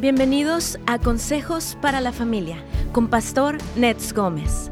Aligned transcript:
Bienvenidos 0.00 0.78
a 0.86 1.00
Consejos 1.00 1.76
para 1.82 2.00
la 2.00 2.12
Familia 2.12 2.62
con 2.92 3.08
Pastor 3.08 3.58
Nets 3.74 4.12
Gómez. 4.12 4.70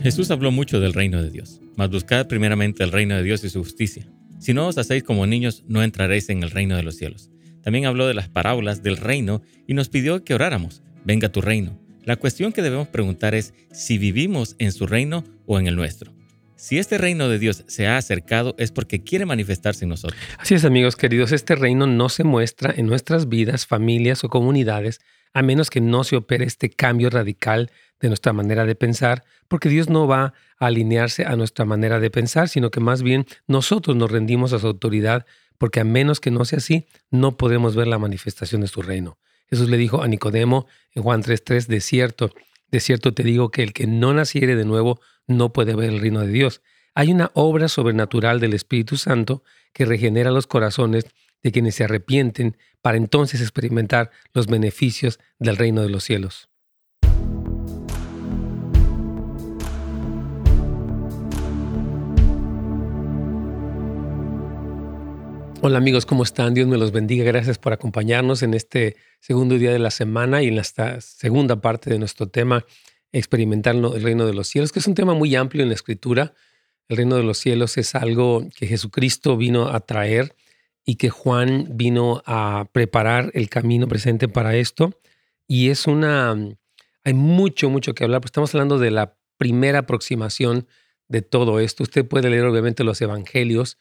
Jesús 0.00 0.30
habló 0.30 0.52
mucho 0.52 0.78
del 0.78 0.92
reino 0.92 1.20
de 1.20 1.30
Dios, 1.30 1.60
mas 1.74 1.90
buscad 1.90 2.28
primeramente 2.28 2.84
el 2.84 2.92
reino 2.92 3.16
de 3.16 3.24
Dios 3.24 3.42
y 3.42 3.50
su 3.50 3.64
justicia. 3.64 4.06
Si 4.38 4.54
no 4.54 4.68
os 4.68 4.78
hacéis 4.78 5.02
como 5.02 5.26
niños, 5.26 5.64
no 5.66 5.82
entraréis 5.82 6.28
en 6.28 6.44
el 6.44 6.52
reino 6.52 6.76
de 6.76 6.84
los 6.84 6.94
cielos. 6.94 7.32
También 7.64 7.86
habló 7.86 8.06
de 8.06 8.14
las 8.14 8.28
parábolas 8.28 8.84
del 8.84 8.96
reino 8.96 9.42
y 9.66 9.74
nos 9.74 9.88
pidió 9.88 10.22
que 10.22 10.34
oráramos, 10.34 10.84
venga 11.04 11.32
tu 11.32 11.40
reino. 11.40 11.80
La 12.04 12.14
cuestión 12.14 12.52
que 12.52 12.62
debemos 12.62 12.86
preguntar 12.86 13.34
es 13.34 13.54
si 13.72 13.98
vivimos 13.98 14.54
en 14.60 14.70
su 14.70 14.86
reino 14.86 15.24
o 15.46 15.58
en 15.58 15.66
el 15.66 15.74
nuestro. 15.74 16.12
Si 16.64 16.78
este 16.78 16.96
reino 16.96 17.28
de 17.28 17.38
Dios 17.38 17.62
se 17.66 17.86
ha 17.86 17.98
acercado 17.98 18.54
es 18.56 18.72
porque 18.72 19.04
quiere 19.04 19.26
manifestarse 19.26 19.84
en 19.84 19.90
nosotros. 19.90 20.18
Así 20.38 20.54
es, 20.54 20.64
amigos 20.64 20.96
queridos, 20.96 21.30
este 21.30 21.56
reino 21.56 21.86
no 21.86 22.08
se 22.08 22.24
muestra 22.24 22.72
en 22.74 22.86
nuestras 22.86 23.28
vidas, 23.28 23.66
familias 23.66 24.24
o 24.24 24.30
comunidades 24.30 25.02
a 25.34 25.42
menos 25.42 25.68
que 25.68 25.82
no 25.82 26.04
se 26.04 26.16
opere 26.16 26.46
este 26.46 26.70
cambio 26.70 27.10
radical 27.10 27.70
de 28.00 28.08
nuestra 28.08 28.32
manera 28.32 28.64
de 28.64 28.74
pensar, 28.76 29.24
porque 29.46 29.68
Dios 29.68 29.90
no 29.90 30.06
va 30.06 30.32
a 30.58 30.66
alinearse 30.66 31.26
a 31.26 31.36
nuestra 31.36 31.66
manera 31.66 32.00
de 32.00 32.08
pensar, 32.08 32.48
sino 32.48 32.70
que 32.70 32.80
más 32.80 33.02
bien 33.02 33.26
nosotros 33.46 33.94
nos 33.94 34.10
rendimos 34.10 34.54
a 34.54 34.58
su 34.58 34.66
autoridad, 34.66 35.26
porque 35.58 35.80
a 35.80 35.84
menos 35.84 36.18
que 36.18 36.30
no 36.30 36.46
sea 36.46 36.60
así, 36.60 36.86
no 37.10 37.36
podemos 37.36 37.76
ver 37.76 37.88
la 37.88 37.98
manifestación 37.98 38.62
de 38.62 38.68
su 38.68 38.80
reino. 38.80 39.18
Jesús 39.50 39.68
le 39.68 39.76
dijo 39.76 40.02
a 40.02 40.08
Nicodemo 40.08 40.66
en 40.94 41.02
Juan 41.02 41.22
3:3, 41.22 41.66
de 41.66 41.82
cierto, 41.82 42.30
de 42.70 42.80
cierto 42.80 43.12
te 43.12 43.22
digo 43.22 43.50
que 43.50 43.62
el 43.62 43.74
que 43.74 43.86
no 43.86 44.14
naciere 44.14 44.56
de 44.56 44.64
nuevo 44.64 44.98
no 45.26 45.52
puede 45.52 45.74
ver 45.74 45.90
el 45.90 46.00
reino 46.00 46.20
de 46.20 46.28
Dios. 46.28 46.62
Hay 46.94 47.10
una 47.10 47.30
obra 47.34 47.68
sobrenatural 47.68 48.40
del 48.40 48.54
Espíritu 48.54 48.96
Santo 48.96 49.42
que 49.72 49.84
regenera 49.84 50.30
los 50.30 50.46
corazones 50.46 51.06
de 51.42 51.52
quienes 51.52 51.74
se 51.74 51.84
arrepienten 51.84 52.56
para 52.80 52.96
entonces 52.96 53.40
experimentar 53.40 54.10
los 54.32 54.46
beneficios 54.46 55.18
del 55.38 55.56
reino 55.56 55.82
de 55.82 55.90
los 55.90 56.04
cielos. 56.04 56.48
Hola 65.66 65.78
amigos, 65.78 66.04
¿cómo 66.04 66.24
están? 66.24 66.52
Dios 66.52 66.68
me 66.68 66.76
los 66.76 66.92
bendiga. 66.92 67.24
Gracias 67.24 67.56
por 67.56 67.72
acompañarnos 67.72 68.42
en 68.42 68.52
este 68.52 68.96
segundo 69.18 69.56
día 69.56 69.72
de 69.72 69.78
la 69.78 69.90
semana 69.90 70.42
y 70.42 70.48
en 70.48 70.58
esta 70.58 71.00
segunda 71.00 71.56
parte 71.56 71.88
de 71.88 71.98
nuestro 71.98 72.28
tema 72.28 72.66
experimentar 73.18 73.76
el 73.76 74.02
reino 74.02 74.26
de 74.26 74.34
los 74.34 74.48
cielos, 74.48 74.72
que 74.72 74.80
es 74.80 74.86
un 74.88 74.94
tema 74.94 75.14
muy 75.14 75.34
amplio 75.36 75.62
en 75.62 75.68
la 75.68 75.74
escritura. 75.74 76.34
El 76.88 76.96
reino 76.96 77.16
de 77.16 77.22
los 77.22 77.38
cielos 77.38 77.78
es 77.78 77.94
algo 77.94 78.46
que 78.56 78.66
Jesucristo 78.66 79.36
vino 79.36 79.68
a 79.68 79.80
traer 79.80 80.34
y 80.84 80.96
que 80.96 81.10
Juan 81.10 81.68
vino 81.70 82.22
a 82.26 82.66
preparar 82.72 83.30
el 83.34 83.48
camino 83.48 83.86
presente 83.86 84.28
para 84.28 84.56
esto. 84.56 85.00
Y 85.46 85.70
es 85.70 85.86
una, 85.86 86.36
hay 87.04 87.14
mucho, 87.14 87.70
mucho 87.70 87.94
que 87.94 88.02
hablar, 88.02 88.20
pues 88.20 88.30
estamos 88.30 88.52
hablando 88.54 88.78
de 88.78 88.90
la 88.90 89.16
primera 89.38 89.80
aproximación 89.80 90.66
de 91.08 91.22
todo 91.22 91.60
esto. 91.60 91.84
Usted 91.84 92.04
puede 92.04 92.30
leer 92.30 92.44
obviamente 92.44 92.82
los 92.82 93.00
evangelios 93.00 93.78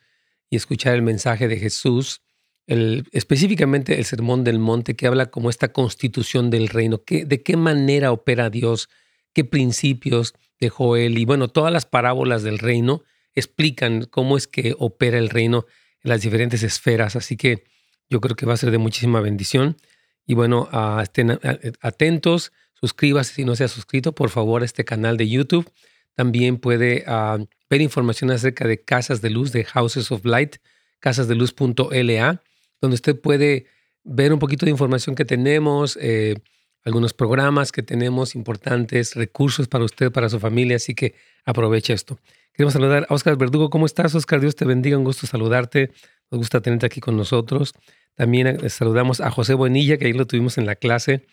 y 0.52 0.58
escuchar 0.58 0.94
el 0.94 1.02
mensaje 1.02 1.48
de 1.48 1.58
Jesús, 1.58 2.22
específicamente 2.68 3.98
el 3.98 4.06
Sermón 4.06 4.44
del 4.44 4.60
Monte 4.60 4.96
que 4.96 5.08
habla 5.08 5.32
como 5.32 5.50
esta 5.50 5.74
constitución 5.74 6.52
del 6.52 6.68
reino, 6.68 7.02
de 7.08 7.42
qué 7.42 7.58
manera 7.58 8.12
opera 8.12 8.52
Dios 8.52 8.90
qué 9.34 9.44
principios 9.44 10.34
dejó 10.60 10.96
él. 10.96 11.18
Y 11.18 11.26
bueno, 11.26 11.48
todas 11.48 11.74
las 11.74 11.86
parábolas 11.86 12.44
del 12.44 12.60
reino 12.60 13.04
explican 13.36 14.06
cómo 14.06 14.38
es 14.38 14.48
que 14.48 14.76
opera 14.78 15.18
el 15.18 15.30
reino 15.30 15.66
en 16.04 16.10
las 16.10 16.22
diferentes 16.22 16.64
esferas. 16.64 17.16
Así 17.16 17.36
que 17.38 17.64
yo 18.10 18.22
creo 18.22 18.36
que 18.36 18.46
va 18.46 18.54
a 18.54 18.58
ser 18.58 18.72
de 18.72 18.78
muchísima 18.78 19.22
bendición. 19.22 19.78
Y 20.26 20.36
bueno, 20.36 20.70
estén 21.02 21.40
atentos, 21.82 22.54
suscríbase 22.74 23.34
si 23.34 23.46
no 23.46 23.56
se 23.56 23.66
ha 23.66 23.68
suscrito, 23.68 24.14
por 24.14 24.30
favor, 24.30 24.62
a 24.62 24.66
este 24.66 24.86
canal 24.86 25.18
de 25.18 25.28
YouTube. 25.28 25.70
También 26.16 26.58
puede 26.58 27.04
ah, 27.08 27.40
ver 27.70 27.82
información 27.82 28.32
acerca 28.32 28.68
de 28.68 28.82
Casas 28.82 29.22
de 29.22 29.32
Luz, 29.32 29.52
de 29.52 29.66
Houses 29.66 30.12
of 30.12 30.24
Light, 30.26 30.58
casasdeluz.la, 31.00 32.44
donde 32.80 32.96
usted 32.96 33.20
puede 33.20 33.66
ver 34.04 34.32
un 34.32 34.40
poquito 34.40 34.66
de 34.66 34.72
información 34.72 35.16
que 35.16 35.26
tenemos, 35.26 35.98
eh, 36.00 36.36
algunos 36.84 37.14
programas 37.14 37.72
que 37.72 37.84
tenemos 37.84 38.36
importantes, 38.36 39.16
recursos 39.16 39.68
para 39.68 39.86
usted, 39.86 40.12
para 40.12 40.30
su 40.30 40.40
familia, 40.40 40.76
así 40.76 40.94
que 40.96 41.16
aproveche 41.46 41.94
esto. 41.94 42.20
Queremos 42.54 42.74
saludar 42.74 43.08
a 43.10 43.14
Oscar 43.14 43.38
Verdugo. 43.38 43.70
¿Cómo 43.70 43.86
estás, 43.86 44.14
Oscar? 44.16 44.40
Dios 44.40 44.56
te 44.56 44.66
bendiga, 44.66 44.98
un 44.98 45.04
gusto 45.04 45.26
saludarte. 45.26 45.92
Nos 46.30 46.40
gusta 46.40 46.62
tenerte 46.62 46.86
aquí 46.86 47.00
con 47.00 47.18
nosotros. 47.18 47.74
También 48.16 48.48
eh, 48.48 48.70
saludamos 48.70 49.22
a 49.22 49.32
José 49.32 49.56
Bonilla, 49.56 49.98
que 49.98 50.06
ahí 50.06 50.14
lo 50.14 50.28
tuvimos 50.28 50.58
en 50.58 50.66
la 50.66 50.76
clase. 50.76 51.26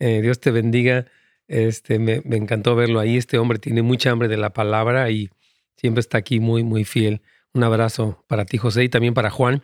Eh, 0.00 0.20
Dios 0.20 0.40
te 0.40 0.50
bendiga. 0.50 1.06
Este, 1.48 1.98
me, 1.98 2.20
me, 2.24 2.36
encantó 2.36 2.74
verlo 2.74 3.00
ahí. 3.00 3.16
Este 3.16 3.38
hombre 3.38 3.58
tiene 3.58 3.82
mucha 3.82 4.10
hambre 4.10 4.28
de 4.28 4.36
la 4.36 4.50
palabra 4.50 5.10
y 5.10 5.30
siempre 5.76 6.00
está 6.00 6.18
aquí 6.18 6.40
muy, 6.40 6.62
muy 6.62 6.84
fiel. 6.84 7.22
Un 7.54 7.64
abrazo 7.64 8.22
para 8.26 8.44
ti, 8.44 8.58
José, 8.58 8.84
y 8.84 8.88
también 8.88 9.14
para 9.14 9.30
Juan 9.30 9.62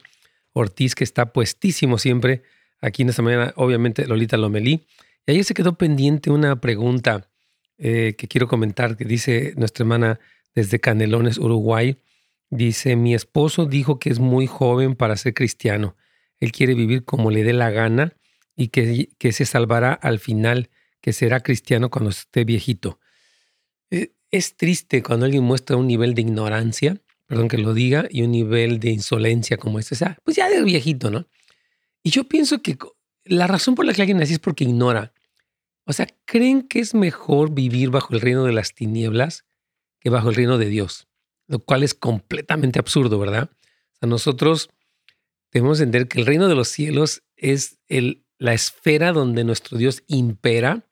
Ortiz, 0.55 0.95
que 0.95 1.05
está 1.05 1.33
puestísimo 1.33 1.99
siempre 1.99 2.43
aquí 2.81 3.03
en 3.03 3.11
esta 3.11 3.21
mañana. 3.21 3.53
Obviamente, 3.57 4.07
Lolita 4.07 4.39
Lomelí. 4.39 4.87
Y 5.27 5.33
ayer 5.33 5.45
se 5.45 5.55
quedó 5.55 5.77
pendiente 5.79 6.31
una 6.31 6.61
pregunta 6.61 7.31
eh, 7.79 8.15
que 8.17 8.29
quiero 8.29 8.49
comentar, 8.49 8.97
que 8.97 9.05
dice 9.05 9.55
nuestra 9.57 9.85
hermana 9.85 10.21
desde 10.55 10.81
Canelones, 10.81 11.39
Uruguay. 11.39 11.99
Dice, 12.51 12.97
mi 12.97 13.15
esposo 13.15 13.67
dijo 13.67 13.99
que 13.99 14.11
es 14.11 14.19
muy 14.19 14.47
joven 14.47 14.95
para 14.95 15.17
ser 15.17 15.35
cristiano. 15.35 15.97
Él 16.41 16.53
quiere 16.53 16.75
vivir 16.75 17.05
como 17.05 17.31
le 17.31 17.45
dé 17.45 17.53
la 17.53 17.71
gana 17.71 18.17
y 18.57 18.69
que, 18.69 19.11
que 19.19 19.33
se 19.33 19.47
salvará 19.47 19.93
al 19.93 20.19
final, 20.19 20.71
que 21.01 21.13
será 21.13 21.41
cristiano 21.41 21.91
cuando 21.91 22.11
esté 22.11 22.45
viejito. 22.45 22.99
Eh, 23.91 24.13
es 24.31 24.57
triste 24.57 25.03
cuando 25.03 25.27
alguien 25.27 25.45
muestra 25.45 25.77
un 25.77 25.87
nivel 25.87 26.15
de 26.15 26.23
ignorancia, 26.23 27.01
perdón 27.27 27.49
que 27.49 27.59
lo 27.59 27.75
diga, 27.75 28.07
y 28.11 28.23
un 28.23 28.33
nivel 28.33 28.81
de 28.81 28.91
insolencia 28.91 29.57
como 29.57 29.79
este. 29.79 29.95
O 29.95 29.99
sea, 29.99 30.19
pues 30.25 30.37
ya 30.37 30.49
de 30.49 30.63
viejito, 30.63 31.11
¿no? 31.11 31.27
Y 32.03 32.11
yo 32.11 32.25
pienso 32.25 32.61
que 32.61 32.77
la 33.25 33.47
razón 33.47 33.75
por 33.75 33.85
la 33.85 33.93
que 33.93 34.03
alguien 34.03 34.21
así 34.21 34.35
es 34.35 34.39
porque 34.39 34.65
ignora. 34.65 35.13
O 35.85 35.93
sea, 35.93 36.07
creen 36.25 36.63
que 36.63 36.81
es 36.81 36.95
mejor 36.95 37.53
vivir 37.53 37.91
bajo 37.91 38.15
el 38.15 38.21
reino 38.21 38.45
de 38.45 38.53
las 38.53 38.75
tinieblas 38.75 39.45
que 40.01 40.11
bajo 40.11 40.31
el 40.31 40.35
reino 40.35 40.59
de 40.59 40.67
Dios, 40.67 41.09
lo 41.47 41.59
cual 41.61 41.83
es 41.83 41.95
completamente 41.95 42.79
absurdo, 42.79 43.19
¿verdad? 43.19 43.51
O 43.53 43.97
sea, 43.99 44.09
nosotros 44.09 44.71
debemos 45.53 45.81
entender 45.81 46.09
que 46.09 46.21
el 46.21 46.27
reino 46.27 46.49
de 46.49 46.55
los 46.55 46.69
cielos 46.69 47.23
es 47.37 47.79
la 48.39 48.55
esfera 48.55 49.13
donde 49.13 49.45
nuestro 49.45 49.79
Dios 49.79 50.03
impera 50.07 50.89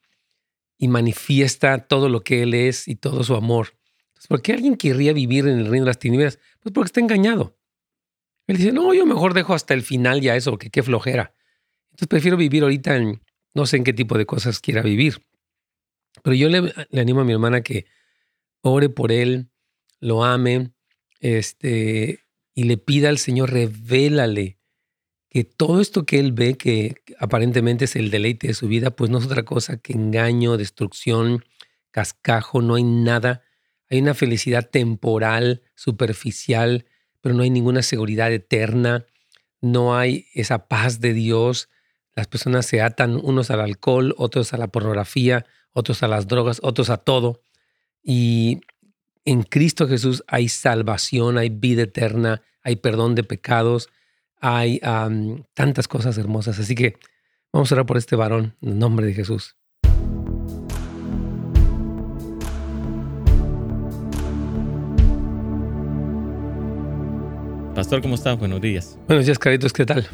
y 0.78 0.88
manifiesta 0.88 1.86
todo 1.86 2.08
lo 2.08 2.22
que 2.22 2.42
Él 2.42 2.54
es 2.54 2.88
y 2.88 2.97
todo 2.97 3.22
su 3.24 3.34
amor. 3.34 3.74
Entonces, 4.08 4.28
¿por 4.28 4.42
qué 4.42 4.52
alguien 4.52 4.76
querría 4.76 5.12
vivir 5.12 5.47
en 5.47 5.58
el 5.58 5.66
reino 5.66 5.84
de 5.84 5.91
las 5.91 5.98
tinieblas? 5.98 6.38
Pues 6.60 6.72
porque 6.72 6.86
está 6.86 7.00
engañado. 7.00 7.56
Él 8.47 8.56
dice, 8.56 8.72
no, 8.72 8.92
yo 8.94 9.06
mejor 9.06 9.34
dejo 9.34 9.54
hasta 9.54 9.74
el 9.74 9.82
final 9.82 10.20
ya 10.20 10.36
eso, 10.36 10.58
que 10.58 10.70
qué 10.70 10.82
flojera. 10.82 11.34
Entonces 12.00 12.16
prefiero 12.16 12.38
vivir 12.38 12.62
ahorita 12.62 12.97
en, 12.97 13.21
no 13.53 13.66
sé 13.66 13.77
en 13.77 13.84
qué 13.84 13.93
tipo 13.93 14.16
de 14.16 14.25
cosas 14.25 14.59
quiera 14.61 14.81
vivir. 14.81 15.22
Pero 16.22 16.34
yo 16.34 16.49
le, 16.49 16.72
animo 16.99 17.21
a 17.21 17.25
mi 17.25 17.33
hermana 17.34 17.61
que 17.61 17.84
ore 18.62 18.88
por 18.88 19.12
él, 19.12 19.50
lo 20.00 20.25
ame, 20.25 20.71
este, 21.19 22.21
y 22.55 22.65
le 22.65 22.78
pida 22.78 23.10
al 23.10 23.19
Señor, 23.19 23.53
revélale 23.53 24.56
que 25.28 25.44
todo 25.44 25.83
esto 25.83 26.06
que 26.06 26.19
él 26.19 26.33
ve, 26.33 26.55
que 26.55 27.03
aparentemente 27.19 27.84
es 27.84 27.94
el 27.97 28.10
deleite 28.10 28.47
de 28.47 28.55
su 28.55 28.66
vida, 28.66 28.93
pues 28.93 29.10
no 29.10 29.19
es 29.19 29.27
otra 29.27 29.43
cosa 29.43 29.77
que 29.77 29.93
engaño, 29.93 30.56
destrucción, 30.56 31.44
cascajo, 31.91 32.62
no 32.62 32.77
hay 32.77 32.84
nada. 32.84 33.43
Hay 33.91 34.00
una 34.00 34.15
felicidad 34.15 34.71
temporal, 34.71 35.65
superficial, 35.75 36.87
pero 37.21 37.34
no 37.34 37.43
hay 37.43 37.50
ninguna 37.50 37.83
seguridad 37.83 38.33
eterna, 38.33 39.05
no 39.60 39.98
hay 39.98 40.28
esa 40.33 40.66
paz 40.66 41.01
de 41.01 41.13
Dios, 41.13 41.69
las 42.21 42.27
personas 42.27 42.67
se 42.67 42.83
atan 42.83 43.17
unos 43.17 43.51
al 43.51 43.63
alcohol, 43.63 44.15
otros 44.19 44.53
a 44.53 44.59
la 44.59 44.69
pornografía, 44.69 45.47
otros 45.72 46.03
a 46.03 46.07
las 46.07 46.28
drogas, 46.28 46.61
otros 46.63 46.91
a 46.91 46.99
todo. 46.99 47.41
Y 48.03 48.61
en 49.25 49.43
Cristo 49.43 49.89
Jesús 49.89 50.22
hay 50.27 50.51
salvación, 50.51 51.39
hay 51.39 51.49
vida 51.49 51.84
eterna, 51.84 52.43
hay 52.61 52.77
perdón 52.77 53.15
de 53.15 53.25
pecados, 53.25 53.89
hay 54.39 54.81
tantas 55.55 55.89
cosas 55.89 56.19
hermosas. 56.19 56.59
Así 56.59 56.75
que 56.75 56.99
vamos 57.55 57.72
a 57.72 57.77
orar 57.77 57.87
por 57.87 57.97
este 57.97 58.17
varón 58.17 58.55
en 58.61 58.69
el 58.69 58.78
nombre 58.78 59.07
de 59.07 59.15
Jesús. 59.15 59.57
Pastor, 67.75 68.03
¿cómo 68.03 68.17
estás? 68.17 68.39
Buenos 68.39 68.61
días. 68.61 68.99
Buenos 69.07 69.25
días, 69.25 69.39
caritos, 69.39 69.72
¿qué 69.72 69.87
tal? 69.87 70.07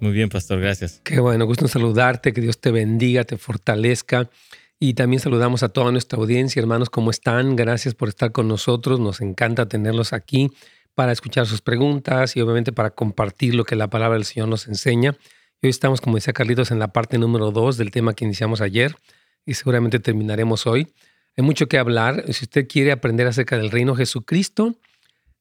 Muy 0.00 0.12
bien, 0.12 0.28
pastor, 0.30 0.60
gracias. 0.60 1.00
Qué 1.04 1.20
bueno, 1.20 1.44
gusto 1.44 1.68
saludarte, 1.68 2.32
que 2.32 2.40
Dios 2.40 2.58
te 2.58 2.70
bendiga, 2.70 3.24
te 3.24 3.36
fortalezca. 3.36 4.30
Y 4.78 4.94
también 4.94 5.20
saludamos 5.20 5.62
a 5.62 5.68
toda 5.68 5.92
nuestra 5.92 6.18
audiencia, 6.18 6.58
hermanos, 6.58 6.88
¿cómo 6.88 7.10
están? 7.10 7.54
Gracias 7.54 7.94
por 7.94 8.08
estar 8.08 8.32
con 8.32 8.48
nosotros, 8.48 8.98
nos 8.98 9.20
encanta 9.20 9.68
tenerlos 9.68 10.14
aquí 10.14 10.50
para 10.94 11.12
escuchar 11.12 11.46
sus 11.46 11.60
preguntas 11.60 12.34
y 12.34 12.40
obviamente 12.40 12.72
para 12.72 12.90
compartir 12.90 13.54
lo 13.54 13.64
que 13.64 13.76
la 13.76 13.90
palabra 13.90 14.16
del 14.16 14.24
Señor 14.24 14.48
nos 14.48 14.68
enseña. 14.68 15.16
hoy 15.62 15.68
estamos, 15.68 16.00
como 16.00 16.16
decía 16.16 16.32
Carlitos, 16.32 16.70
en 16.70 16.78
la 16.78 16.88
parte 16.94 17.18
número 17.18 17.50
dos 17.50 17.76
del 17.76 17.90
tema 17.90 18.14
que 18.14 18.24
iniciamos 18.24 18.62
ayer 18.62 18.96
y 19.44 19.52
seguramente 19.52 19.98
terminaremos 19.98 20.66
hoy. 20.66 20.88
Hay 21.36 21.44
mucho 21.44 21.68
que 21.68 21.76
hablar. 21.76 22.24
Si 22.32 22.44
usted 22.44 22.66
quiere 22.66 22.90
aprender 22.90 23.26
acerca 23.26 23.58
del 23.58 23.70
reino 23.70 23.94
Jesucristo, 23.94 24.76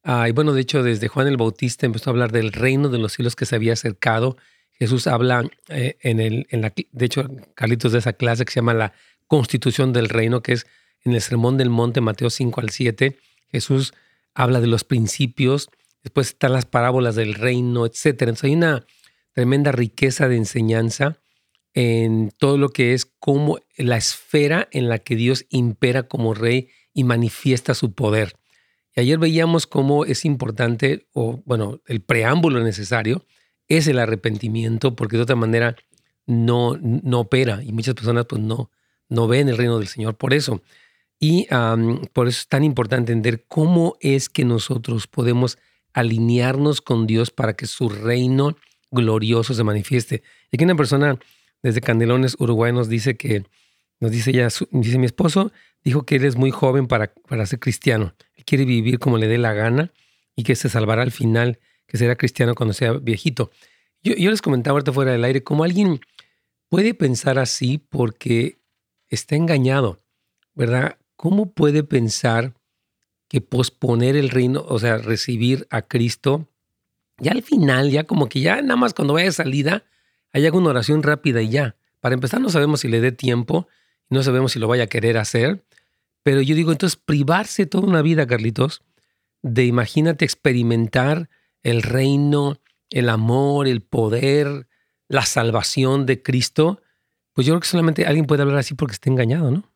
ah, 0.04 0.28
y 0.30 0.31
bueno, 0.31 0.54
de 0.54 0.62
hecho, 0.62 0.84
desde 0.84 1.07
Juan 1.07 1.28
el 1.28 1.38
Bautista 1.38 1.86
empezó 1.86 2.10
a 2.10 2.13
hablar 2.13 2.31
del 2.31 2.51
reino 2.51 2.90
de 2.90 2.98
los 2.98 3.13
cielos 3.13 3.36
que 3.36 3.46
se 3.46 3.56
había 3.56 3.74
acercado. 3.74 4.38
Jesús 4.72 5.07
habla 5.07 5.50
eh, 5.68 5.98
en, 6.01 6.19
el, 6.19 6.48
en 6.50 6.62
la, 6.62 6.74
de 6.75 7.06
hecho, 7.06 7.28
Carlitos, 7.56 7.92
de 7.92 8.00
esa 8.00 8.13
clase 8.13 8.46
que 8.46 8.51
se 8.51 8.60
llama 8.60 8.74
la 8.74 8.94
constitución 9.28 9.94
del 9.94 10.10
reino, 10.10 10.42
que 10.42 10.54
es 10.54 10.68
en 11.04 11.13
el 11.13 11.22
Sermón 11.22 11.57
del 11.57 11.69
Monte, 11.69 12.01
Mateo 12.01 12.30
5 12.30 12.62
al 12.62 12.69
7. 12.69 13.18
Jesús 13.51 13.94
habla 14.34 14.62
de 14.62 14.68
los 14.68 14.84
principios, 14.84 15.69
después 16.04 16.28
están 16.28 16.54
las 16.54 16.66
parábolas 16.66 17.16
del 17.16 17.34
reino, 17.34 17.86
etc. 17.86 18.06
Entonces 18.06 18.45
hay 18.45 18.56
una 18.56 18.86
tremenda 19.34 19.72
riqueza 19.72 20.28
de 20.28 20.38
enseñanza 20.38 21.22
en 21.74 22.31
todo 22.38 22.57
lo 22.57 22.69
que 22.69 22.94
es 22.94 23.06
como 23.06 23.60
la 23.78 23.98
esfera 23.98 24.68
en 24.72 24.90
la 24.90 25.00
que 25.00 25.16
Dios 25.16 25.45
impera 25.50 26.04
como 26.04 26.34
rey 26.34 26.69
y 26.94 27.04
manifiesta 27.04 27.74
su 27.74 27.94
poder. 27.94 28.39
Ayer 29.00 29.18
veíamos 29.18 29.68
cómo 29.68 30.06
es 30.06 30.25
importante, 30.25 31.07
o 31.13 31.42
bueno, 31.46 31.80
el 31.88 32.01
preámbulo 32.01 32.62
necesario 32.63 33.25
es 33.68 33.88
el 33.88 34.00
arrepentimiento, 34.00 34.96
porque 34.96 35.18
de 35.18 35.24
otra 35.24 35.36
manera 35.36 35.75
no, 36.25 36.78
no 36.81 37.22
opera 37.22 37.63
y 37.63 37.72
muchas 37.72 37.96
personas 37.96 38.25
pues 38.25 38.42
no, 38.42 38.69
no 39.10 39.28
ven 39.28 39.50
el 39.50 39.57
reino 39.57 39.80
del 39.80 39.88
Señor 39.88 40.16
por 40.16 40.34
eso. 40.34 40.62
Y 41.19 41.48
por 42.13 42.28
eso 42.28 42.40
es 42.40 42.48
tan 42.48 42.63
importante 42.63 43.12
entender 43.12 43.46
cómo 43.48 43.98
es 44.00 44.30
que 44.30 44.46
nosotros 44.46 45.07
podemos 45.07 45.57
alinearnos 45.94 46.81
con 46.81 47.07
Dios 47.07 47.31
para 47.31 47.54
que 47.54 47.68
su 47.68 47.90
reino 47.90 48.56
glorioso 48.92 49.54
se 49.54 49.63
manifieste. 49.63 50.24
Y 50.52 50.57
aquí 50.57 50.63
una 50.63 50.75
persona 50.75 51.19
desde 51.62 51.81
Candelones, 51.81 52.38
Uruguay, 52.40 52.72
nos 52.72 52.88
dice 52.88 53.18
que, 53.18 53.44
nos 54.00 54.12
dice 54.12 54.31
ya, 54.31 54.48
dice 54.72 54.98
mi 54.98 55.06
esposo, 55.06 55.52
dijo 55.84 56.04
que 56.04 56.16
él 56.16 56.25
es 56.25 56.38
muy 56.38 56.52
joven 56.52 56.88
para, 56.88 57.13
para 57.28 57.45
ser 57.45 57.60
cristiano. 57.60 58.13
Quiere 58.50 58.66
vivir 58.66 58.98
como 58.98 59.19
le 59.19 59.28
dé 59.28 59.38
la 59.38 59.54
gana 59.54 59.92
y 60.36 60.42
que 60.42 60.56
se 60.56 60.69
salvará 60.69 61.04
al 61.04 61.12
final, 61.12 61.60
que 61.86 61.98
será 62.00 62.16
cristiano 62.16 62.56
cuando 62.56 62.74
sea 62.74 62.94
viejito. 62.94 63.51
Yo, 64.01 64.16
yo 64.16 64.31
les 64.31 64.42
comentaba 64.42 64.74
ahorita 64.74 64.92
fuera 64.92 65.12
del 65.12 65.24
aire, 65.24 65.44
cómo 65.44 65.63
alguien 65.63 66.00
puede 66.68 66.96
pensar 66.96 67.38
así 67.38 67.78
porque 67.78 68.57
está 69.07 69.36
engañado, 69.36 70.00
¿verdad? 70.56 70.98
¿Cómo 71.16 71.51
puede 71.51 71.84
pensar 71.84 72.56
que 73.28 73.40
posponer 73.40 74.16
el 74.16 74.31
reino, 74.31 74.66
o 74.68 74.80
sea, 74.80 74.98
recibir 74.98 75.68
a 75.69 75.84
Cristo, 75.84 76.50
ya 77.19 77.34
al 77.34 77.44
final, 77.44 77.92
ya 77.92 78.06
como 78.06 78.30
que 78.30 78.42
ya 78.42 78.63
nada 78.63 78.78
más 78.78 78.95
cuando 78.95 79.13
vaya 79.13 79.28
de 79.28 79.34
salida, 79.34 79.84
hay 80.34 80.48
alguna 80.48 80.69
oración 80.69 81.04
rápida 81.04 81.44
y 81.44 81.50
ya. 81.50 81.75
Para 82.00 82.16
empezar, 82.16 82.42
no 82.42 82.50
sabemos 82.50 82.80
si 82.80 82.88
le 82.88 83.00
dé 83.00 83.12
tiempo, 83.12 83.68
no 84.10 84.24
sabemos 84.24 84.54
si 84.54 84.60
lo 84.60 84.68
vaya 84.68 84.86
a 84.86 84.88
querer 84.88 85.19
hacer, 85.19 85.63
pero 86.24 86.42
yo 86.42 86.56
digo, 86.56 86.71
entonces, 86.71 87.00
privarse 87.04 87.66
toda 87.66 87.88
una 87.88 88.01
vida, 88.01 88.27
Carlitos, 88.27 88.83
de 89.42 89.66
imagínate 89.66 90.25
experimentar 90.25 91.30
el 91.63 91.81
reino, 91.81 92.60
el 92.89 93.10
amor, 93.10 93.68
el 93.68 93.81
poder, 93.81 94.68
la 95.07 95.25
salvación 95.25 96.06
de 96.06 96.21
Cristo, 96.21 96.81
pues 97.33 97.48
yo 97.48 97.54
creo 97.54 97.62
que 97.62 97.68
solamente 97.68 98.06
alguien 98.06 98.25
puede 98.25 98.42
hablar 98.42 98.57
así 98.57 98.74
porque 98.74 98.94
está 98.94 99.10
engañado, 99.10 99.51
¿no? 99.51 99.69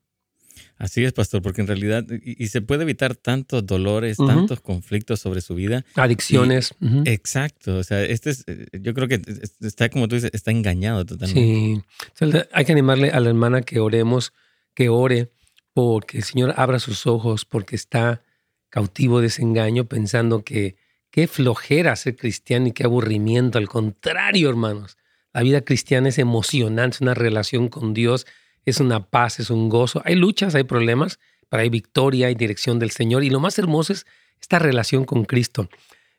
Así 0.77 1.03
es, 1.03 1.13
pastor, 1.13 1.41
porque 1.41 1.61
en 1.61 1.67
realidad, 1.67 2.05
y, 2.09 2.47
se 2.47 2.61
puede 2.61 2.83
evitar 2.83 3.15
tantos 3.15 3.65
dolores, 3.65 4.17
tantos 4.17 4.59
conflictos 4.59 5.19
sobre 5.19 5.41
su 5.41 5.55
vida. 5.55 5.85
Adicciones. 5.95 6.73
Exacto, 7.05 7.77
o 7.77 7.83
sea, 7.83 8.03
este 8.03 8.31
es, 8.31 8.43
eh, 8.47 8.67
yo 8.81 8.93
creo 8.93 9.07
que 9.07 9.21
está, 9.61 9.89
como 9.89 10.07
tú 10.07 10.15
dices, 10.15 10.31
está 10.33 10.51
engañado 10.51 11.05
totalmente. 11.05 11.81
Sí, 12.17 12.45
hay 12.51 12.65
que 12.65 12.71
animarle 12.71 13.11
a 13.11 13.19
la 13.19 13.29
hermana 13.29 13.61
que 13.61 13.79
oremos, 13.79 14.33
que 14.73 14.89
ore, 14.89 15.31
porque 15.73 16.17
el 16.17 16.23
Señor 16.23 16.53
abra 16.57 16.79
sus 16.79 17.07
ojos, 17.07 17.45
porque 17.45 17.75
está 17.75 18.21
cautivo 18.69 19.21
de 19.21 19.27
ese 19.27 19.41
engaño, 19.41 19.85
pensando 19.85 20.43
que 20.43 20.75
qué 21.11 21.27
flojera 21.27 21.95
ser 21.95 22.15
cristiano 22.15 22.67
y 22.67 22.71
qué 22.71 22.83
aburrimiento. 22.83 23.57
Al 23.57 23.69
contrario, 23.69 24.49
hermanos, 24.49 24.97
la 25.33 25.41
vida 25.41 25.61
cristiana 25.61 26.09
es 26.09 26.17
emocionante, 26.17 26.95
es 26.95 27.01
una 27.01 27.13
relación 27.13 27.69
con 27.69 27.93
Dios 27.93 28.25
es 28.65 28.79
una 28.79 29.05
paz, 29.05 29.39
es 29.39 29.49
un 29.49 29.69
gozo. 29.69 30.01
Hay 30.05 30.15
luchas, 30.15 30.55
hay 30.55 30.63
problemas, 30.63 31.19
pero 31.49 31.63
hay 31.63 31.69
victoria, 31.69 32.27
hay 32.27 32.35
dirección 32.35 32.79
del 32.79 32.91
Señor. 32.91 33.23
Y 33.23 33.29
lo 33.29 33.39
más 33.39 33.57
hermoso 33.59 33.93
es 33.93 34.05
esta 34.41 34.59
relación 34.59 35.05
con 35.05 35.25
Cristo. 35.25 35.69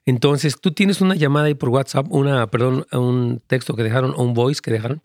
Entonces, 0.07 0.61
tú 0.61 0.73
tienes 0.73 1.01
una 1.01 1.15
llamada 1.15 1.47
ahí 1.47 1.55
por 1.55 1.71
WhatsApp, 1.71 2.07
una, 2.11 2.47
perdón, 2.51 2.87
un 2.93 3.43
texto 3.47 3.75
que 3.75 3.83
dejaron, 3.83 4.15
un 4.17 4.35
voice 4.35 4.61
que 4.61 4.71
dejaron. 4.71 5.03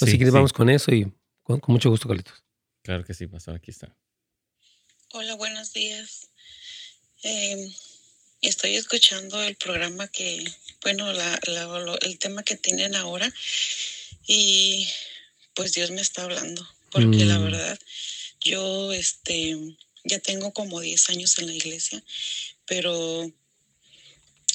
Así 0.00 0.18
que 0.18 0.30
vamos 0.30 0.52
con 0.52 0.68
eso 0.68 0.92
y 0.94 1.10
con, 1.42 1.60
mucho 1.66 1.90
gusto, 1.90 2.08
Carlitos. 2.08 2.41
Claro 2.82 3.04
que 3.04 3.14
sí, 3.14 3.26
pastor, 3.26 3.54
aquí 3.54 3.70
está. 3.70 3.94
Hola, 5.12 5.34
buenos 5.34 5.72
días. 5.72 6.28
Em, 7.22 7.72
estoy 8.40 8.74
escuchando 8.76 9.40
el 9.42 9.56
programa 9.56 10.08
que, 10.08 10.44
bueno, 10.82 11.10
el 12.00 12.18
tema 12.18 12.42
que 12.42 12.56
tienen 12.56 12.96
ahora 12.96 13.32
y 14.26 14.88
pues 15.54 15.72
Dios 15.72 15.90
me 15.90 16.00
está 16.00 16.24
hablando 16.24 16.66
porque 16.92 17.24
la 17.24 17.38
mm. 17.38 17.44
verdad, 17.44 17.78
yo 18.40 18.92
este, 18.92 19.56
ya 20.04 20.18
tengo 20.18 20.52
como 20.52 20.80
10 20.80 21.10
años 21.10 21.38
en 21.38 21.46
la 21.46 21.54
iglesia, 21.54 22.02
pero 22.66 23.32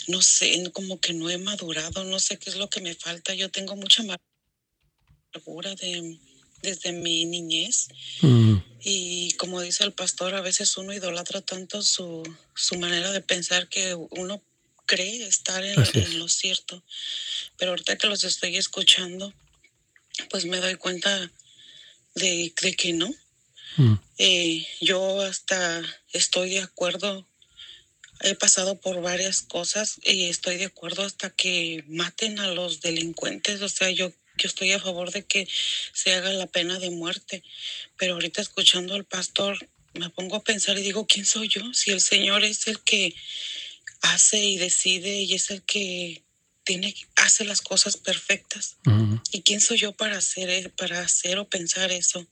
no 0.08 0.22
sé, 0.22 0.72
como 0.72 1.00
que 1.02 1.14
no 1.14 1.30
he 1.30 1.38
madurado, 1.38 2.04
no 2.04 2.20
sé 2.20 2.38
qué 2.38 2.50
es 2.50 2.58
lo 2.58 2.70
que 2.70 2.82
me 2.82 2.96
falta. 2.96 3.34
Yo 3.34 3.50
tengo 3.50 3.76
mucha 3.76 4.04
amargura 5.34 5.76
de, 5.76 6.20
desde 6.62 6.92
mi 6.92 7.26
niñez. 7.26 7.88
Mm. 8.22 8.58
Y 8.84 9.32
como 9.34 9.62
dice 9.62 9.84
el 9.84 9.94
pastor, 9.94 10.36
a 10.36 10.42
veces 10.42 10.78
uno 10.78 10.94
idolatra 10.94 11.42
tanto 11.42 11.82
su, 11.82 12.24
su 12.56 12.78
manera 12.80 13.12
de 13.12 13.22
pensar 13.22 13.68
que 13.68 13.96
uno 13.96 14.42
cree 14.86 15.28
estar 15.28 15.64
en, 15.64 15.76
en, 15.94 16.20
lo 16.20 16.28
cierto. 16.30 16.84
Pero 17.58 17.72
ahorita 17.72 17.98
que 17.98 18.08
los 18.08 18.24
estoy 18.24 18.58
escuchando, 18.58 19.34
pues 20.30 20.46
me 20.46 20.60
doy 20.60 20.76
cuenta 20.76 21.32
de, 22.16 22.54
que 22.78 22.94
no. 22.94 23.14
Mm. 23.78 23.96
Eh, 24.18 24.68
yo 24.82 25.22
hasta 25.22 25.82
estoy 26.14 26.52
de 26.52 26.62
acuerdo, 26.62 27.28
he 28.22 28.34
pasado 28.36 28.80
por 28.80 29.02
varias 29.02 29.42
cosas 29.42 30.00
y 30.04 30.26
estoy 30.26 30.58
de 30.58 30.66
acuerdo 30.66 31.04
hasta 31.04 31.30
que 31.30 31.84
maten 31.88 32.40
a 32.40 32.48
los 32.48 32.82
delincuentes, 32.82 33.62
o 33.62 33.70
sea, 33.70 33.92
yo, 33.92 34.12
yo 34.38 34.48
estoy 34.48 34.72
a 34.72 34.80
favor 34.80 35.12
de 35.12 35.26
que 35.26 35.48
se 35.94 36.14
haga 36.14 36.32
la 36.34 36.48
pena 36.48 36.80
de 36.80 36.90
muerte, 36.90 37.44
pero 37.98 38.14
ahorita 38.14 38.42
escuchando 38.42 38.94
al 38.96 39.06
pastor 39.06 39.58
me 39.94 40.10
pongo 40.10 40.36
a 40.36 40.44
pensar 40.44 40.78
y 40.78 40.84
digo, 40.84 41.08
¿quién 41.08 41.26
soy 41.26 41.48
yo? 41.48 41.74
Si 41.74 41.92
el 41.92 42.02
Señor 42.02 42.44
es 42.44 42.68
el 42.68 42.80
que 42.82 43.16
hace 44.02 44.44
y 44.44 44.58
decide 44.58 45.22
y 45.22 45.34
es 45.34 45.50
el 45.50 45.64
que 45.64 46.24
tiene, 46.64 46.94
hace 47.16 47.46
las 47.46 47.62
cosas 47.62 47.98
perfectas. 47.98 48.78
¿Y 49.32 49.42
quién 49.42 49.62
soy 49.62 49.78
yo 49.78 49.94
para 49.94 50.18
hacer, 50.18 50.72
para 50.72 51.02
hacer 51.02 51.40
o 51.40 51.48
pensar 51.48 51.92
eso? 51.92 52.28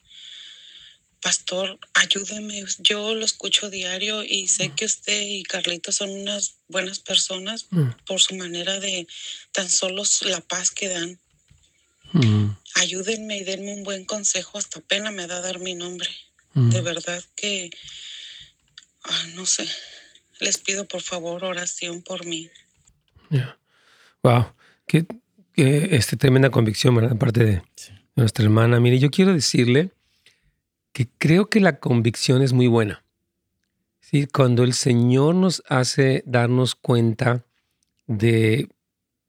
Pastor, 1.22 1.80
ayúdeme. 1.94 2.64
Yo 2.80 3.16
lo 3.16 3.26
escucho 3.26 3.70
diario 3.70 4.24
y 4.24 4.48
sé 4.48 4.74
que 4.76 4.86
usted 4.86 5.22
y 5.22 5.44
Carlito 5.44 5.92
son 5.92 6.12
unas 6.12 6.58
buenas 6.68 7.00
personas 7.00 7.68
por 8.06 8.22
su 8.22 8.36
manera 8.36 8.80
de 8.80 9.08
tan 9.52 9.70
solo 9.70 10.04
la 10.22 10.42
paz 10.42 10.70
que 10.70 10.90
dan. 10.90 11.20
Ayúdenme 12.76 13.38
y 13.38 13.44
denme 13.44 13.74
un 13.74 13.84
buen 13.84 14.06
consejo. 14.06 14.58
Hasta 14.58 14.80
pena 14.82 15.12
me 15.12 15.28
da 15.28 15.42
dar 15.42 15.60
mi 15.60 15.76
nombre. 15.76 16.10
De 16.54 16.80
verdad 16.82 17.22
que, 17.36 17.70
ah, 19.04 19.24
no 19.36 19.46
sé, 19.46 19.68
les 20.40 20.58
pido 20.58 20.88
por 20.88 21.02
favor 21.02 21.44
oración 21.44 22.02
por 22.02 22.26
mí. 22.26 22.50
Wow, 24.24 24.54
qué, 24.88 25.06
este, 25.56 26.16
tremenda 26.16 26.50
convicción, 26.50 26.96
¿verdad? 26.96 27.12
Aparte 27.12 27.44
de 27.44 27.62
nuestra 28.16 28.46
hermana. 28.46 28.80
Mire, 28.80 29.00
yo 29.00 29.12
quiero 29.12 29.34
decirle 29.34 29.92
que 30.94 31.10
creo 31.18 31.50
que 31.50 31.60
la 31.60 31.80
convicción 31.80 32.42
es 32.42 32.54
muy 32.54 32.68
buena. 32.68 33.04
¿sí? 34.00 34.28
Cuando 34.28 34.64
el 34.64 34.74
Señor 34.74 35.36
nos 35.36 35.62
hace 35.68 36.24
darnos 36.26 36.76
cuenta 36.76 37.46
de, 38.08 38.70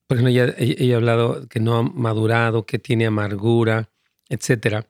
por 0.06 0.18
ejemplo, 0.18 0.54
ella, 0.58 0.94
ha 0.94 0.96
hablado 0.96 1.48
que 1.48 1.60
no 1.60 1.76
ha 1.76 1.82
madurado, 1.82 2.66
que 2.66 2.78
tiene 2.78 3.06
amargura, 3.06 3.90
etcétera. 4.28 4.86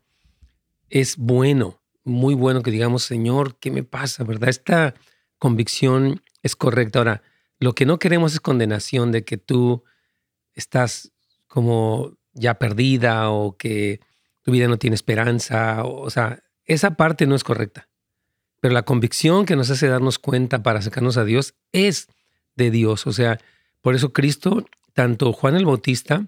Es 0.89 1.17
bueno, 1.17 1.81
muy 2.05 2.35
bueno 2.35 2.63
que 2.63 2.71
digamos, 2.71 3.03
Señor, 3.03 3.59
¿qué 3.59 3.71
me 3.71 3.83
pasa? 3.83 4.25
¿Verdad? 4.25 4.51
Esta 4.51 4.95
convicción 5.39 6.23
es 6.43 6.55
correcta. 6.55 6.99
Ahora, 6.99 7.23
lo 7.59 7.75
que 7.75 7.87
no 7.87 7.99
queremos 7.99 8.35
es 8.35 8.41
condenación 8.41 9.11
de 9.13 9.25
que 9.25 9.39
tú 9.39 9.85
estás 10.55 11.13
como 11.47 12.17
ya 12.35 12.59
perdida 12.59 13.31
o 13.31 13.57
que 13.57 14.01
tu 14.43 14.53
vida 14.53 14.69
no 14.69 14.79
tiene 14.79 14.95
esperanza. 14.95 15.85
O, 15.85 16.11
sea, 16.11 16.45
esa 16.65 16.93
parte 16.97 17.27
no 17.27 17.35
es 17.35 17.45
correcta. 17.45 17.89
Pero 18.61 18.75
la 18.75 18.85
convicción 18.85 19.47
que 19.47 19.57
nos 19.57 19.71
hace 19.71 19.89
darnos 19.89 20.19
cuenta 20.19 20.63
para 20.63 20.79
acercarnos 20.79 21.17
a 21.17 21.25
Dios 21.25 21.55
es 21.73 22.09
de 22.55 22.71
Dios. 22.71 23.07
O 23.07 23.13
sea, 23.13 23.39
por 23.81 23.95
eso 23.95 24.13
Cristo, 24.13 24.67
tanto 24.97 25.35
Juan 25.35 25.57
el 25.57 25.67
Bautista 25.67 26.27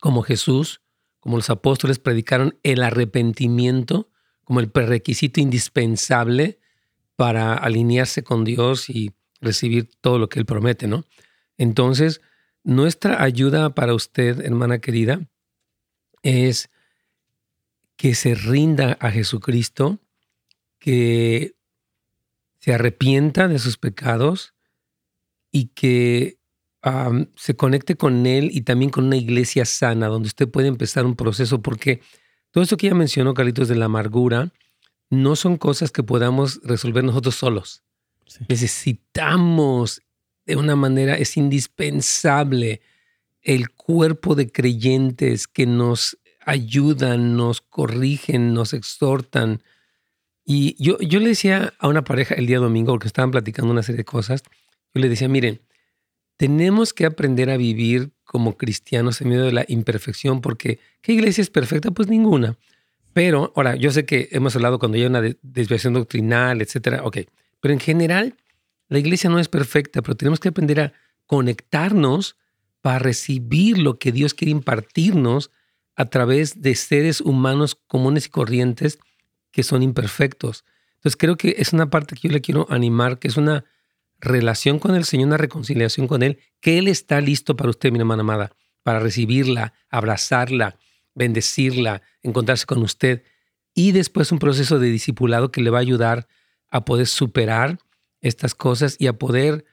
como 0.00 0.20
Jesús, 0.20 0.82
como 1.18 1.36
los 1.36 1.48
apóstoles 1.48 1.98
predicaron 1.98 2.58
el 2.62 2.82
arrepentimiento 2.82 4.10
como 4.44 4.60
el 4.60 4.70
prerequisito 4.70 5.40
indispensable 5.40 6.60
para 7.16 7.54
alinearse 7.54 8.22
con 8.22 8.44
Dios 8.44 8.90
y 8.90 9.14
recibir 9.40 9.88
todo 10.02 10.18
lo 10.18 10.28
que 10.28 10.38
Él 10.38 10.44
promete, 10.44 10.86
¿no? 10.86 11.06
Entonces, 11.56 12.20
nuestra 12.62 13.22
ayuda 13.22 13.74
para 13.74 13.94
usted, 13.94 14.44
hermana 14.44 14.78
querida, 14.78 15.26
es 16.22 16.68
que 17.96 18.14
se 18.14 18.34
rinda 18.34 18.98
a 19.00 19.10
Jesucristo, 19.10 19.98
que 20.78 21.56
se 22.60 22.74
arrepienta 22.74 23.48
de 23.48 23.58
sus 23.58 23.78
pecados 23.78 24.52
y 25.50 25.68
que 25.68 26.35
se 27.34 27.56
conecte 27.56 27.96
con 27.96 28.26
Él 28.26 28.50
y 28.52 28.62
también 28.62 28.90
con 28.90 29.04
una 29.04 29.16
iglesia 29.16 29.64
sana, 29.64 30.08
donde 30.08 30.28
usted 30.28 30.48
puede 30.48 30.68
empezar 30.68 31.04
un 31.04 31.16
proceso, 31.16 31.60
porque 31.60 32.00
todo 32.50 32.62
esto 32.62 32.76
que 32.76 32.88
ya 32.88 32.94
mencionó, 32.94 33.34
Carlitos, 33.34 33.68
de 33.68 33.76
la 33.76 33.86
amargura, 33.86 34.52
no 35.10 35.36
son 35.36 35.56
cosas 35.56 35.90
que 35.90 36.02
podamos 36.02 36.60
resolver 36.62 37.04
nosotros 37.04 37.34
solos. 37.34 37.82
Necesitamos 38.48 40.02
de 40.44 40.56
una 40.56 40.76
manera, 40.76 41.14
es 41.16 41.36
indispensable 41.36 42.80
el 43.42 43.70
cuerpo 43.70 44.34
de 44.34 44.50
creyentes 44.50 45.46
que 45.46 45.66
nos 45.66 46.18
ayudan, 46.44 47.36
nos 47.36 47.60
corrigen, 47.60 48.54
nos 48.54 48.72
exhortan. 48.72 49.62
Y 50.44 50.80
yo, 50.82 50.98
yo 50.98 51.18
le 51.18 51.28
decía 51.28 51.74
a 51.78 51.88
una 51.88 52.04
pareja 52.04 52.34
el 52.34 52.46
día 52.46 52.58
domingo, 52.58 52.92
porque 52.92 53.08
estaban 53.08 53.32
platicando 53.32 53.72
una 53.72 53.82
serie 53.82 53.98
de 53.98 54.04
cosas, 54.04 54.42
yo 54.94 55.00
le 55.00 55.08
decía, 55.08 55.28
miren, 55.28 55.60
tenemos 56.36 56.92
que 56.92 57.06
aprender 57.06 57.50
a 57.50 57.56
vivir 57.56 58.12
como 58.24 58.56
cristianos 58.56 59.20
en 59.20 59.28
medio 59.28 59.44
de 59.44 59.52
la 59.52 59.64
imperfección, 59.68 60.40
porque 60.40 60.78
¿qué 61.00 61.12
iglesia 61.12 61.42
es 61.42 61.50
perfecta? 61.50 61.90
Pues 61.90 62.08
ninguna. 62.08 62.56
Pero, 63.12 63.52
ahora, 63.56 63.76
yo 63.76 63.90
sé 63.90 64.04
que 64.04 64.28
hemos 64.32 64.54
hablado 64.56 64.78
cuando 64.78 64.98
hay 64.98 65.04
una 65.04 65.22
desviación 65.42 65.94
doctrinal, 65.94 66.60
etcétera, 66.60 67.02
ok, 67.04 67.18
pero 67.60 67.72
en 67.72 67.80
general, 67.80 68.34
la 68.88 68.98
iglesia 68.98 69.30
no 69.30 69.38
es 69.38 69.48
perfecta, 69.48 70.02
pero 70.02 70.16
tenemos 70.16 70.38
que 70.38 70.48
aprender 70.48 70.80
a 70.80 70.92
conectarnos 71.26 72.36
para 72.82 72.98
recibir 72.98 73.78
lo 73.78 73.98
que 73.98 74.12
Dios 74.12 74.34
quiere 74.34 74.52
impartirnos 74.52 75.50
a 75.96 76.04
través 76.04 76.60
de 76.60 76.74
seres 76.74 77.20
humanos 77.20 77.74
comunes 77.86 78.26
y 78.26 78.30
corrientes 78.30 78.98
que 79.50 79.62
son 79.62 79.82
imperfectos. 79.82 80.64
Entonces 80.96 81.16
creo 81.16 81.36
que 81.36 81.56
es 81.58 81.72
una 81.72 81.88
parte 81.88 82.14
que 82.14 82.28
yo 82.28 82.32
le 82.32 82.42
quiero 82.42 82.66
animar, 82.70 83.18
que 83.18 83.28
es 83.28 83.36
una 83.36 83.64
relación 84.18 84.78
con 84.78 84.94
el 84.94 85.04
Señor, 85.04 85.28
una 85.28 85.36
reconciliación 85.36 86.06
con 86.06 86.22
Él, 86.22 86.38
que 86.60 86.78
Él 86.78 86.88
está 86.88 87.20
listo 87.20 87.56
para 87.56 87.70
usted, 87.70 87.92
mi 87.92 87.98
hermana 87.98 88.22
amada, 88.22 88.52
para 88.82 89.00
recibirla, 89.00 89.74
abrazarla, 89.90 90.78
bendecirla, 91.14 92.02
encontrarse 92.22 92.66
con 92.66 92.82
usted 92.82 93.22
y 93.74 93.92
después 93.92 94.32
un 94.32 94.38
proceso 94.38 94.78
de 94.78 94.88
discipulado 94.88 95.52
que 95.52 95.60
le 95.60 95.70
va 95.70 95.78
a 95.78 95.82
ayudar 95.82 96.26
a 96.70 96.84
poder 96.84 97.06
superar 97.06 97.78
estas 98.20 98.54
cosas 98.54 98.96
y 98.98 99.06
a 99.06 99.18
poder 99.18 99.64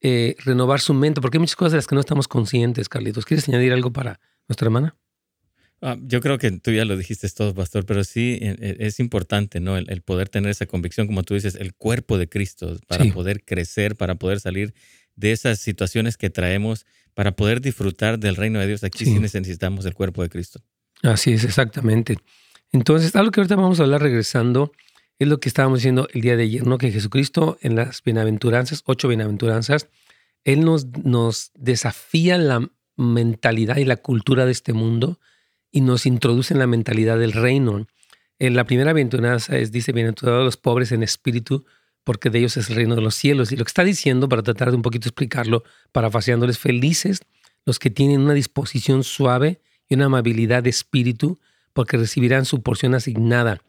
eh, 0.00 0.36
renovar 0.44 0.80
su 0.80 0.94
mente, 0.94 1.20
porque 1.20 1.36
hay 1.36 1.40
muchas 1.40 1.56
cosas 1.56 1.72
de 1.72 1.78
las 1.78 1.86
que 1.86 1.94
no 1.94 2.00
estamos 2.00 2.28
conscientes, 2.28 2.88
Carlitos. 2.88 3.24
¿Quieres 3.24 3.48
añadir 3.48 3.72
algo 3.72 3.92
para 3.92 4.20
nuestra 4.48 4.66
hermana? 4.66 4.96
Ah, 5.82 5.96
yo 6.02 6.20
creo 6.20 6.36
que 6.36 6.50
tú 6.50 6.72
ya 6.72 6.84
lo 6.84 6.96
dijiste 6.96 7.28
todo, 7.30 7.54
pastor, 7.54 7.86
pero 7.86 8.04
sí 8.04 8.38
eh, 8.42 8.56
eh, 8.60 8.76
es 8.80 9.00
importante, 9.00 9.60
¿no? 9.60 9.78
El, 9.78 10.02
poder 10.02 10.28
tener 10.28 10.50
esa 10.50 10.66
convicción, 10.66 11.06
como 11.06 11.22
tú 11.22 11.34
dices, 11.34 11.54
el 11.54 11.74
cuerpo 11.74 12.18
de 12.18 12.28
Cristo, 12.28 12.78
para 12.86 13.06
poder 13.06 13.44
crecer, 13.44 13.96
para 13.96 14.16
poder 14.16 14.40
salir 14.40 14.74
de 15.16 15.32
esas 15.32 15.58
situaciones 15.58 16.18
que 16.18 16.28
traemos, 16.28 16.84
para 17.14 17.32
poder 17.32 17.62
disfrutar 17.62 18.18
del 18.18 18.36
reino 18.36 18.60
de 18.60 18.66
Dios. 18.66 18.84
Aquí 18.84 19.06
sí, 19.06 19.18
necesitamos 19.18 19.86
el 19.86 19.94
cuerpo 19.94 20.22
de 20.22 20.28
Cristo. 20.28 20.60
Así 21.02 21.32
es, 21.32 21.44
exactamente. 21.44 22.18
Entonces, 22.72 23.16
algo 23.16 23.30
que 23.30 23.40
ahorita 23.40 23.56
vamos 23.56 23.80
a 23.80 23.84
hablar 23.84 24.02
regresando 24.02 24.72
es 25.18 25.28
lo 25.28 25.40
que 25.40 25.48
estábamos 25.48 25.78
diciendo 25.78 26.08
el 26.12 26.20
día 26.20 26.36
de 26.36 26.42
ayer, 26.42 26.66
¿no? 26.66 26.76
Que 26.76 26.92
Jesucristo 26.92 27.58
en 27.62 27.76
las 27.76 28.02
bienaventuranzas, 28.02 28.82
ocho 28.84 29.08
bienaventuranzas, 29.08 29.88
Él 30.44 30.62
nos, 30.64 30.86
nos 31.04 31.52
desafía 31.54 32.36
la 32.36 32.70
mentalidad 32.96 33.78
y 33.78 33.86
la 33.86 33.96
cultura 33.96 34.44
de 34.44 34.52
este 34.52 34.74
mundo 34.74 35.18
y 35.70 35.80
nos 35.80 36.06
introduce 36.06 36.54
en 36.54 36.60
la 36.60 36.66
mentalidad 36.66 37.18
del 37.18 37.32
reino. 37.32 37.86
En 38.38 38.54
la 38.56 38.64
primera 38.64 38.90
aventuranza 38.90 39.56
es, 39.58 39.72
dice, 39.72 39.92
bienaventurados 39.92 40.44
los 40.44 40.56
pobres 40.56 40.92
en 40.92 41.02
espíritu, 41.02 41.64
porque 42.04 42.30
de 42.30 42.38
ellos 42.38 42.56
es 42.56 42.70
el 42.70 42.76
reino 42.76 42.96
de 42.96 43.02
los 43.02 43.14
cielos. 43.14 43.52
Y 43.52 43.56
lo 43.56 43.64
que 43.64 43.68
está 43.70 43.84
diciendo, 43.84 44.28
para 44.28 44.42
tratar 44.42 44.70
de 44.70 44.76
un 44.76 44.82
poquito 44.82 45.08
explicarlo, 45.08 45.62
parafaseándoles, 45.92 46.58
felices 46.58 47.20
los 47.66 47.78
que 47.78 47.90
tienen 47.90 48.20
una 48.20 48.32
disposición 48.32 49.04
suave 49.04 49.60
y 49.88 49.94
una 49.94 50.06
amabilidad 50.06 50.62
de 50.62 50.70
espíritu, 50.70 51.38
porque 51.72 51.96
recibirán 51.96 52.44
su 52.44 52.62
porción 52.62 52.94
asignada, 52.94 53.60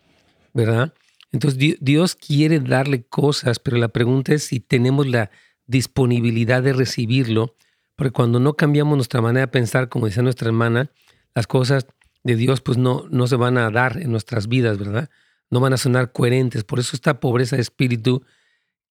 ¿verdad? 0.53 0.93
Entonces 1.31 1.77
Dios 1.79 2.15
quiere 2.15 2.59
darle 2.59 3.03
cosas, 3.03 3.59
pero 3.59 3.77
la 3.77 3.89
pregunta 3.89 4.33
es 4.33 4.43
si 4.43 4.59
tenemos 4.59 5.07
la 5.07 5.31
disponibilidad 5.65 6.61
de 6.63 6.73
recibirlo, 6.73 7.55
porque 7.95 8.11
cuando 8.11 8.39
no 8.39 8.55
cambiamos 8.55 8.95
nuestra 8.95 9.21
manera 9.21 9.45
de 9.45 9.51
pensar, 9.51 9.89
como 9.89 10.07
decía 10.07 10.23
nuestra 10.23 10.47
hermana, 10.47 10.89
las 11.35 11.47
cosas 11.47 11.87
de 12.23 12.35
Dios 12.35 12.61
pues 12.61 12.77
no, 12.77 13.05
no 13.09 13.27
se 13.27 13.35
van 13.35 13.57
a 13.57 13.69
dar 13.71 13.97
en 13.97 14.11
nuestras 14.11 14.47
vidas, 14.47 14.77
¿verdad? 14.77 15.09
No 15.49 15.59
van 15.59 15.73
a 15.73 15.77
sonar 15.77 16.11
coherentes. 16.11 16.63
Por 16.63 16.79
eso 16.79 16.95
esta 16.95 17.19
pobreza 17.19 17.55
de 17.55 17.61
espíritu 17.61 18.23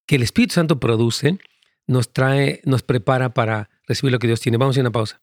que 0.07 0.17
el 0.17 0.23
Espíritu 0.23 0.55
Santo 0.55 0.81
produce 0.81 1.39
nos 1.87 2.13
trae, 2.13 2.61
nos 2.65 2.83
prepara 2.83 3.35
para 3.35 3.71
recibir 3.87 4.13
lo 4.13 4.19
que 4.19 4.27
Dios 4.27 4.41
tiene. 4.41 4.59
Vamos 4.59 4.77
a 4.77 4.81
una 4.81 4.91
pausa. 4.91 5.21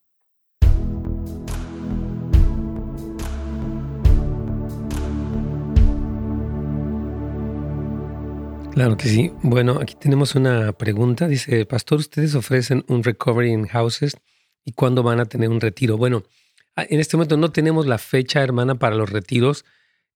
Claro 8.78 8.96
que 8.96 9.08
sí. 9.08 9.32
Bueno, 9.42 9.80
aquí 9.82 9.96
tenemos 9.96 10.36
una 10.36 10.72
pregunta. 10.74 11.28
Dice, 11.28 11.66
Pastor, 11.66 11.98
ustedes 11.98 12.36
ofrecen 12.36 12.86
un 12.88 13.04
recovery 13.04 13.52
in 13.52 13.66
houses 13.66 14.16
y 14.64 14.74
cuándo 14.74 15.02
van 15.02 15.20
a 15.20 15.26
tener 15.26 15.50
un 15.50 15.60
retiro. 15.60 15.98
Bueno, 15.98 16.24
en 16.84 17.00
este 17.00 17.18
momento 17.18 17.38
no 17.38 17.52
tenemos 17.52 17.88
la 17.88 17.98
fecha, 17.98 18.44
hermana, 18.44 18.76
para 18.76 18.96
los 18.96 19.10
retiros. 19.10 19.66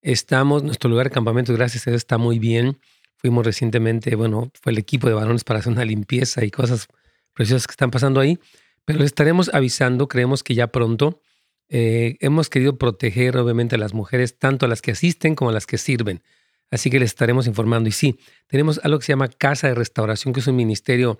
Estamos, 0.00 0.62
nuestro 0.62 0.88
lugar 0.88 1.08
de 1.08 1.14
campamento, 1.14 1.52
gracias 1.52 1.86
a 1.86 1.90
Dios, 1.90 2.00
está 2.00 2.18
muy 2.18 2.38
bien. 2.38 2.78
Fuimos 3.16 3.44
recientemente, 3.44 4.14
bueno, 4.16 4.50
fue 4.60 4.72
el 4.72 4.78
equipo 4.78 5.08
de 5.08 5.14
varones 5.14 5.44
para 5.44 5.60
hacer 5.60 5.72
una 5.72 5.84
limpieza 5.84 6.44
y 6.44 6.50
cosas 6.50 6.88
preciosas 7.34 7.66
que 7.66 7.72
están 7.72 7.90
pasando 7.90 8.20
ahí. 8.20 8.38
Pero 8.84 9.00
les 9.00 9.06
estaremos 9.06 9.52
avisando, 9.52 10.08
creemos 10.08 10.42
que 10.42 10.54
ya 10.54 10.68
pronto. 10.68 11.20
Eh, 11.68 12.16
hemos 12.20 12.48
querido 12.48 12.78
proteger, 12.78 13.36
obviamente, 13.36 13.76
a 13.76 13.78
las 13.78 13.94
mujeres, 13.94 14.38
tanto 14.38 14.66
a 14.66 14.68
las 14.68 14.82
que 14.82 14.92
asisten 14.92 15.34
como 15.34 15.50
a 15.50 15.52
las 15.52 15.66
que 15.66 15.78
sirven. 15.78 16.22
Así 16.70 16.90
que 16.90 16.98
les 16.98 17.10
estaremos 17.10 17.46
informando. 17.46 17.88
Y 17.88 17.92
sí, 17.92 18.18
tenemos 18.46 18.80
algo 18.82 18.98
que 18.98 19.06
se 19.06 19.12
llama 19.12 19.28
Casa 19.28 19.68
de 19.68 19.74
Restauración, 19.74 20.32
que 20.32 20.40
es 20.40 20.46
un 20.46 20.56
ministerio 20.56 21.18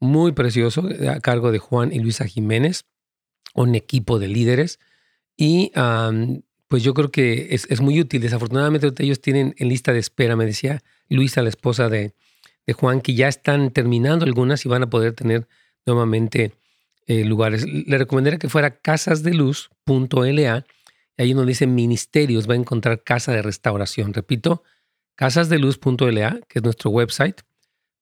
muy 0.00 0.32
precioso 0.32 0.88
a 1.08 1.20
cargo 1.20 1.52
de 1.52 1.58
Juan 1.58 1.92
y 1.92 1.98
Luisa 1.98 2.24
Jiménez 2.26 2.84
un 3.62 3.74
equipo 3.74 4.18
de 4.18 4.28
líderes 4.28 4.78
y 5.36 5.72
pues 6.68 6.82
yo 6.82 6.94
creo 6.94 7.10
que 7.10 7.48
es, 7.50 7.80
muy 7.80 8.00
útil. 8.00 8.20
Desafortunadamente 8.20 8.92
ellos 8.98 9.20
tienen 9.20 9.54
en 9.58 9.68
lista 9.68 9.92
de 9.92 9.98
espera, 9.98 10.36
me 10.36 10.44
decía 10.44 10.82
Luisa, 11.08 11.42
la 11.42 11.48
esposa 11.48 11.88
de, 11.88 12.12
de 12.66 12.72
Juan, 12.74 13.00
que 13.00 13.14
ya 13.14 13.28
están 13.28 13.70
terminando 13.70 14.24
algunas 14.24 14.64
y 14.66 14.68
van 14.68 14.82
a 14.82 14.90
poder 14.90 15.14
tener 15.14 15.48
nuevamente 15.86 16.52
eh, 17.06 17.24
lugares. 17.24 17.64
Le 17.66 17.96
recomendaría 17.96 18.38
que 18.38 18.50
fuera 18.50 18.78
casasdeluz.la 18.78 20.64
ahí 21.18 21.32
donde 21.32 21.50
dice 21.50 21.66
ministerios 21.66 22.48
va 22.48 22.54
a 22.54 22.58
encontrar 22.58 23.02
casa 23.02 23.32
de 23.32 23.42
restauración. 23.42 24.14
Repito, 24.14 24.62
casasdeluz.la, 25.16 26.40
que 26.48 26.58
es 26.58 26.62
nuestro 26.62 26.90
website. 26.90 27.40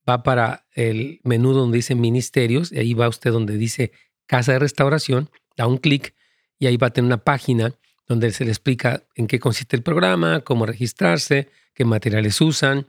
Va 0.09 0.23
para 0.23 0.67
el 0.73 1.21
menú 1.25 1.53
donde 1.53 1.79
dice 1.79 1.95
ministerios 1.95 2.71
y 2.71 2.79
ahí 2.79 2.95
va 2.95 3.09
usted 3.09 3.33
donde 3.33 3.57
dice 3.57 3.93
casa 4.27 4.53
de 4.53 4.59
restauración, 4.59 5.31
da 5.57 5.67
un 5.67 5.79
clic 5.79 6.15
y 6.59 6.67
ahí 6.67 6.77
va 6.77 6.89
a 6.89 6.91
tener 6.91 7.07
una 7.07 7.23
página 7.23 7.75
donde 8.07 8.31
se 8.31 8.45
le 8.45 8.51
explica 8.51 9.03
en 9.15 9.27
qué 9.27 9.39
consiste 9.39 9.77
el 9.77 9.83
programa, 9.83 10.41
cómo 10.41 10.67
registrarse, 10.67 11.49
qué 11.75 11.85
materiales 11.85 12.41
usan, 12.41 12.87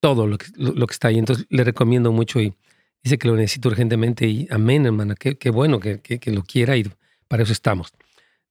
todo 0.00 0.26
lo 0.26 0.38
que, 0.38 0.46
que 0.52 0.84
está 0.90 1.08
ahí. 1.08 1.18
Entonces 1.18 1.46
le 1.50 1.64
recomiendo 1.64 2.12
mucho 2.12 2.40
y 2.40 2.54
dice 3.02 3.18
que 3.18 3.28
lo 3.28 3.36
necesito 3.36 3.68
urgentemente 3.68 4.26
y 4.26 4.48
amén, 4.50 4.86
hermana, 4.86 5.14
qué, 5.14 5.50
bueno 5.50 5.80
que, 5.80 6.00
que, 6.00 6.30
lo 6.30 6.42
quiera 6.42 6.76
y 6.76 6.90
para 7.28 7.42
eso 7.42 7.52
estamos. 7.52 7.92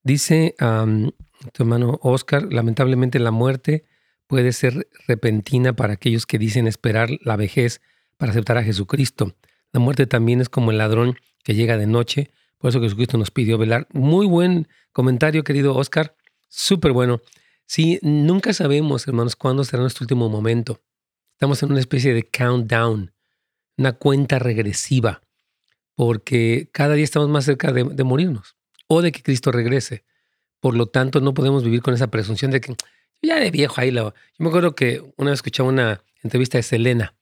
Dice 0.02 0.54
tu 0.58 1.62
hermano 1.62 1.98
Oscar, 2.02 2.52
lamentablemente 2.52 3.18
la 3.18 3.30
muerte 3.30 3.84
puede 4.26 4.52
ser 4.52 4.88
repentina 5.06 5.74
para 5.74 5.94
aquellos 5.94 6.26
que 6.26 6.38
dicen 6.38 6.66
esperar 6.66 7.10
la 7.22 7.36
vejez 7.36 7.80
para 8.16 8.32
aceptar 8.32 8.58
a 8.58 8.62
Jesucristo. 8.62 9.34
La 9.72 9.80
muerte 9.80 10.06
también 10.06 10.40
es 10.40 10.48
como 10.48 10.70
el 10.70 10.78
ladrón 10.78 11.16
que 11.42 11.54
llega 11.54 11.76
de 11.76 11.86
noche. 11.86 12.30
Por 12.58 12.70
eso 12.70 12.80
Jesucristo 12.80 13.16
nos 13.18 13.30
pidió 13.30 13.56
velar. 13.56 13.86
Muy 13.92 14.26
buen 14.26 14.68
comentario, 14.92 15.44
querido 15.44 15.74
Oscar. 15.74 16.16
Súper 16.48 16.92
bueno. 16.92 17.20
Sí, 17.66 17.98
nunca 18.02 18.52
sabemos, 18.52 19.06
hermanos, 19.06 19.36
cuándo 19.36 19.62
será 19.64 19.82
nuestro 19.82 20.04
último 20.04 20.28
momento. 20.28 20.80
Estamos 21.32 21.62
en 21.62 21.70
una 21.70 21.80
especie 21.80 22.14
de 22.14 22.24
countdown, 22.24 23.12
una 23.76 23.92
cuenta 23.92 24.38
regresiva. 24.38 25.22
porque 25.94 26.68
cada 26.70 26.94
día 26.94 27.02
estamos 27.02 27.28
más 27.28 27.44
cerca 27.44 27.72
de, 27.72 28.04
morirnos 28.04 28.56
o 28.86 29.02
de 29.02 29.10
que 29.10 29.22
Cristo 29.22 29.50
regrese. 29.50 30.04
Por 30.60 30.76
lo 30.76 30.86
tanto, 30.86 31.20
no 31.20 31.34
podemos 31.34 31.64
vivir 31.64 31.82
con 31.82 31.92
esa 31.92 32.06
presunción 32.06 32.52
de 32.52 32.60
que 32.60 32.74
ya 33.20 33.40
de 33.40 33.50
viejo 33.50 33.80
ahí 33.80 33.90
lo... 33.90 34.14
Yo 34.14 34.14
me 34.38 34.48
acuerdo 34.48 34.74
que 34.76 35.02
una 35.16 35.30
vez 35.30 35.38
escuchaba 35.38 35.68
una 35.68 36.00
entrevista 36.22 36.56
de 36.56 36.62
Selena, 36.62 37.14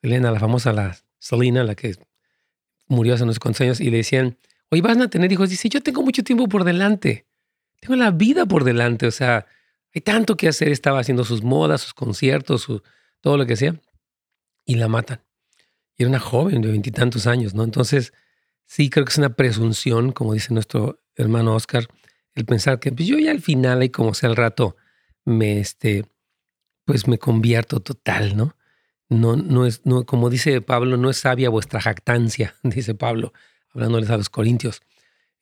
Selena, 0.00 0.30
la 0.30 0.40
famosa, 0.40 0.72
la 0.72 0.98
Selena, 1.18 1.62
la 1.62 1.74
que 1.74 1.96
murió 2.88 3.14
hace 3.14 3.24
unos 3.24 3.38
cuantos 3.38 3.60
años, 3.60 3.80
y 3.80 3.90
le 3.90 3.98
decían, 3.98 4.38
oye, 4.70 4.82
¿van 4.82 5.02
a 5.02 5.08
tener 5.08 5.30
hijos? 5.32 5.50
Dice, 5.50 5.68
yo 5.68 5.80
tengo 5.80 6.02
mucho 6.02 6.22
tiempo 6.22 6.48
por 6.48 6.64
delante, 6.64 7.26
tengo 7.80 7.96
la 7.96 8.10
vida 8.10 8.46
por 8.46 8.64
delante, 8.64 9.06
o 9.06 9.10
sea, 9.10 9.46
hay 9.94 10.00
tanto 10.00 10.36
que 10.36 10.48
hacer, 10.48 10.68
estaba 10.68 11.00
haciendo 11.00 11.24
sus 11.24 11.42
modas, 11.42 11.82
sus 11.82 11.94
conciertos, 11.94 12.66
todo 13.20 13.36
lo 13.36 13.46
que 13.46 13.56
sea, 13.56 13.80
y 14.64 14.76
la 14.76 14.88
matan. 14.88 15.22
Y 15.96 16.02
era 16.02 16.10
una 16.10 16.20
joven 16.20 16.60
de 16.60 16.68
veintitantos 16.68 17.26
años, 17.26 17.54
¿no? 17.54 17.64
Entonces, 17.64 18.12
sí, 18.66 18.90
creo 18.90 19.04
que 19.04 19.12
es 19.12 19.18
una 19.18 19.34
presunción, 19.34 20.12
como 20.12 20.34
dice 20.34 20.52
nuestro 20.52 21.00
hermano 21.14 21.54
Oscar, 21.54 21.86
el 22.34 22.44
pensar 22.44 22.78
que 22.78 22.92
pues 22.92 23.08
yo 23.08 23.18
ya 23.18 23.30
al 23.30 23.40
final, 23.40 23.82
y 23.82 23.88
como 23.88 24.12
sea 24.12 24.28
el 24.28 24.36
rato, 24.36 24.76
me, 25.24 25.58
este, 25.58 26.04
pues 26.84 27.08
me 27.08 27.18
convierto 27.18 27.80
total, 27.80 28.36
¿no? 28.36 28.56
No, 29.08 29.36
no 29.36 29.66
es, 29.66 29.86
no, 29.86 30.04
como 30.04 30.30
dice 30.30 30.60
Pablo, 30.60 30.96
no 30.96 31.10
es 31.10 31.18
sabia 31.18 31.48
vuestra 31.48 31.80
jactancia, 31.80 32.54
dice 32.62 32.94
Pablo, 32.94 33.32
hablándoles 33.76 34.10
a 34.10 34.16
los 34.16 34.30
corintios. 34.30 34.80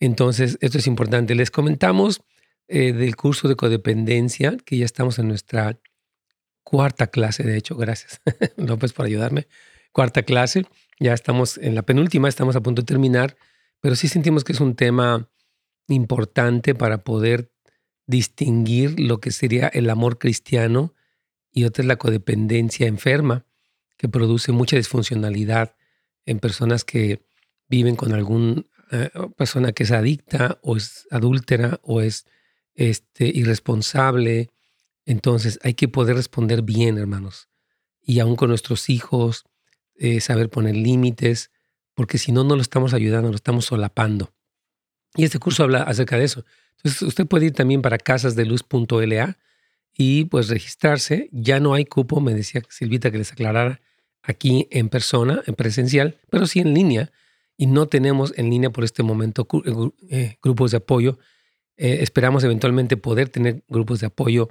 Entonces, 0.00 0.58
esto 0.60 0.78
es 0.78 0.86
importante. 0.86 1.34
Les 1.34 1.50
comentamos 1.50 2.20
eh, 2.66 2.92
del 2.92 3.14
curso 3.14 3.46
de 3.48 3.56
codependencia, 3.56 4.56
que 4.64 4.76
ya 4.76 4.84
estamos 4.84 5.18
en 5.18 5.28
nuestra 5.28 5.78
cuarta 6.64 7.06
clase, 7.06 7.44
de 7.44 7.56
hecho, 7.56 7.76
gracias 7.76 8.20
López 8.56 8.92
por 8.92 9.06
ayudarme, 9.06 9.46
cuarta 9.92 10.22
clase, 10.22 10.64
ya 10.98 11.12
estamos 11.12 11.58
en 11.58 11.74
la 11.74 11.82
penúltima, 11.82 12.28
estamos 12.28 12.56
a 12.56 12.62
punto 12.62 12.82
de 12.82 12.86
terminar, 12.86 13.36
pero 13.80 13.94
sí 13.96 14.08
sentimos 14.08 14.44
que 14.44 14.52
es 14.52 14.60
un 14.60 14.74
tema 14.74 15.28
importante 15.88 16.74
para 16.74 17.04
poder 17.04 17.52
distinguir 18.06 18.98
lo 18.98 19.20
que 19.20 19.30
sería 19.30 19.68
el 19.68 19.90
amor 19.90 20.18
cristiano 20.18 20.94
y 21.52 21.64
otra 21.64 21.82
es 21.82 21.88
la 21.88 21.96
codependencia 21.96 22.86
enferma, 22.86 23.44
que 23.96 24.08
produce 24.08 24.50
mucha 24.50 24.76
disfuncionalidad 24.76 25.76
en 26.26 26.40
personas 26.40 26.84
que 26.84 27.22
viven 27.68 27.96
con 27.96 28.12
alguna 28.12 28.62
eh, 28.90 29.10
persona 29.36 29.72
que 29.72 29.84
es 29.84 29.90
adicta 29.90 30.58
o 30.62 30.76
es 30.76 31.06
adúltera 31.10 31.80
o 31.82 32.00
es 32.00 32.26
este, 32.74 33.26
irresponsable. 33.26 34.50
Entonces 35.06 35.58
hay 35.62 35.74
que 35.74 35.88
poder 35.88 36.16
responder 36.16 36.62
bien, 36.62 36.98
hermanos. 36.98 37.48
Y 38.02 38.20
aún 38.20 38.36
con 38.36 38.50
nuestros 38.50 38.90
hijos, 38.90 39.44
eh, 39.96 40.20
saber 40.20 40.50
poner 40.50 40.76
límites, 40.76 41.50
porque 41.94 42.18
si 42.18 42.32
no, 42.32 42.44
no 42.44 42.56
lo 42.56 42.62
estamos 42.62 42.92
ayudando, 42.92 43.30
lo 43.30 43.36
estamos 43.36 43.66
solapando. 43.66 44.32
Y 45.14 45.24
este 45.24 45.38
curso 45.38 45.62
habla 45.62 45.82
acerca 45.82 46.18
de 46.18 46.24
eso. 46.24 46.44
Entonces 46.76 47.02
usted 47.02 47.26
puede 47.26 47.46
ir 47.46 47.52
también 47.52 47.82
para 47.82 47.98
casasdeluz.la 47.98 49.38
y 49.96 50.24
pues 50.26 50.48
registrarse. 50.48 51.28
Ya 51.32 51.60
no 51.60 51.74
hay 51.74 51.84
cupo, 51.84 52.20
me 52.20 52.34
decía 52.34 52.62
Silvita 52.68 53.10
que 53.10 53.18
les 53.18 53.32
aclarara 53.32 53.80
aquí 54.22 54.66
en 54.70 54.88
persona, 54.88 55.42
en 55.46 55.54
presencial, 55.54 56.18
pero 56.30 56.46
sí 56.46 56.60
en 56.60 56.74
línea. 56.74 57.12
Y 57.56 57.66
no 57.66 57.86
tenemos 57.86 58.32
en 58.36 58.50
línea 58.50 58.70
por 58.70 58.84
este 58.84 59.02
momento 59.02 59.46
eh, 60.10 60.36
grupos 60.42 60.72
de 60.72 60.78
apoyo 60.78 61.18
eh, 61.76 61.98
esperamos 62.02 62.44
eventualmente 62.44 62.96
poder 62.96 63.28
tener 63.28 63.64
grupos 63.68 64.00
de 64.00 64.06
apoyo 64.06 64.48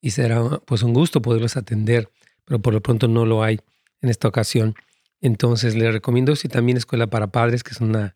y 0.00 0.10
será 0.10 0.42
pues 0.66 0.82
un 0.82 0.92
gusto 0.92 1.22
poderlos 1.22 1.56
atender, 1.56 2.10
pero 2.44 2.60
por 2.60 2.74
lo 2.74 2.82
pronto 2.82 3.08
no 3.08 3.24
lo 3.24 3.42
hay 3.42 3.60
en 4.02 4.10
esta 4.10 4.28
ocasión. 4.28 4.74
Entonces 5.20 5.74
les 5.74 5.92
recomiendo 5.92 6.36
si 6.36 6.48
también 6.48 6.76
Escuela 6.76 7.06
para 7.06 7.28
Padres, 7.28 7.64
que 7.64 7.72
es 7.72 7.80
un 7.80 8.12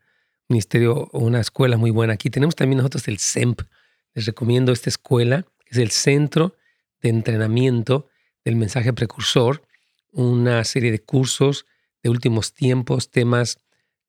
ministerio 0.48 1.08
o 1.12 1.20
una 1.20 1.40
escuela 1.40 1.78
muy 1.78 1.90
buena. 1.90 2.12
Aquí 2.14 2.28
tenemos 2.28 2.54
también 2.54 2.78
nosotros 2.78 3.08
el 3.08 3.18
CEMP. 3.18 3.62
Les 4.14 4.26
recomiendo 4.26 4.72
esta 4.72 4.90
escuela, 4.90 5.46
que 5.64 5.70
es 5.70 5.78
el 5.78 5.90
Centro 5.90 6.54
de 7.00 7.08
Entrenamiento 7.08 8.08
del 8.44 8.56
Mensaje 8.56 8.92
Precursor, 8.92 9.62
una 10.12 10.62
serie 10.64 10.90
de 10.90 10.98
cursos 10.98 11.64
de 12.02 12.10
últimos 12.10 12.52
tiempos, 12.52 13.10
temas 13.10 13.58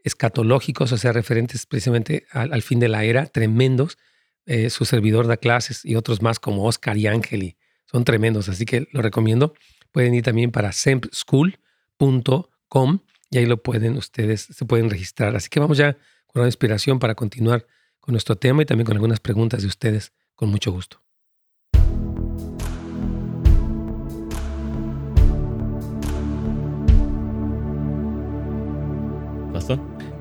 escatológicos, 0.03 0.91
o 0.91 0.97
sea, 0.97 1.11
referentes 1.11 1.65
precisamente 1.65 2.25
al 2.31 2.61
fin 2.61 2.79
de 2.79 2.89
la 2.89 3.03
era, 3.03 3.25
tremendos 3.25 3.97
eh, 4.45 4.69
su 4.69 4.85
servidor 4.85 5.27
da 5.27 5.37
clases 5.37 5.85
y 5.85 5.95
otros 5.95 6.21
más 6.21 6.39
como 6.39 6.65
Oscar 6.65 6.97
y 6.97 7.07
Ángel 7.07 7.55
son 7.85 8.03
tremendos, 8.03 8.49
así 8.49 8.65
que 8.65 8.87
lo 8.91 9.01
recomiendo. 9.01 9.53
Pueden 9.91 10.13
ir 10.13 10.23
también 10.23 10.51
para 10.51 10.71
sempschool.com 10.71 12.99
y 13.29 13.37
ahí 13.37 13.45
lo 13.45 13.61
pueden 13.61 13.97
ustedes, 13.97 14.47
se 14.49 14.65
pueden 14.65 14.89
registrar. 14.89 15.35
Así 15.35 15.49
que 15.49 15.59
vamos 15.59 15.77
ya 15.77 15.93
con 16.27 16.41
una 16.41 16.47
inspiración 16.47 16.99
para 16.99 17.15
continuar 17.15 17.67
con 17.99 18.13
nuestro 18.13 18.35
tema 18.35 18.63
y 18.63 18.65
también 18.65 18.85
con 18.85 18.95
algunas 18.95 19.19
preguntas 19.19 19.61
de 19.61 19.67
ustedes 19.67 20.13
con 20.35 20.49
mucho 20.49 20.71
gusto. 20.71 21.01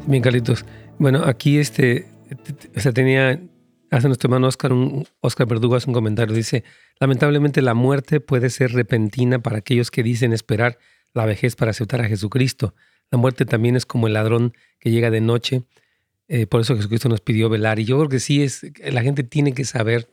Bien, 0.06 0.22
Carlitos. 0.22 0.64
Bueno, 0.98 1.22
aquí 1.24 1.58
este, 1.58 2.06
o 2.76 2.80
sea, 2.80 2.92
tenía 2.92 3.40
Hace 3.90 4.06
nuestro 4.06 4.28
hermano 4.28 4.46
Oscar, 4.46 4.72
un, 4.72 5.04
Oscar 5.18 5.48
Verdugo 5.48 5.74
hace 5.74 5.90
un 5.90 5.94
comentario. 5.94 6.34
Dice, 6.34 6.62
lamentablemente 7.00 7.60
la 7.60 7.74
muerte 7.74 8.20
puede 8.20 8.48
ser 8.48 8.72
repentina 8.72 9.40
para 9.40 9.58
aquellos 9.58 9.90
que 9.90 10.04
dicen 10.04 10.32
esperar 10.32 10.78
la 11.12 11.26
vejez 11.26 11.56
para 11.56 11.72
aceptar 11.72 12.00
a 12.00 12.04
Jesucristo. 12.04 12.72
La 13.10 13.18
muerte 13.18 13.44
también 13.44 13.74
es 13.74 13.86
como 13.86 14.06
el 14.06 14.12
ladrón 14.12 14.54
que 14.78 14.92
llega 14.92 15.10
de 15.10 15.20
noche. 15.20 15.64
Eh, 16.28 16.46
por 16.46 16.60
eso 16.60 16.76
Jesucristo 16.76 17.08
nos 17.08 17.20
pidió 17.20 17.48
velar. 17.48 17.80
Y 17.80 17.84
yo 17.84 17.98
creo 17.98 18.08
que 18.08 18.20
sí 18.20 18.44
es, 18.44 18.64
la 18.92 19.02
gente 19.02 19.24
tiene 19.24 19.54
que 19.54 19.64
saber 19.64 20.08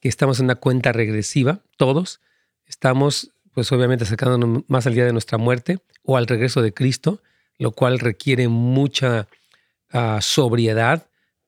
que 0.00 0.08
estamos 0.08 0.40
en 0.40 0.46
una 0.46 0.56
cuenta 0.56 0.90
regresiva, 0.90 1.62
todos. 1.76 2.20
Estamos, 2.66 3.30
pues 3.54 3.70
obviamente, 3.70 4.02
acercándonos 4.02 4.64
más 4.66 4.88
al 4.88 4.94
día 4.94 5.04
de 5.04 5.12
nuestra 5.12 5.38
muerte 5.38 5.78
o 6.02 6.16
al 6.16 6.26
regreso 6.26 6.60
de 6.60 6.74
Cristo, 6.74 7.22
lo 7.62 7.72
cual 7.72 7.98
requiere 7.98 8.48
mucha 8.48 9.28
ah, 9.90 10.18
sobriedad 10.20 11.06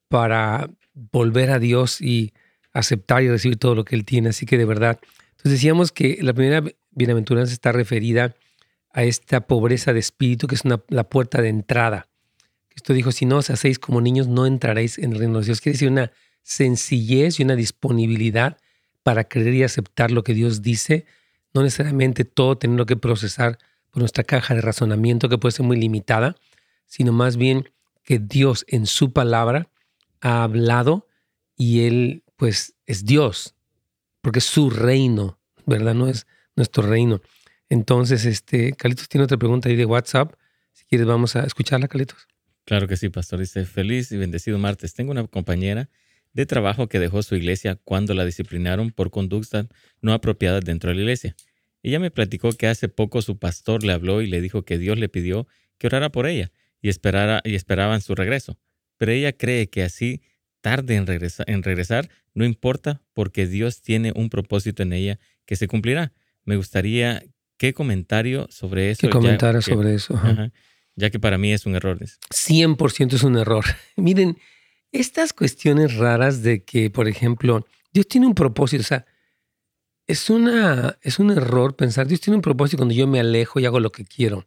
para 0.09 0.71
volver 0.95 1.51
a 1.51 1.59
Dios 1.59 2.01
y 2.01 2.33
aceptar 2.73 3.23
y 3.23 3.29
recibir 3.29 3.59
todo 3.59 3.75
lo 3.75 3.85
que 3.85 3.97
Él 3.97 4.05
tiene. 4.05 4.29
Así 4.29 4.47
que 4.47 4.57
de 4.57 4.65
verdad, 4.65 5.01
entonces 5.31 5.53
decíamos 5.53 5.93
que 5.93 6.19
la 6.23 6.33
primera 6.33 6.63
bienaventuranza 6.93 7.53
está 7.53 7.73
referida 7.73 8.35
a 8.93 9.03
esta 9.03 9.41
pobreza 9.43 9.93
de 9.93 9.99
espíritu, 9.99 10.47
que 10.47 10.55
es 10.55 10.63
la 10.65 11.05
puerta 11.05 11.43
de 11.43 11.49
entrada. 11.49 12.07
Esto 12.77 12.93
dijo, 12.93 13.13
si 13.13 13.27
no 13.27 13.39
os 13.39 13.51
hacéis 13.51 13.79
como 13.79 14.01
niños, 14.01 14.29
no 14.29 14.47
entraréis 14.47 14.99
en 14.99 15.13
el 15.13 15.19
reino 15.19 15.41
de 15.41 15.47
Dios. 15.47 15.61
Quiere 15.61 15.75
decir 15.75 15.91
una 15.91 16.13
sencillez 16.43 17.41
y 17.41 17.43
una 17.43 17.57
disponibilidad 17.57 18.59
para 19.03 19.25
creer 19.25 19.55
y 19.55 19.63
aceptar 19.65 20.11
lo 20.11 20.23
que 20.23 20.35
Dios 20.35 20.63
dice, 20.63 21.07
no 21.53 21.63
necesariamente 21.63 22.25
todo 22.25 22.57
tenerlo 22.57 22.87
que 22.87 22.97
procesar 22.97 23.59
nuestra 24.01 24.25
caja 24.25 24.55
de 24.55 24.61
razonamiento, 24.61 25.29
que 25.29 25.39
puede 25.39 25.53
ser 25.53 25.67
muy 25.67 25.79
limitada, 25.79 26.37
sino 26.87 27.13
más 27.13 27.37
bien 27.37 27.71
que 28.03 28.19
Dios 28.19 28.65
en 28.69 28.87
su 28.87 29.13
palabra 29.13 29.71
ha 30.21 30.43
hablado 30.43 31.07
y 31.57 31.87
Él 31.87 32.25
pues 32.37 32.75
es 32.87 33.05
Dios, 33.05 33.55
porque 34.21 34.41
es 34.41 34.45
su 34.45 34.71
reino, 34.71 35.39
¿verdad? 35.67 35.95
No 35.95 36.09
es 36.09 36.27
nuestro 36.57 36.83
reino. 36.83 37.21
Entonces, 37.69 38.25
este, 38.25 38.73
Calitos 38.73 39.09
tiene 39.09 39.25
otra 39.25 39.37
pregunta 39.37 39.69
ahí 39.69 39.77
de 39.77 39.87
WhatsApp. 39.87 40.35
Si 40.73 40.85
quieres, 40.85 41.07
vamos 41.07 41.37
a 41.37 41.45
escucharla, 41.45 41.89
Calitos. 41.89 42.27
Claro 42.65 42.89
que 42.89 42.97
sí, 42.97 43.09
pastor. 43.09 43.41
Dice, 43.41 43.65
feliz 43.65 44.13
y 44.13 44.17
bendecido 44.17 44.59
martes. 44.59 44.95
Tengo 44.95 45.13
una 45.13 45.27
compañera 45.27 45.89
de 46.33 46.47
trabajo 46.47 46.89
que 46.89 46.99
dejó 46.99 47.23
su 47.23 47.37
iglesia 47.37 47.77
cuando 47.77 48.15
la 48.15 48.25
disciplinaron 48.25 48.91
por 48.91 49.11
conductas 49.11 49.69
no 50.01 50.13
apropiadas 50.13 50.65
dentro 50.65 50.91
de 50.91 50.97
la 50.97 51.01
iglesia. 51.03 51.37
Ella 51.85 52.01
me 52.01 52.11
platicó 52.11 52.51
que 52.51 52.67
hace 52.67 52.89
poco 52.89 53.23
su 53.23 53.39
pastor 53.39 53.85
le 53.85 53.93
habló 53.93 54.23
y 54.23 54.27
le 54.27 54.41
dijo 54.41 54.65
que 54.65 54.79
Dios 54.79 54.99
le 54.99 55.09
pidió 55.09 55.47
que 55.79 55.87
orara 55.87 56.11
por 56.11 56.27
ella 56.27 56.51
y, 56.83 56.89
esperara, 56.89 57.41
y 57.45 57.55
esperaban 57.55 58.01
su 58.01 58.17
regreso 58.17 58.59
pero 58.97 59.13
ella 59.13 59.33
cree 59.33 59.69
que 59.69 59.83
así 59.83 60.23
tarde 60.61 60.97
en, 60.97 61.07
en 61.47 61.63
regresar, 61.63 62.09
no 62.33 62.45
importa 62.45 63.03
porque 63.13 63.47
Dios 63.47 63.83
tiene 63.83 64.13
un 64.15 64.31
propósito 64.31 64.83
en 64.83 64.93
ella 64.93 65.19
que 65.47 65.57
se 65.57 65.69
cumplirá. 65.69 66.13
Me 66.45 66.57
gustaría 66.57 67.23
qué 67.59 67.75
comentario 67.75 68.47
sobre 68.51 68.91
eso. 68.91 69.01
¿Qué 69.01 69.11
comentario 69.11 69.61
sobre 69.61 69.95
eso? 69.95 70.19
ya 70.97 71.11
que 71.11 71.19
para 71.19 71.39
mí 71.39 71.53
es 71.53 71.67
un 71.67 71.75
error. 71.75 71.99
100% 71.99 73.13
es 73.13 73.23
un 73.25 73.37
error. 73.37 73.65
Miren, 73.97 74.39
estas 74.93 75.33
cuestiones 75.33 75.97
raras 75.97 76.43
de 76.43 76.63
que, 76.63 76.89
por 76.89 77.09
ejemplo, 77.09 77.67
Dios 77.93 78.07
tiene 78.09 78.27
un 78.27 78.35
propósito, 78.35 78.83
o 78.83 78.87
sea, 78.87 79.05
es, 80.07 80.31
una, 80.31 80.99
es 81.03 81.19
un 81.19 81.31
error 81.31 81.77
pensar, 81.77 82.07
Dios 82.07 82.21
tiene 82.21 82.37
un 82.37 82.43
propósito 82.43 82.79
cuando 82.79 82.95
yo 82.95 83.07
me 83.07 83.21
alejo 83.21 83.61
y 83.61 83.67
hago 83.67 83.81
lo 83.81 83.93
que 83.93 84.05
quiero. 84.05 84.47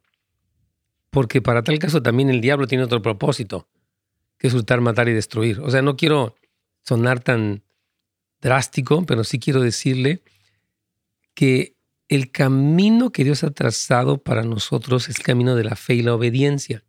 Porque 1.09 1.41
para 1.41 1.63
tal 1.63 1.79
caso 1.79 2.01
también 2.03 2.29
el 2.29 2.41
diablo 2.41 2.67
tiene 2.67 2.83
otro 2.83 3.01
propósito 3.01 3.67
que 4.37 4.47
es 4.47 4.81
matar 4.81 5.09
y 5.09 5.13
destruir. 5.13 5.59
O 5.61 5.71
sea, 5.71 5.81
no 5.81 5.97
quiero 5.97 6.35
sonar 6.83 7.19
tan 7.19 7.63
drástico, 8.39 9.05
pero 9.05 9.23
sí 9.23 9.39
quiero 9.39 9.61
decirle 9.61 10.21
que 11.33 11.75
el 12.07 12.31
camino 12.31 13.11
que 13.11 13.23
Dios 13.23 13.43
ha 13.43 13.51
trazado 13.51 14.19
para 14.19 14.43
nosotros 14.43 15.09
es 15.09 15.17
el 15.17 15.23
camino 15.23 15.55
de 15.55 15.63
la 15.63 15.75
fe 15.75 15.95
y 15.95 16.03
la 16.03 16.13
obediencia. 16.13 16.83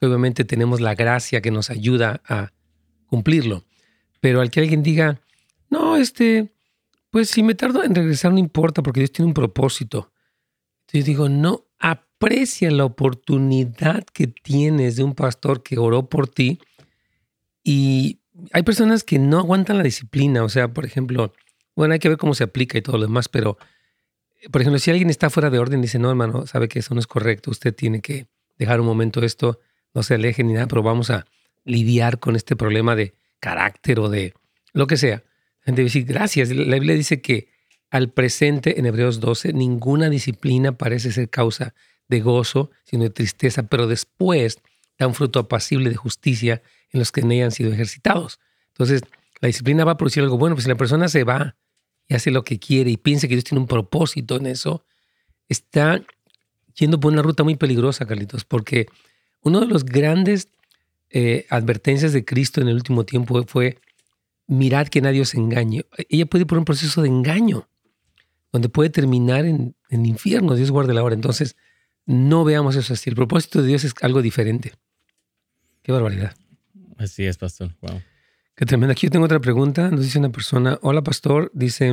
Obviamente 0.00 0.44
tenemos 0.44 0.80
la 0.80 0.94
gracia 0.94 1.40
que 1.40 1.50
nos 1.50 1.70
ayuda 1.70 2.22
a 2.26 2.52
cumplirlo. 3.06 3.64
Pero 4.20 4.40
al 4.40 4.50
que 4.50 4.60
alguien 4.60 4.82
diga, 4.82 5.20
no, 5.68 5.96
este, 5.96 6.54
pues 7.16 7.30
si 7.30 7.42
me 7.42 7.54
tardo 7.54 7.82
en 7.82 7.94
regresar 7.94 8.30
no 8.30 8.38
importa 8.38 8.82
porque 8.82 9.00
Dios 9.00 9.10
tiene 9.10 9.28
un 9.28 9.32
propósito. 9.32 10.12
Yo 10.92 11.02
digo, 11.02 11.30
no, 11.30 11.64
aprecia 11.78 12.70
la 12.70 12.84
oportunidad 12.84 14.04
que 14.04 14.26
tienes 14.26 14.96
de 14.96 15.02
un 15.02 15.14
pastor 15.14 15.62
que 15.62 15.78
oró 15.78 16.10
por 16.10 16.28
ti 16.28 16.60
y 17.64 18.20
hay 18.52 18.64
personas 18.64 19.02
que 19.02 19.18
no 19.18 19.38
aguantan 19.38 19.78
la 19.78 19.82
disciplina. 19.82 20.44
O 20.44 20.50
sea, 20.50 20.74
por 20.74 20.84
ejemplo, 20.84 21.32
bueno, 21.74 21.94
hay 21.94 22.00
que 22.00 22.10
ver 22.10 22.18
cómo 22.18 22.34
se 22.34 22.44
aplica 22.44 22.76
y 22.76 22.82
todo 22.82 22.98
lo 22.98 23.06
demás, 23.06 23.30
pero, 23.30 23.56
por 24.52 24.60
ejemplo, 24.60 24.78
si 24.78 24.90
alguien 24.90 25.08
está 25.08 25.30
fuera 25.30 25.48
de 25.48 25.58
orden 25.58 25.80
dice, 25.80 25.98
no, 25.98 26.10
hermano, 26.10 26.46
sabe 26.46 26.68
que 26.68 26.80
eso 26.80 26.92
no 26.92 27.00
es 27.00 27.06
correcto, 27.06 27.50
usted 27.50 27.74
tiene 27.74 28.02
que 28.02 28.26
dejar 28.58 28.78
un 28.78 28.86
momento 28.86 29.22
esto, 29.22 29.58
no 29.94 30.02
se 30.02 30.16
aleje 30.16 30.44
ni 30.44 30.52
nada, 30.52 30.66
pero 30.66 30.82
vamos 30.82 31.08
a 31.08 31.24
lidiar 31.64 32.18
con 32.18 32.36
este 32.36 32.56
problema 32.56 32.94
de 32.94 33.14
carácter 33.40 34.00
o 34.00 34.10
de 34.10 34.34
lo 34.74 34.86
que 34.86 34.98
sea. 34.98 35.22
Gente 35.66 35.82
decir, 35.82 36.04
gracias. 36.04 36.48
La 36.50 36.76
Biblia 36.76 36.94
dice 36.94 37.20
que 37.20 37.48
al 37.90 38.10
presente, 38.10 38.78
en 38.78 38.86
Hebreos 38.86 39.20
12, 39.20 39.52
ninguna 39.52 40.08
disciplina 40.08 40.78
parece 40.78 41.12
ser 41.12 41.28
causa 41.28 41.74
de 42.08 42.20
gozo, 42.20 42.70
sino 42.84 43.02
de 43.02 43.10
tristeza, 43.10 43.64
pero 43.64 43.86
después 43.86 44.60
da 44.98 45.06
un 45.08 45.14
fruto 45.14 45.40
apacible 45.40 45.90
de 45.90 45.96
justicia 45.96 46.62
en 46.90 47.00
los 47.00 47.10
que 47.12 47.20
en 47.20 47.32
ella 47.32 47.46
han 47.46 47.50
sido 47.50 47.72
ejercitados. 47.72 48.38
Entonces, 48.68 49.02
la 49.40 49.48
disciplina 49.48 49.84
va 49.84 49.92
a 49.92 49.96
producir 49.96 50.22
algo 50.22 50.38
bueno, 50.38 50.54
pues 50.54 50.64
si 50.64 50.70
la 50.70 50.76
persona 50.76 51.08
se 51.08 51.24
va 51.24 51.56
y 52.08 52.14
hace 52.14 52.30
lo 52.30 52.44
que 52.44 52.58
quiere 52.58 52.90
y 52.90 52.96
piensa 52.96 53.26
que 53.26 53.34
Dios 53.34 53.44
tiene 53.44 53.60
un 53.60 53.66
propósito 53.66 54.36
en 54.36 54.46
eso, 54.46 54.84
está 55.48 56.00
yendo 56.74 57.00
por 57.00 57.12
una 57.12 57.22
ruta 57.22 57.42
muy 57.42 57.56
peligrosa, 57.56 58.06
Carlitos, 58.06 58.44
porque 58.44 58.86
uno 59.42 59.60
de 59.60 59.66
los 59.66 59.84
grandes 59.84 60.48
eh, 61.10 61.46
advertencias 61.50 62.12
de 62.12 62.24
Cristo 62.24 62.60
en 62.60 62.68
el 62.68 62.74
último 62.76 63.04
tiempo 63.04 63.44
fue, 63.46 63.78
mirad 64.46 64.88
que 64.88 65.00
nadie 65.00 65.20
os 65.20 65.34
engañe. 65.34 65.84
Ella 66.08 66.26
puede 66.26 66.42
ir 66.42 66.46
por 66.46 66.58
un 66.58 66.64
proceso 66.64 67.02
de 67.02 67.08
engaño, 67.08 67.68
donde 68.52 68.68
puede 68.68 68.90
terminar 68.90 69.44
en, 69.44 69.76
en 69.90 70.06
infierno, 70.06 70.54
Dios 70.54 70.70
guarde 70.70 70.94
la 70.94 71.02
hora. 71.02 71.14
Entonces, 71.14 71.56
no 72.06 72.44
veamos 72.44 72.76
eso 72.76 72.94
así. 72.94 73.10
El 73.10 73.16
propósito 73.16 73.60
de 73.60 73.68
Dios 73.68 73.84
es 73.84 73.94
algo 74.00 74.22
diferente. 74.22 74.72
Qué 75.82 75.92
barbaridad. 75.92 76.34
Así 76.96 77.24
es, 77.24 77.36
pastor. 77.36 77.76
Wow. 77.80 78.00
Qué 78.54 78.64
tremendo. 78.64 78.92
Aquí 78.92 79.06
yo 79.06 79.10
tengo 79.10 79.26
otra 79.26 79.40
pregunta. 79.40 79.90
Nos 79.90 80.02
dice 80.02 80.18
una 80.18 80.30
persona, 80.30 80.78
hola 80.82 81.02
pastor, 81.02 81.50
dice, 81.52 81.92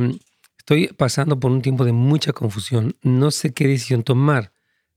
estoy 0.56 0.88
pasando 0.88 1.38
por 1.38 1.50
un 1.50 1.62
tiempo 1.62 1.84
de 1.84 1.92
mucha 1.92 2.32
confusión. 2.32 2.96
No 3.02 3.30
sé 3.30 3.52
qué 3.52 3.68
decisión 3.68 4.02
tomar. 4.02 4.52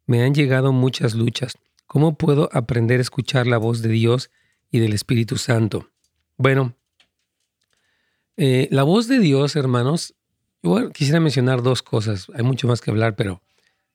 Me 0.06 0.24
han 0.24 0.34
llegado 0.34 0.72
muchas 0.72 1.14
luchas. 1.14 1.58
¿Cómo 1.86 2.18
puedo 2.18 2.50
aprender 2.54 3.00
a 3.00 3.02
escuchar 3.02 3.48
la 3.48 3.58
voz 3.58 3.82
de 3.82 3.90
Dios 3.90 4.30
y 4.72 4.80
del 4.80 4.94
Espíritu 4.94 5.38
Santo? 5.38 5.90
Bueno, 6.38 6.76
eh, 8.38 8.68
la 8.72 8.84
voz 8.84 9.08
de 9.08 9.20
Dios, 9.20 9.56
hermanos, 9.56 10.14
yo 10.64 10.92
quisiera 10.92 11.20
mencionar 11.20 11.64
dos 11.64 11.82
cosas. 11.82 12.28
Hay 12.36 12.44
mucho 12.44 12.68
más 12.68 12.82
que 12.82 12.92
hablar, 12.92 13.16
pero 13.16 13.42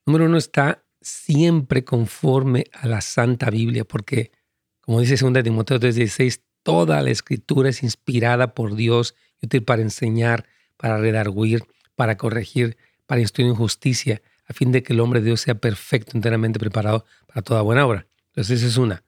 número 0.04 0.26
uno 0.26 0.36
está 0.36 0.84
siempre 1.00 1.84
conforme 1.84 2.66
a 2.72 2.86
la 2.86 3.00
Santa 3.00 3.50
Biblia, 3.50 3.84
porque 3.84 4.32
como 4.80 5.00
dice 5.00 5.16
2 5.16 5.42
Timoteo 5.42 5.78
3:16, 5.78 6.40
toda 6.62 7.02
la 7.02 7.10
escritura 7.10 7.70
es 7.70 7.82
inspirada 7.82 8.54
por 8.54 8.74
Dios 8.74 9.14
y 9.40 9.46
útil 9.46 9.62
para 9.62 9.82
enseñar, 9.82 10.46
para 10.76 10.98
redarguir, 10.98 11.64
para 11.94 12.16
corregir, 12.16 12.76
para 13.06 13.20
instruir 13.20 13.48
en 13.48 13.54
justicia, 13.54 14.22
a 14.46 14.52
fin 14.52 14.72
de 14.72 14.82
que 14.82 14.92
el 14.92 15.00
hombre 15.00 15.20
de 15.20 15.26
Dios 15.26 15.40
sea 15.40 15.54
perfecto, 15.54 16.12
enteramente 16.16 16.58
preparado 16.58 17.04
para 17.26 17.42
toda 17.42 17.62
buena 17.62 17.86
obra. 17.86 18.06
Entonces 18.28 18.58
esa 18.58 18.68
es 18.68 18.76
una. 18.76 19.04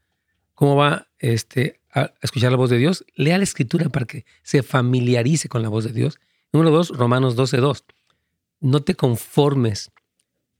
¿Cómo 0.54 0.76
va 0.76 1.08
este, 1.18 1.80
a 1.92 2.12
escuchar 2.22 2.52
la 2.52 2.56
voz 2.56 2.70
de 2.70 2.78
Dios? 2.78 3.04
Lea 3.14 3.38
la 3.38 3.44
escritura 3.44 3.88
para 3.88 4.06
que 4.06 4.24
se 4.42 4.62
familiarice 4.62 5.48
con 5.48 5.62
la 5.62 5.68
voz 5.68 5.84
de 5.84 5.92
Dios. 5.92 6.20
Número 6.52 6.70
dos, 6.70 6.90
Romanos 6.90 7.36
12:2. 7.36 7.84
No 8.60 8.80
te 8.80 8.94
conformes, 8.94 9.90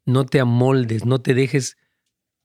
no 0.05 0.27
te 0.27 0.41
amoldes, 0.41 1.05
no 1.07 1.21
te 1.21 1.35
dejes 1.35 1.77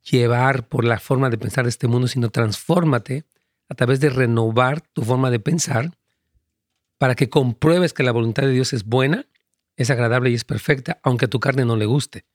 llevar 0.03 0.67
por 0.67 0.85
la 0.85 0.99
forma 0.99 1.29
de 1.29 1.37
pensar 1.37 1.65
de 1.65 1.69
este 1.69 1.87
mundo, 1.87 2.07
sino 2.07 2.29
transfórmate 2.29 3.25
a 3.67 3.75
través 3.75 3.99
de 3.99 4.09
renovar 4.09 4.81
tu 4.81 5.03
forma 5.03 5.31
de 5.31 5.39
pensar 5.39 5.91
para 6.97 7.15
que 7.15 7.29
compruebes 7.29 7.93
que 7.93 8.03
la 8.03 8.11
voluntad 8.11 8.43
de 8.43 8.51
Dios 8.51 8.73
es 8.73 8.85
buena, 8.85 9.25
es 9.75 9.89
agradable 9.89 10.29
y 10.29 10.35
es 10.35 10.43
perfecta, 10.43 10.99
aunque 11.03 11.25
a 11.25 11.29
tu 11.29 11.39
carne 11.39 11.65
no 11.65 11.75
le 11.75 11.85
guste. 11.85 12.25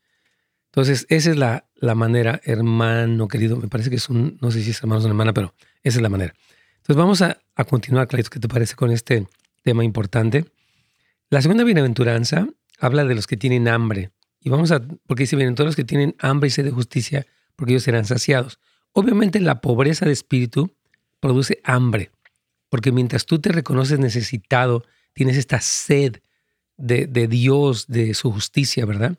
Entonces, 0.75 1.07
esa 1.09 1.31
es 1.31 1.37
la, 1.37 1.67
la 1.77 1.95
manera, 1.95 2.41
hermano 2.43 3.29
querido, 3.29 3.57
me 3.57 3.69
parece 3.69 3.91
que 3.91 3.97
es 3.97 4.09
un, 4.09 4.39
no 4.41 4.51
sé 4.51 4.61
si 4.61 4.71
es 4.71 4.81
hermano 4.81 5.05
o 5.05 5.07
hermana, 5.07 5.33
pero 5.33 5.55
esa 5.85 5.99
es 5.99 6.03
la 6.03 6.09
manera. 6.09 6.35
Entonces, 6.79 6.97
vamos 6.97 7.23
a, 7.23 7.39
a 7.55 7.65
continuar, 7.65 8.09
Clarito, 8.09 8.29
¿qué 8.29 8.41
te 8.41 8.49
parece 8.49 8.75
con 8.75 8.91
este 8.91 9.29
tema 9.63 9.85
importante? 9.85 10.47
La 11.31 11.41
segunda 11.43 11.63
bienaventuranza 11.63 12.49
habla 12.81 13.05
de 13.05 13.15
los 13.15 13.29
que 13.29 13.37
tienen 13.37 13.69
hambre. 13.69 14.11
Y 14.41 14.51
vamos 14.51 14.73
a, 14.73 14.83
porque 15.07 15.23
dice, 15.23 15.37
bien, 15.37 15.55
todos 15.55 15.69
los 15.69 15.77
que 15.77 15.85
tienen 15.85 16.17
hambre 16.19 16.49
y 16.49 16.51
sed 16.51 16.65
de 16.65 16.73
justicia, 16.73 17.25
porque 17.55 17.75
ellos 17.75 17.85
serán 17.85 18.05
saciados. 18.05 18.59
Obviamente 18.93 19.41
la 19.41 19.61
pobreza 19.61 20.07
de 20.07 20.13
espíritu 20.13 20.75
produce 21.21 21.61
hambre, 21.63 22.11
porque 22.69 22.91
mientras 22.91 23.27
tú 23.27 23.39
te 23.39 23.51
reconoces 23.51 24.01
necesitado, 24.01 24.85
tienes 25.13 25.37
esta 25.37 25.61
sed 25.61 26.17
de, 26.77 27.07
Dios, 27.29 27.87
de 27.87 28.13
su 28.15 28.33
justicia, 28.33 28.85
¿verdad? 28.85 29.17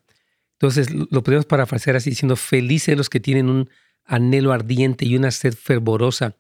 Entonces 0.67 0.89
lo 1.11 1.21
podemos 1.23 1.45
parafrasear 1.45 1.95
así 1.95 2.09
diciendo, 2.09 2.35
felices 2.35 2.97
los 2.97 3.09
que 3.09 3.19
tienen 3.19 3.49
un 3.49 3.69
anhelo 4.03 4.51
ardiente 4.51 5.05
y 5.05 5.15
una 5.15 5.29
sed 5.29 5.53
fervorosa 5.53 6.35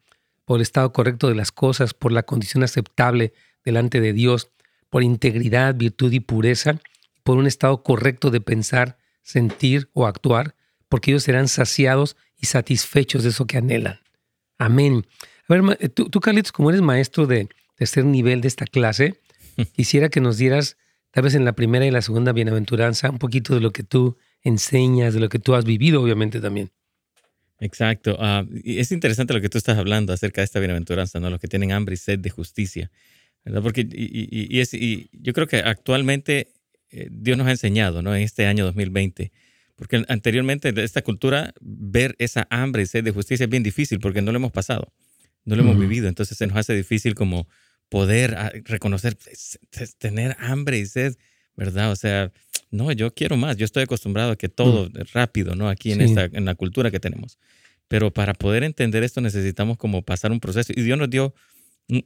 por 0.45 0.57
el 0.57 0.61
estado 0.63 0.91
correcto 0.93 1.27
de 1.27 1.35
las 1.35 1.51
cosas, 1.51 1.93
por 1.93 2.11
la 2.11 2.23
condición 2.23 2.63
aceptable 2.63 3.33
delante 3.63 4.01
de 4.01 4.13
Dios, 4.13 4.49
por 4.89 5.03
integridad, 5.03 5.75
virtud 5.75 6.11
y 6.11 6.19
pureza, 6.19 6.79
por 7.23 7.37
un 7.37 7.45
estado 7.45 7.83
correcto 7.83 8.31
de 8.31 8.41
pensar, 8.41 8.97
sentir 9.21 9.89
o 9.93 10.07
actuar, 10.07 10.55
porque 10.89 11.11
ellos 11.11 11.23
serán 11.23 11.47
saciados 11.47 12.15
y 12.39 12.47
satisfechos 12.47 13.23
de 13.23 13.29
eso 13.29 13.45
que 13.45 13.57
anhelan. 13.57 13.99
Amén. 14.57 15.05
A 15.47 15.53
ver, 15.53 15.89
tú, 15.89 16.09
tú 16.09 16.19
Carlitos, 16.19 16.51
como 16.51 16.69
eres 16.69 16.81
maestro 16.81 17.27
de 17.27 17.47
tercer 17.75 18.05
nivel 18.05 18.41
de 18.41 18.47
esta 18.47 18.65
clase, 18.65 19.19
quisiera 19.75 20.09
que 20.09 20.21
nos 20.21 20.37
dieras, 20.37 20.77
tal 21.15 21.23
vez 21.23 21.33
en 21.33 21.45
la 21.45 21.53
primera 21.53 21.85
y 21.85 21.91
la 21.91 22.01
segunda 22.01 22.33
bienaventuranza, 22.33 23.09
un 23.09 23.19
poquito 23.19 23.55
de 23.55 23.61
lo 23.61 23.71
que 23.71 23.83
tú 23.83 24.17
enseñas, 24.43 25.13
de 25.13 25.21
lo 25.21 25.29
que 25.29 25.39
tú 25.39 25.55
has 25.55 25.63
vivido, 25.63 26.01
obviamente 26.01 26.41
también. 26.41 26.71
Exacto. 27.61 28.17
Ah, 28.19 28.45
es 28.65 28.91
interesante 28.91 29.33
lo 29.33 29.39
que 29.39 29.47
tú 29.47 29.57
estás 29.57 29.77
hablando 29.77 30.11
acerca 30.11 30.41
de 30.41 30.45
esta 30.45 30.59
bienaventuranza, 30.59 31.21
¿no? 31.21 31.29
Los 31.29 31.39
que 31.39 31.47
tienen 31.47 31.71
hambre 31.71 31.93
y 31.93 31.97
sed 31.97 32.19
de 32.19 32.29
justicia, 32.29 32.91
¿verdad? 33.45 33.63
Porque 33.63 33.87
y, 33.89 34.59
es, 34.59 34.73
y 34.73 35.09
yo 35.13 35.31
creo 35.31 35.47
que 35.47 35.59
actualmente 35.59 36.49
eh, 36.91 37.07
Dios 37.09 37.37
nos 37.37 37.47
ha 37.47 37.51
enseñado, 37.51 38.01
¿no? 38.01 38.13
En 38.13 38.21
este 38.21 38.45
año 38.45 38.65
2020, 38.65 39.31
porque 39.77 40.03
anteriormente 40.09 40.73
de 40.73 40.83
esta 40.83 41.01
cultura, 41.01 41.53
ver 41.61 42.17
esa 42.19 42.45
hambre 42.49 42.83
y 42.83 42.87
sed 42.87 43.05
de 43.05 43.11
justicia 43.11 43.45
es 43.45 43.49
bien 43.49 43.63
difícil 43.63 44.01
porque 44.01 44.21
no 44.21 44.33
lo 44.33 44.35
hemos 44.35 44.51
pasado, 44.51 44.91
no 45.45 45.55
lo 45.55 45.61
hemos 45.61 45.79
vivido. 45.79 46.09
Entonces 46.09 46.37
se 46.37 46.45
nos 46.45 46.57
hace 46.57 46.75
difícil 46.75 47.15
como 47.15 47.47
poder 47.89 48.35
ah, 48.35 48.51
reconocer, 48.65 49.17
tener 49.97 50.35
hambre 50.39 50.79
y 50.79 50.85
sed, 50.85 51.15
¿verdad? 51.55 51.91
O 51.91 51.95
sea, 51.95 52.31
no, 52.71 52.91
yo 52.91 53.13
quiero 53.13 53.37
más. 53.37 53.57
Yo 53.57 53.65
estoy 53.65 53.83
acostumbrado 53.83 54.31
a 54.31 54.35
que 54.35 54.49
todo 54.49 54.89
es 54.99 55.13
rápido, 55.13 55.55
¿no? 55.55 55.69
Aquí 55.69 55.91
en, 55.91 56.01
esta, 56.01 56.25
en 56.25 56.45
la 56.45 56.55
cultura 56.55 56.91
que 56.91 56.99
tenemos. 56.99 57.37
Pero 57.87 58.11
para 58.11 58.33
poder 58.33 58.63
entender 58.63 59.03
esto 59.03 59.21
necesitamos 59.21 59.77
como 59.77 60.01
pasar 60.01 60.31
un 60.31 60.39
proceso. 60.39 60.73
Y 60.75 60.81
Dios 60.81 60.97
nos 60.97 61.09
dio 61.09 61.33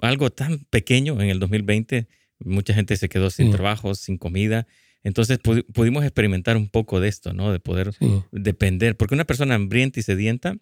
algo 0.01 0.29
tan 0.29 0.59
pequeño 0.69 1.19
en 1.21 1.29
el 1.29 1.39
2020. 1.39 2.07
Mucha 2.39 2.73
gente 2.73 2.97
se 2.97 3.09
quedó 3.09 3.29
sin 3.29 3.51
trabajo, 3.51 3.95
sin 3.95 4.17
comida. 4.17 4.67
Entonces 5.03 5.39
pudimos 5.39 6.03
experimentar 6.03 6.57
un 6.57 6.67
poco 6.67 6.99
de 6.99 7.07
esto, 7.07 7.33
¿no? 7.33 7.51
De 7.51 7.59
poder 7.59 7.91
depender. 8.31 8.97
Porque 8.97 9.15
una 9.15 9.25
persona 9.25 9.55
hambrienta 9.55 9.99
y 9.99 10.03
sedienta 10.03 10.57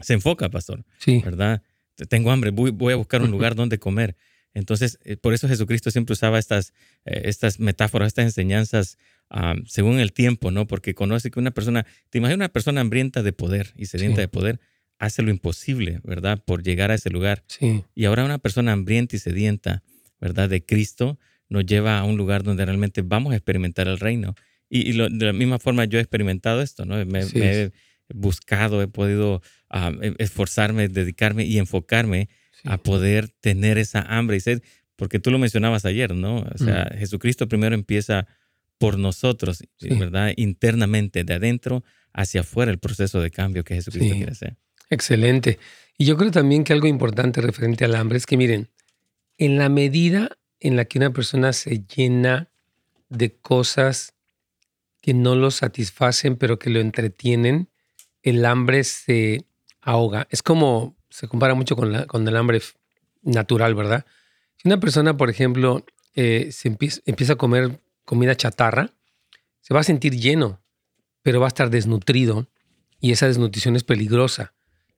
se 0.00 0.14
enfoca, 0.14 0.48
pastor. 0.48 0.84
Sí. 0.98 1.20
¿Verdad? 1.24 1.62
Tengo 2.08 2.30
hambre, 2.30 2.50
voy, 2.50 2.92
a 2.92 2.96
buscar 2.96 3.22
un 3.22 3.30
lugar 3.30 3.56
donde 3.56 3.78
comer. 3.78 4.16
Entonces, 4.58 4.98
eh, 5.04 5.16
por 5.16 5.34
eso 5.34 5.48
Jesucristo 5.48 5.90
siempre 5.90 6.14
usaba 6.14 6.38
estas, 6.38 6.72
eh, 7.04 7.22
estas 7.24 7.60
metáforas, 7.60 8.08
estas 8.08 8.24
enseñanzas 8.24 8.98
ah, 9.30 9.54
según 9.66 10.00
el 10.00 10.12
tiempo, 10.12 10.50
¿no? 10.50 10.66
Porque 10.66 10.94
conoce 10.94 11.30
que 11.30 11.38
una 11.38 11.52
persona, 11.52 11.86
te 12.10 12.18
imaginas 12.18 12.36
una 12.36 12.48
persona 12.48 12.80
hambrienta 12.80 13.22
de 13.22 13.32
poder 13.32 13.72
y 13.76 13.86
sedienta 13.86 14.20
de 14.20 14.28
poder, 14.28 14.60
hace 14.98 15.22
lo 15.22 15.30
imposible, 15.30 16.00
¿verdad? 16.02 16.42
Por 16.44 16.62
llegar 16.62 16.90
a 16.90 16.94
ese 16.94 17.08
lugar. 17.08 17.44
Sí. 17.46 17.84
Y 17.94 18.04
ahora 18.06 18.24
una 18.24 18.38
persona 18.38 18.72
hambrienta 18.72 19.14
y 19.14 19.20
sedienta, 19.20 19.84
¿verdad? 20.20 20.48
De 20.48 20.64
Cristo, 20.64 21.18
nos 21.48 21.64
lleva 21.64 21.98
a 21.98 22.04
un 22.04 22.16
lugar 22.16 22.42
donde 22.42 22.64
realmente 22.64 23.02
vamos 23.02 23.32
a 23.32 23.36
experimentar 23.36 23.86
el 23.86 23.98
reino. 24.00 24.34
Y, 24.68 24.92
de 24.92 25.24
la 25.24 25.32
misma 25.32 25.58
forma 25.58 25.84
yo 25.84 25.98
he 25.98 26.02
experimentado 26.02 26.60
esto, 26.60 26.84
¿no? 26.84 27.02
Me, 27.06 27.20
he 27.20 27.70
buscado, 28.12 28.82
he 28.82 28.88
podido 28.88 29.40
ah, 29.70 29.92
e, 30.02 30.14
esforzarme, 30.18 30.88
dedicarme 30.88 31.44
y 31.44 31.58
enfocarme 31.58 32.28
a 32.64 32.78
poder 32.78 33.28
tener 33.40 33.78
esa 33.78 34.02
hambre 34.02 34.36
y 34.36 34.40
sed, 34.40 34.62
porque 34.96 35.18
tú 35.18 35.30
lo 35.30 35.38
mencionabas 35.38 35.84
ayer, 35.84 36.14
¿no? 36.14 36.38
O 36.38 36.58
sea, 36.58 36.90
Jesucristo 36.98 37.48
primero 37.48 37.74
empieza 37.74 38.26
por 38.78 38.98
nosotros, 38.98 39.64
¿verdad? 39.80 40.32
Internamente, 40.36 41.24
de 41.24 41.34
adentro 41.34 41.84
hacia 42.12 42.40
afuera, 42.40 42.70
el 42.70 42.78
proceso 42.78 43.20
de 43.20 43.30
cambio 43.30 43.64
que 43.64 43.74
Jesucristo 43.74 44.14
quiere 44.14 44.32
hacer. 44.32 44.56
Excelente. 44.90 45.58
Y 45.96 46.04
yo 46.04 46.16
creo 46.16 46.30
también 46.30 46.64
que 46.64 46.72
algo 46.72 46.86
importante 46.86 47.40
referente 47.40 47.84
al 47.84 47.94
hambre 47.94 48.18
es 48.18 48.26
que 48.26 48.36
miren, 48.36 48.68
en 49.36 49.58
la 49.58 49.68
medida 49.68 50.36
en 50.60 50.76
la 50.76 50.84
que 50.84 50.98
una 50.98 51.12
persona 51.12 51.52
se 51.52 51.84
llena 51.86 52.48
de 53.08 53.34
cosas 53.36 54.14
que 55.00 55.14
no 55.14 55.36
lo 55.36 55.50
satisfacen, 55.50 56.36
pero 56.36 56.58
que 56.58 56.70
lo 56.70 56.80
entretienen, 56.80 57.68
el 58.22 58.44
hambre 58.44 58.84
se 58.84 59.44
ahoga. 59.80 60.26
Es 60.30 60.42
como, 60.42 60.97
se 61.18 61.26
compara 61.26 61.54
mucho 61.54 61.74
con, 61.74 61.90
la, 61.90 62.06
con 62.06 62.28
el 62.28 62.36
hambre 62.36 62.62
natural, 63.22 63.74
¿verdad? 63.74 64.06
Si 64.56 64.68
una 64.68 64.78
persona, 64.78 65.16
por 65.16 65.30
ejemplo, 65.30 65.84
eh, 66.14 66.50
se 66.52 66.68
empieza, 66.68 67.32
a 67.32 67.36
comer 67.36 67.80
comida 68.04 68.36
chatarra, 68.36 68.94
se 69.60 69.74
va 69.74 69.80
a 69.80 69.82
sentir 69.82 70.14
lleno, 70.14 70.62
pero 71.22 71.40
va 71.40 71.46
a 71.46 71.48
estar 71.48 71.70
desnutrido 71.70 72.46
y 73.00 73.10
esa 73.10 73.26
desnutrición 73.26 73.74
es 73.74 73.82
peligrosa. 73.82 74.54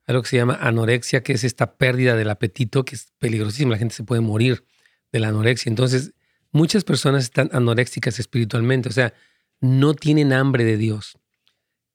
Algo 0.07 0.21
que 0.21 0.29
se 0.29 0.37
llama 0.37 0.59
anorexia, 0.61 1.23
que 1.23 1.33
es 1.33 1.43
esta 1.43 1.77
pérdida 1.77 2.15
del 2.17 2.29
apetito, 2.29 2.85
que 2.85 2.97
es 2.97 3.13
peligrosísima. 3.19 3.71
La 3.73 3.79
gente 3.79 3.95
se 3.95 4.05
puede 4.05 4.21
morir 4.21 4.67
de 5.13 5.21
la 5.21 5.29
anorexia. 5.29 5.71
Entonces, 5.71 6.13
muchas 6.53 6.85
personas 6.85 7.25
están 7.25 7.49
anoréxicas 7.55 8.19
espiritualmente, 8.19 8.91
o 8.91 8.93
sea, 8.93 9.15
no 9.61 9.95
tienen 9.95 10.35
hambre 10.35 10.65
de 10.65 10.77
Dios. 10.77 11.17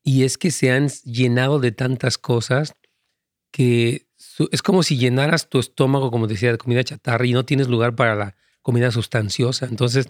Y 0.02 0.24
es 0.24 0.40
que 0.40 0.50
se 0.50 0.72
han 0.72 0.90
llenado 1.04 1.60
de 1.60 1.72
tantas 1.72 2.18
cosas 2.18 2.74
que 3.52 4.06
es 4.52 4.62
como 4.62 4.84
si 4.84 4.98
llenaras 4.98 5.50
tu 5.50 5.60
estómago, 5.60 6.12
como 6.12 6.28
decía, 6.28 6.52
de 6.52 6.58
comida 6.58 6.84
chatarra 6.84 7.26
y 7.26 7.34
no 7.34 7.46
tienes 7.46 7.68
lugar 7.68 7.96
para 7.96 8.16
la 8.16 8.36
comida 8.62 8.92
sustanciosa. 8.92 9.66
Entonces, 9.66 10.08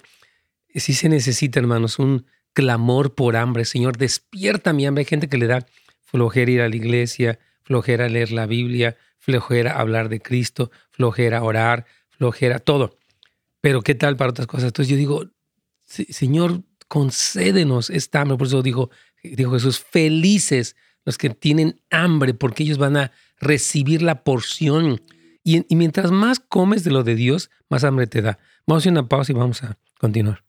sí 0.74 0.94
se 0.94 1.10
necesita, 1.10 1.60
hermanos, 1.60 2.00
un 2.00 2.26
clamor 2.54 3.14
por 3.14 3.36
hambre. 3.36 3.66
Señor, 3.66 3.98
despierta 3.98 4.74
mi 4.74 4.86
hambre. 4.86 5.02
Hay 5.02 5.06
gente 5.06 5.30
que 5.30 5.38
le 5.38 5.48
da 5.48 5.66
flojera 6.04 6.52
ir 6.52 6.62
a 6.62 6.70
la 6.70 6.76
iglesia, 6.76 7.40
flojera 7.62 8.08
leer 8.10 8.32
la 8.32 8.46
Biblia, 8.46 8.98
flojera 9.18 9.80
hablar 9.80 10.10
de 10.10 10.22
Cristo, 10.22 10.72
flojera 10.92 11.44
orar, 11.44 11.86
flojera 12.10 12.60
todo. 12.60 12.98
Pero 13.62 13.82
¿qué 13.82 13.96
tal 13.96 14.16
para 14.16 14.32
otras 14.32 14.48
cosas? 14.48 14.68
Entonces 14.68 14.90
yo 14.90 14.98
digo, 14.98 15.26
Señor, 15.84 16.64
concédenos 16.88 17.90
esta 17.90 18.22
hambre. 18.22 18.38
Por 18.38 18.48
eso 18.48 18.62
dijo, 18.62 18.90
dijo 19.24 19.52
Jesús, 19.52 19.80
felices 19.80 20.76
los 21.04 21.18
que 21.18 21.30
tienen 21.30 21.82
hambre, 21.92 22.34
porque 22.34 22.64
ellos 22.64 22.78
van 22.78 22.98
a 22.98 23.12
recibir 23.40 24.02
la 24.02 24.24
porción. 24.24 25.02
Y, 25.44 25.64
mientras 25.76 26.12
más 26.12 26.40
comes 26.40 26.84
de 26.84 26.92
lo 26.92 27.04
de 27.04 27.16
Dios, 27.16 27.52
más 27.70 27.84
hambre 27.84 28.08
te 28.08 28.22
da. 28.22 28.40
Vamos 28.66 28.86
a 28.86 28.90
una 28.90 29.08
pausa 29.08 29.32
y 29.32 29.36
vamos 29.36 29.64
a 29.64 29.78
continuar. 30.00 30.44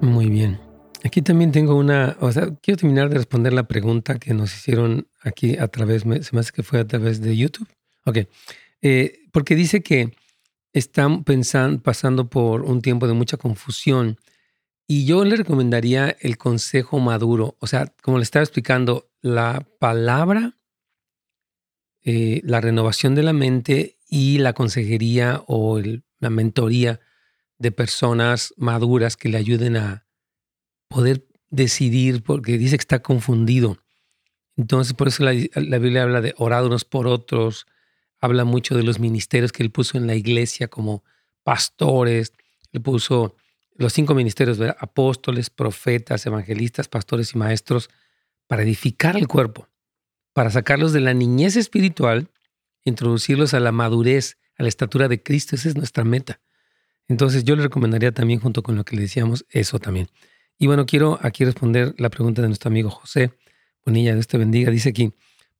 Muy 0.00 0.28
bien. 0.28 0.60
Aquí 1.04 1.20
también 1.20 1.52
tengo 1.52 1.76
una, 1.76 2.16
o 2.20 2.32
sea, 2.32 2.48
quiero 2.62 2.78
terminar 2.78 3.10
de 3.10 3.16
responder 3.16 3.52
la 3.52 3.68
pregunta 3.68 4.18
que 4.18 4.32
nos 4.32 4.54
hicieron 4.54 5.06
aquí 5.22 5.58
a 5.58 5.68
través, 5.68 6.02
se 6.02 6.08
me 6.08 6.40
hace 6.40 6.52
que 6.52 6.62
fue 6.62 6.80
a 6.80 6.86
través 6.86 7.20
de 7.20 7.36
YouTube. 7.36 7.68
Ok, 8.06 8.18
eh, 8.80 9.20
porque 9.32 9.54
dice 9.54 9.82
que 9.82 10.14
están 10.74 11.24
pasando 11.24 12.28
por 12.28 12.62
un 12.62 12.82
tiempo 12.82 13.06
de 13.06 13.14
mucha 13.14 13.38
confusión 13.38 14.18
y 14.86 15.06
yo 15.06 15.24
le 15.24 15.36
recomendaría 15.36 16.14
el 16.20 16.36
consejo 16.36 16.98
maduro, 16.98 17.56
o 17.60 17.66
sea, 17.66 17.94
como 18.02 18.18
le 18.18 18.24
estaba 18.24 18.42
explicando, 18.42 19.08
la 19.22 19.66
palabra, 19.78 20.58
eh, 22.02 22.42
la 22.44 22.60
renovación 22.60 23.14
de 23.14 23.22
la 23.22 23.32
mente 23.32 23.98
y 24.06 24.38
la 24.38 24.52
consejería 24.52 25.42
o 25.46 25.80
la 26.18 26.30
mentoría 26.30 27.00
de 27.58 27.72
personas 27.72 28.52
maduras 28.58 29.16
que 29.16 29.30
le 29.30 29.38
ayuden 29.38 29.78
a 29.78 30.06
poder 30.88 31.26
decidir, 31.48 32.22
porque 32.22 32.58
dice 32.58 32.76
que 32.76 32.82
está 32.82 33.00
confundido. 33.00 33.78
Entonces, 34.56 34.92
por 34.92 35.08
eso 35.08 35.24
la, 35.24 35.32
Biblia 35.78 36.02
habla 36.02 36.20
de 36.20 36.34
orar 36.36 36.64
unos 36.64 36.84
por 36.84 37.06
otros, 37.06 37.66
habla 38.24 38.44
mucho 38.44 38.76
de 38.76 38.82
los 38.82 38.98
ministerios 38.98 39.52
que 39.52 39.62
él 39.62 39.70
puso 39.70 39.98
en 39.98 40.06
la 40.06 40.14
iglesia 40.14 40.68
como 40.68 41.04
pastores, 41.42 42.32
le 42.72 42.80
puso 42.80 43.36
los 43.76 43.92
cinco 43.92 44.14
ministerios, 44.14 44.58
apóstoles, 44.78 45.50
profetas, 45.50 46.24
evangelistas, 46.26 46.88
pastores 46.88 47.34
y 47.34 47.38
maestros, 47.38 47.90
para 48.46 48.62
edificar 48.62 49.16
el 49.16 49.26
cuerpo, 49.26 49.68
para 50.32 50.50
sacarlos 50.50 50.92
de 50.92 51.00
la 51.00 51.14
niñez 51.14 51.56
espiritual, 51.56 52.30
introducirlos 52.84 53.54
a 53.54 53.60
la 53.60 53.72
madurez, 53.72 54.38
a 54.56 54.62
la 54.62 54.68
estatura 54.68 55.08
de 55.08 55.22
Cristo. 55.22 55.56
Esa 55.56 55.68
es 55.68 55.76
nuestra 55.76 56.04
meta. 56.04 56.40
Entonces 57.08 57.44
yo 57.44 57.56
le 57.56 57.62
recomendaría 57.62 58.12
también, 58.12 58.40
junto 58.40 58.62
con 58.62 58.76
lo 58.76 58.84
que 58.84 58.96
le 58.96 59.02
decíamos, 59.02 59.44
eso 59.50 59.78
también. 59.78 60.08
Y 60.58 60.66
bueno, 60.66 60.86
quiero 60.86 61.18
aquí 61.22 61.44
responder 61.44 61.94
la 61.98 62.10
pregunta 62.10 62.42
de 62.42 62.48
nuestro 62.48 62.68
amigo 62.68 62.90
José 62.90 63.32
Bonilla, 63.84 64.14
Dios 64.14 64.28
te 64.28 64.38
bendiga. 64.38 64.70
Dice 64.70 64.90
aquí, 64.90 65.12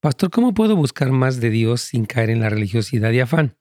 Pastor, 0.04 0.30
¿cómo 0.30 0.52
puedo 0.52 0.76
buscar 0.76 1.12
más 1.12 1.40
de 1.40 1.48
Dios 1.48 1.80
sin 1.80 2.04
caer 2.04 2.28
en 2.28 2.40
la 2.40 2.50
religiosidad 2.50 3.10
y 3.12 3.20
afán? 3.20 3.56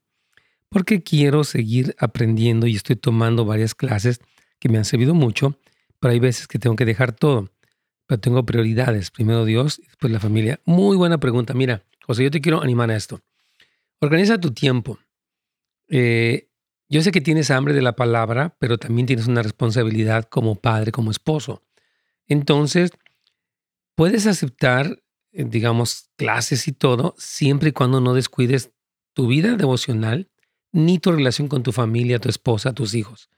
Porque 0.68 1.02
quiero 1.02 1.42
seguir 1.42 1.96
aprendiendo 1.98 2.66
y 2.66 2.76
estoy 2.76 2.96
tomando 2.96 3.46
varias 3.46 3.74
clases 3.74 4.20
que 4.58 4.68
me 4.68 4.76
han 4.76 4.84
servido 4.84 5.14
mucho, 5.14 5.58
pero 6.00 6.12
hay 6.12 6.18
veces 6.18 6.46
que 6.46 6.58
tengo 6.58 6.76
que 6.76 6.84
dejar 6.84 7.12
todo. 7.12 7.48
Pero 8.04 8.20
tengo 8.20 8.44
prioridades, 8.44 9.10
primero 9.10 9.46
Dios 9.46 9.78
y 9.78 9.86
después 9.86 10.12
la 10.12 10.20
familia. 10.20 10.60
Muy 10.66 10.98
buena 10.98 11.16
pregunta. 11.16 11.54
Mira, 11.54 11.82
José, 12.06 12.24
yo 12.24 12.30
te 12.30 12.42
quiero 12.42 12.62
animar 12.62 12.90
a 12.90 12.96
esto. 12.96 13.22
Organiza 14.00 14.38
tu 14.38 14.52
tiempo. 14.52 14.98
Eh, 15.88 16.50
yo 16.90 17.00
sé 17.00 17.10
que 17.10 17.22
tienes 17.22 17.50
hambre 17.50 17.72
de 17.72 17.80
la 17.80 17.96
palabra, 17.96 18.54
pero 18.58 18.76
también 18.76 19.06
tienes 19.06 19.28
una 19.28 19.42
responsabilidad 19.42 20.24
como 20.24 20.56
padre, 20.56 20.92
como 20.92 21.10
esposo. 21.10 21.62
Entonces, 22.26 22.90
puedes 23.94 24.26
aceptar, 24.26 25.02
digamos, 25.34 26.10
clases 26.16 26.68
y 26.68 26.72
todo, 26.72 27.14
siempre 27.18 27.70
y 27.70 27.72
cuando 27.72 28.00
no 28.00 28.14
descuides 28.14 28.70
tu 29.12 29.26
vida 29.26 29.56
devocional 29.56 30.28
ni 30.72 30.98
tu 30.98 31.12
relación 31.12 31.48
con 31.48 31.62
tu 31.62 31.72
familia, 31.72 32.18
tu 32.18 32.28
esposa, 32.28 32.72
tus 32.72 32.94
hijos. 32.94 33.28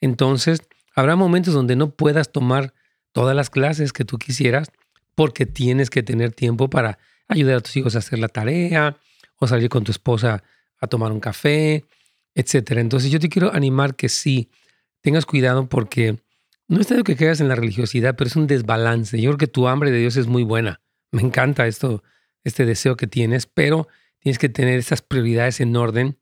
Entonces, 0.00 0.62
habrá 0.94 1.16
momentos 1.16 1.54
donde 1.54 1.76
no 1.76 1.90
puedas 1.90 2.32
tomar 2.32 2.74
todas 3.12 3.36
las 3.36 3.50
clases 3.50 3.92
que 3.92 4.04
tú 4.04 4.18
quisieras 4.18 4.70
porque 5.14 5.46
tienes 5.46 5.90
que 5.90 6.02
tener 6.02 6.32
tiempo 6.32 6.68
para 6.68 6.98
ayudar 7.28 7.56
a 7.56 7.60
tus 7.60 7.76
hijos 7.76 7.94
a 7.94 7.98
hacer 7.98 8.18
la 8.18 8.28
tarea 8.28 8.96
o 9.36 9.46
salir 9.46 9.68
con 9.68 9.84
tu 9.84 9.90
esposa 9.90 10.42
a 10.78 10.86
tomar 10.86 11.12
un 11.12 11.20
café 11.20 11.84
etcétera. 12.34 12.80
Entonces 12.80 13.10
yo 13.10 13.20
te 13.20 13.28
quiero 13.28 13.52
animar 13.54 13.94
que 13.94 14.08
sí, 14.08 14.50
tengas 15.00 15.26
cuidado 15.26 15.68
porque 15.68 16.18
no 16.68 16.80
es 16.80 16.86
tanto 16.86 17.04
que 17.04 17.16
caigas 17.16 17.40
en 17.40 17.48
la 17.48 17.54
religiosidad, 17.54 18.16
pero 18.16 18.28
es 18.28 18.36
un 18.36 18.46
desbalance. 18.46 19.20
Yo 19.20 19.30
creo 19.30 19.38
que 19.38 19.46
tu 19.46 19.68
hambre 19.68 19.90
de 19.90 19.98
Dios 19.98 20.16
es 20.16 20.26
muy 20.26 20.42
buena. 20.42 20.80
Me 21.12 21.22
encanta 21.22 21.66
esto, 21.66 22.02
este 22.42 22.64
deseo 22.64 22.96
que 22.96 23.06
tienes, 23.06 23.46
pero 23.46 23.86
tienes 24.18 24.38
que 24.38 24.48
tener 24.48 24.78
esas 24.78 25.02
prioridades 25.02 25.60
en 25.60 25.76
orden 25.76 26.18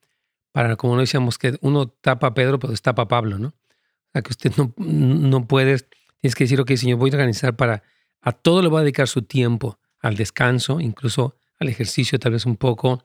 para, 0.52 0.76
como 0.76 0.94
no 0.94 1.00
decíamos, 1.00 1.38
que 1.38 1.56
uno 1.60 1.88
tapa 1.88 2.28
a 2.28 2.34
Pedro, 2.34 2.58
pero 2.58 2.74
tapa 2.74 3.02
a 3.02 3.08
Pablo, 3.08 3.38
¿no? 3.38 3.48
O 3.48 4.12
sea, 4.12 4.22
que 4.22 4.30
usted 4.30 4.52
no, 4.56 4.74
no 4.76 5.46
puede, 5.46 5.78
tienes 6.20 6.34
que 6.34 6.44
decir, 6.44 6.60
ok, 6.60 6.72
Señor, 6.72 6.98
voy 6.98 7.10
a 7.10 7.14
organizar 7.14 7.56
para, 7.56 7.82
a 8.20 8.32
todo 8.32 8.62
le 8.62 8.68
voy 8.68 8.80
a 8.80 8.82
dedicar 8.82 9.06
su 9.06 9.22
tiempo, 9.22 9.78
al 10.00 10.16
descanso, 10.16 10.80
incluso 10.80 11.36
al 11.58 11.68
ejercicio 11.68 12.18
tal 12.18 12.32
vez 12.32 12.46
un 12.46 12.56
poco, 12.56 13.04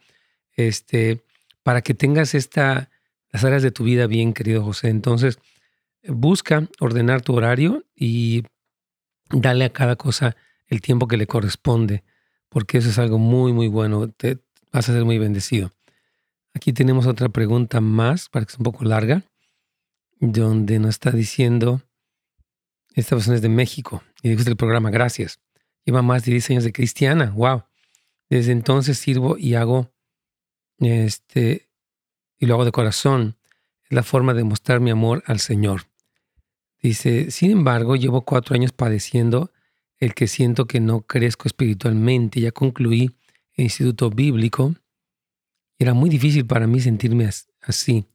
este, 0.53 1.23
para 1.61 1.81
que 1.81 1.93
tengas 1.93 2.33
esta, 2.33 2.89
las 3.31 3.43
áreas 3.43 3.61
de 3.61 3.71
tu 3.71 3.83
vida 3.83 4.07
bien, 4.07 4.33
querido 4.33 4.63
José. 4.63 4.87
Entonces, 4.89 5.39
busca 6.07 6.67
ordenar 6.79 7.21
tu 7.21 7.35
horario 7.35 7.83
y 7.95 8.43
dale 9.29 9.65
a 9.65 9.73
cada 9.73 9.95
cosa 9.95 10.35
el 10.67 10.81
tiempo 10.81 11.07
que 11.07 11.17
le 11.17 11.27
corresponde, 11.27 12.03
porque 12.49 12.77
eso 12.77 12.89
es 12.89 12.99
algo 12.99 13.17
muy, 13.17 13.53
muy 13.53 13.67
bueno. 13.67 14.09
Te 14.09 14.39
vas 14.71 14.89
a 14.89 14.93
ser 14.93 15.05
muy 15.05 15.17
bendecido. 15.17 15.71
Aquí 16.53 16.73
tenemos 16.73 17.05
otra 17.05 17.29
pregunta 17.29 17.81
más, 17.81 18.29
para 18.29 18.45
que 18.45 18.51
sea 18.51 18.59
un 18.59 18.63
poco 18.63 18.85
larga, 18.85 19.23
donde 20.19 20.79
nos 20.79 20.91
está 20.91 21.11
diciendo, 21.11 21.81
esta 22.93 23.15
persona 23.15 23.35
es 23.35 23.41
de 23.41 23.49
México 23.49 24.03
y 24.21 24.29
le 24.29 24.35
gusta 24.35 24.49
el 24.49 24.55
programa, 24.55 24.89
gracias. 24.89 25.39
Lleva 25.83 26.01
más 26.01 26.23
de 26.23 26.31
10 26.31 26.51
años 26.51 26.63
de 26.63 26.71
cristiana, 26.71 27.31
wow. 27.31 27.63
Desde 28.29 28.53
entonces 28.53 28.97
sirvo 28.97 29.37
y 29.37 29.55
hago 29.55 29.91
este, 30.79 31.69
y 32.39 32.45
lo 32.45 32.55
hago 32.55 32.65
de 32.65 32.71
corazón. 32.71 33.37
Es 33.83 33.91
la 33.91 34.03
forma 34.03 34.33
de 34.33 34.43
mostrar 34.43 34.79
mi 34.79 34.89
amor 34.89 35.23
al 35.27 35.39
Señor. 35.39 35.83
Dice, 36.81 37.31
sin 37.31 37.51
embargo, 37.51 37.95
llevo 37.95 38.21
cuatro 38.21 38.55
años 38.55 38.71
padeciendo 38.71 39.51
el 39.99 40.13
que 40.13 40.27
siento 40.27 40.65
que 40.65 40.79
no 40.79 41.01
crezco 41.01 41.47
espiritualmente. 41.47 42.41
Ya 42.41 42.51
concluí 42.51 43.15
el 43.53 43.63
instituto 43.63 44.09
bíblico. 44.09 44.75
Era 45.77 45.93
muy 45.93 46.09
difícil 46.09 46.45
para 46.45 46.67
mí 46.67 46.79
sentirme 46.79 47.29
así. 47.61 48.05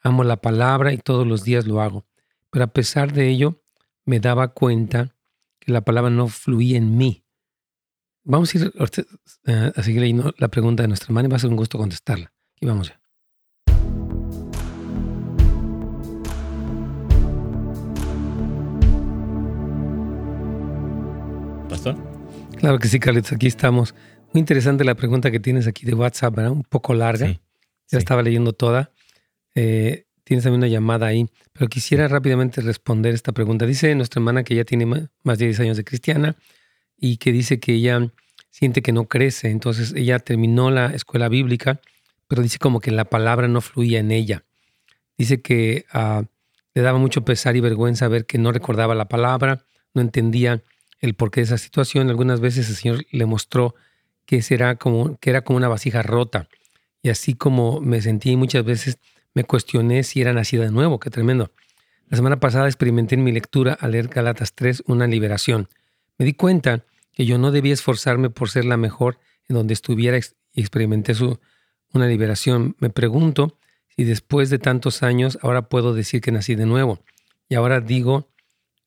Amo 0.00 0.24
la 0.24 0.36
palabra 0.36 0.92
y 0.92 0.98
todos 0.98 1.26
los 1.26 1.44
días 1.44 1.66
lo 1.66 1.80
hago. 1.80 2.06
Pero 2.50 2.64
a 2.64 2.68
pesar 2.68 3.12
de 3.12 3.28
ello, 3.28 3.62
me 4.04 4.20
daba 4.20 4.48
cuenta 4.48 5.14
que 5.58 5.72
la 5.72 5.82
palabra 5.82 6.10
no 6.10 6.28
fluía 6.28 6.78
en 6.78 6.96
mí. 6.96 7.24
Vamos 8.24 8.54
a 8.54 8.58
ir 8.58 8.72
eh, 9.46 9.72
a 9.74 9.82
seguir 9.82 10.00
leyendo 10.00 10.34
la 10.38 10.48
pregunta 10.48 10.82
de 10.82 10.88
nuestra 10.88 11.06
hermana 11.06 11.28
y 11.28 11.30
va 11.30 11.36
a 11.36 11.40
ser 11.40 11.50
un 11.50 11.56
gusto 11.56 11.78
contestarla. 11.78 12.32
Y 12.60 12.66
vamos 12.66 12.88
ya. 12.88 13.00
Claro 22.58 22.80
que 22.80 22.88
sí, 22.88 22.98
Carlitos, 22.98 23.32
aquí 23.32 23.46
estamos. 23.46 23.94
Muy 24.32 24.40
interesante 24.40 24.82
la 24.82 24.96
pregunta 24.96 25.30
que 25.30 25.38
tienes 25.38 25.68
aquí 25.68 25.86
de 25.86 25.94
WhatsApp, 25.94 26.34
¿verdad? 26.34 26.50
Un 26.50 26.64
poco 26.64 26.92
larga. 26.92 27.28
ya 27.28 27.98
estaba 27.98 28.20
leyendo 28.20 28.52
toda. 28.52 28.90
Eh, 29.54 30.06
tienes 30.24 30.42
también 30.42 30.58
una 30.58 30.66
llamada 30.66 31.06
ahí, 31.06 31.28
pero 31.52 31.68
quisiera 31.68 32.08
rápidamente 32.08 32.60
responder 32.60 33.14
esta 33.14 33.30
pregunta. 33.30 33.64
Dice 33.64 33.94
nuestra 33.94 34.18
hermana 34.18 34.42
que 34.42 34.56
ya 34.56 34.64
tiene 34.64 34.86
más 34.86 35.38
de 35.38 35.44
10 35.46 35.60
años 35.60 35.76
de 35.76 35.84
cristiana 35.84 36.36
y 36.96 37.18
que 37.18 37.30
dice 37.30 37.60
que 37.60 37.74
ella 37.74 38.10
siente 38.50 38.82
que 38.82 38.90
no 38.90 39.06
crece. 39.06 39.50
Entonces 39.50 39.94
ella 39.94 40.18
terminó 40.18 40.72
la 40.72 40.86
escuela 40.86 41.28
bíblica, 41.28 41.80
pero 42.26 42.42
dice 42.42 42.58
como 42.58 42.80
que 42.80 42.90
la 42.90 43.04
palabra 43.04 43.46
no 43.46 43.60
fluía 43.60 44.00
en 44.00 44.10
ella. 44.10 44.44
Dice 45.16 45.40
que 45.42 45.86
ah, 45.92 46.24
le 46.74 46.82
daba 46.82 46.98
mucho 46.98 47.24
pesar 47.24 47.54
y 47.54 47.60
vergüenza 47.60 48.08
ver 48.08 48.26
que 48.26 48.38
no 48.38 48.50
recordaba 48.50 48.96
la 48.96 49.06
palabra, 49.08 49.64
no 49.94 50.02
entendía 50.02 50.60
el 51.00 51.14
porqué 51.14 51.40
de 51.40 51.46
esa 51.46 51.58
situación. 51.58 52.08
Algunas 52.08 52.40
veces 52.40 52.68
el 52.68 52.76
Señor 52.76 53.06
le 53.10 53.26
mostró 53.26 53.74
que, 54.26 54.42
como, 54.78 55.16
que 55.18 55.30
era 55.30 55.42
como 55.42 55.56
una 55.56 55.68
vasija 55.68 56.02
rota. 56.02 56.48
Y 57.02 57.10
así 57.10 57.34
como 57.34 57.80
me 57.80 58.00
sentí 58.02 58.36
muchas 58.36 58.64
veces 58.64 58.98
me 59.34 59.44
cuestioné 59.44 60.02
si 60.02 60.20
era 60.20 60.32
nacida 60.32 60.64
de 60.64 60.70
nuevo. 60.70 60.98
Qué 60.98 61.10
tremendo. 61.10 61.52
La 62.08 62.16
semana 62.16 62.40
pasada 62.40 62.66
experimenté 62.66 63.14
en 63.14 63.24
mi 63.24 63.32
lectura 63.32 63.76
al 63.80 63.92
leer 63.92 64.08
Galatas 64.08 64.54
3 64.54 64.84
una 64.86 65.06
liberación. 65.06 65.68
Me 66.16 66.24
di 66.24 66.32
cuenta 66.32 66.84
que 67.12 67.26
yo 67.26 67.38
no 67.38 67.50
debía 67.50 67.74
esforzarme 67.74 68.30
por 68.30 68.50
ser 68.50 68.64
la 68.64 68.76
mejor 68.76 69.18
en 69.48 69.56
donde 69.56 69.74
estuviera 69.74 70.18
y 70.18 70.60
experimenté 70.60 71.14
su, 71.14 71.38
una 71.92 72.06
liberación. 72.06 72.76
Me 72.80 72.90
pregunto 72.90 73.58
si 73.96 74.04
después 74.04 74.50
de 74.50 74.58
tantos 74.58 75.02
años 75.02 75.38
ahora 75.42 75.68
puedo 75.68 75.94
decir 75.94 76.20
que 76.20 76.32
nací 76.32 76.54
de 76.54 76.66
nuevo. 76.66 77.00
Y 77.48 77.54
ahora 77.54 77.80
digo, 77.80 78.28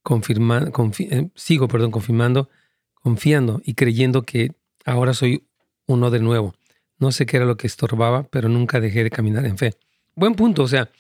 confirma, 0.04 0.72
eh, 1.00 1.30
sigo 1.36 1.68
perdón, 1.68 1.92
confirmando, 1.92 2.50
confiando 2.94 3.62
y 3.64 3.74
creyendo 3.74 4.24
que 4.24 4.52
ahora 4.86 5.14
soy 5.14 5.48
uno 5.86 6.10
de 6.10 6.20
nuevo. 6.20 6.56
No 6.98 7.12
sé 7.12 7.26
qué 7.26 7.38
era 7.38 7.46
lo 7.46 7.58
que 7.58 7.68
estorbaba, 7.68 8.24
pero 8.24 8.50
nunca 8.50 8.80
dejé 8.80 9.04
de 9.04 9.10
caminar 9.10 9.46
en 9.46 9.58
fe. 9.58 9.74
Buen 10.16 10.36
punto, 10.36 10.64
o 10.64 10.68
sea, 10.68 10.92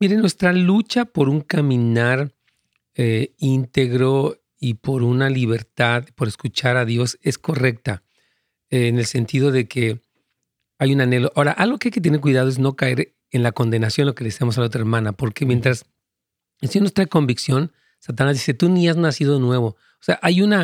mire, 0.00 0.16
nuestra 0.16 0.52
lucha 0.52 1.04
por 1.04 1.28
un 1.28 1.40
caminar 1.40 2.32
eh, 2.94 3.34
íntegro 3.38 4.40
y 4.58 4.74
por 4.74 5.02
una 5.02 5.30
libertad, 5.30 6.04
por 6.16 6.26
escuchar 6.26 6.76
a 6.76 6.84
Dios, 6.84 7.18
es 7.22 7.38
correcta, 7.38 8.02
eh, 8.70 8.88
en 8.88 8.98
el 8.98 9.06
sentido 9.06 9.52
de 9.52 9.68
que 9.68 10.00
hay 10.78 10.92
un 10.92 11.00
anhelo. 11.00 11.32
Ahora, 11.36 11.52
algo 11.52 11.78
que 11.78 11.88
hay 11.88 11.92
que 11.92 12.00
tener 12.00 12.20
cuidado 12.20 12.48
es 12.48 12.58
no 12.58 12.74
caer 12.74 13.14
en 13.30 13.42
la 13.42 13.52
condenación, 13.52 14.06
lo 14.06 14.14
que 14.14 14.24
le 14.24 14.30
decíamos 14.30 14.58
a 14.58 14.62
la 14.62 14.66
otra 14.66 14.80
hermana, 14.80 15.12
porque 15.12 15.46
mientras 15.46 15.86
el 16.60 16.68
Señor 16.68 16.84
nos 16.84 16.94
trae 16.94 17.06
convicción, 17.06 17.72
Satanás 17.98 18.34
dice, 18.34 18.54
tú 18.54 18.68
ni 18.68 18.88
has 18.88 18.96
nacido 18.96 19.38
nuevo. 19.40 19.68
O 19.68 20.02
sea, 20.02 20.18
hay 20.22 20.42
un 20.42 20.54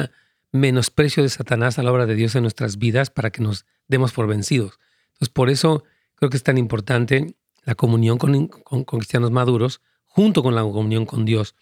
menosprecio 0.52 1.22
de 1.22 1.28
Satanás 1.28 1.78
a 1.78 1.82
la 1.82 1.92
obra 1.92 2.06
de 2.06 2.14
Dios 2.14 2.34
en 2.34 2.42
nuestras 2.42 2.78
vidas 2.78 3.10
para 3.10 3.30
que 3.30 3.42
nos 3.42 3.66
demos 3.88 4.12
por 4.12 4.26
vencidos. 4.26 4.78
Entonces, 5.14 5.28
por 5.28 5.50
eso 5.50 5.84
creo 6.14 6.30
que 6.30 6.36
es 6.36 6.42
tan 6.42 6.58
importante 6.58 7.34
la 7.64 7.74
comunión 7.74 8.18
con, 8.18 8.48
con 8.48 8.84
cristianos 8.84 9.30
maduros 9.30 9.80
junto 10.04 10.42
con 10.42 10.54
la 10.54 10.62
comunión 10.62 11.06
con 11.06 11.24
Dios. 11.24 11.54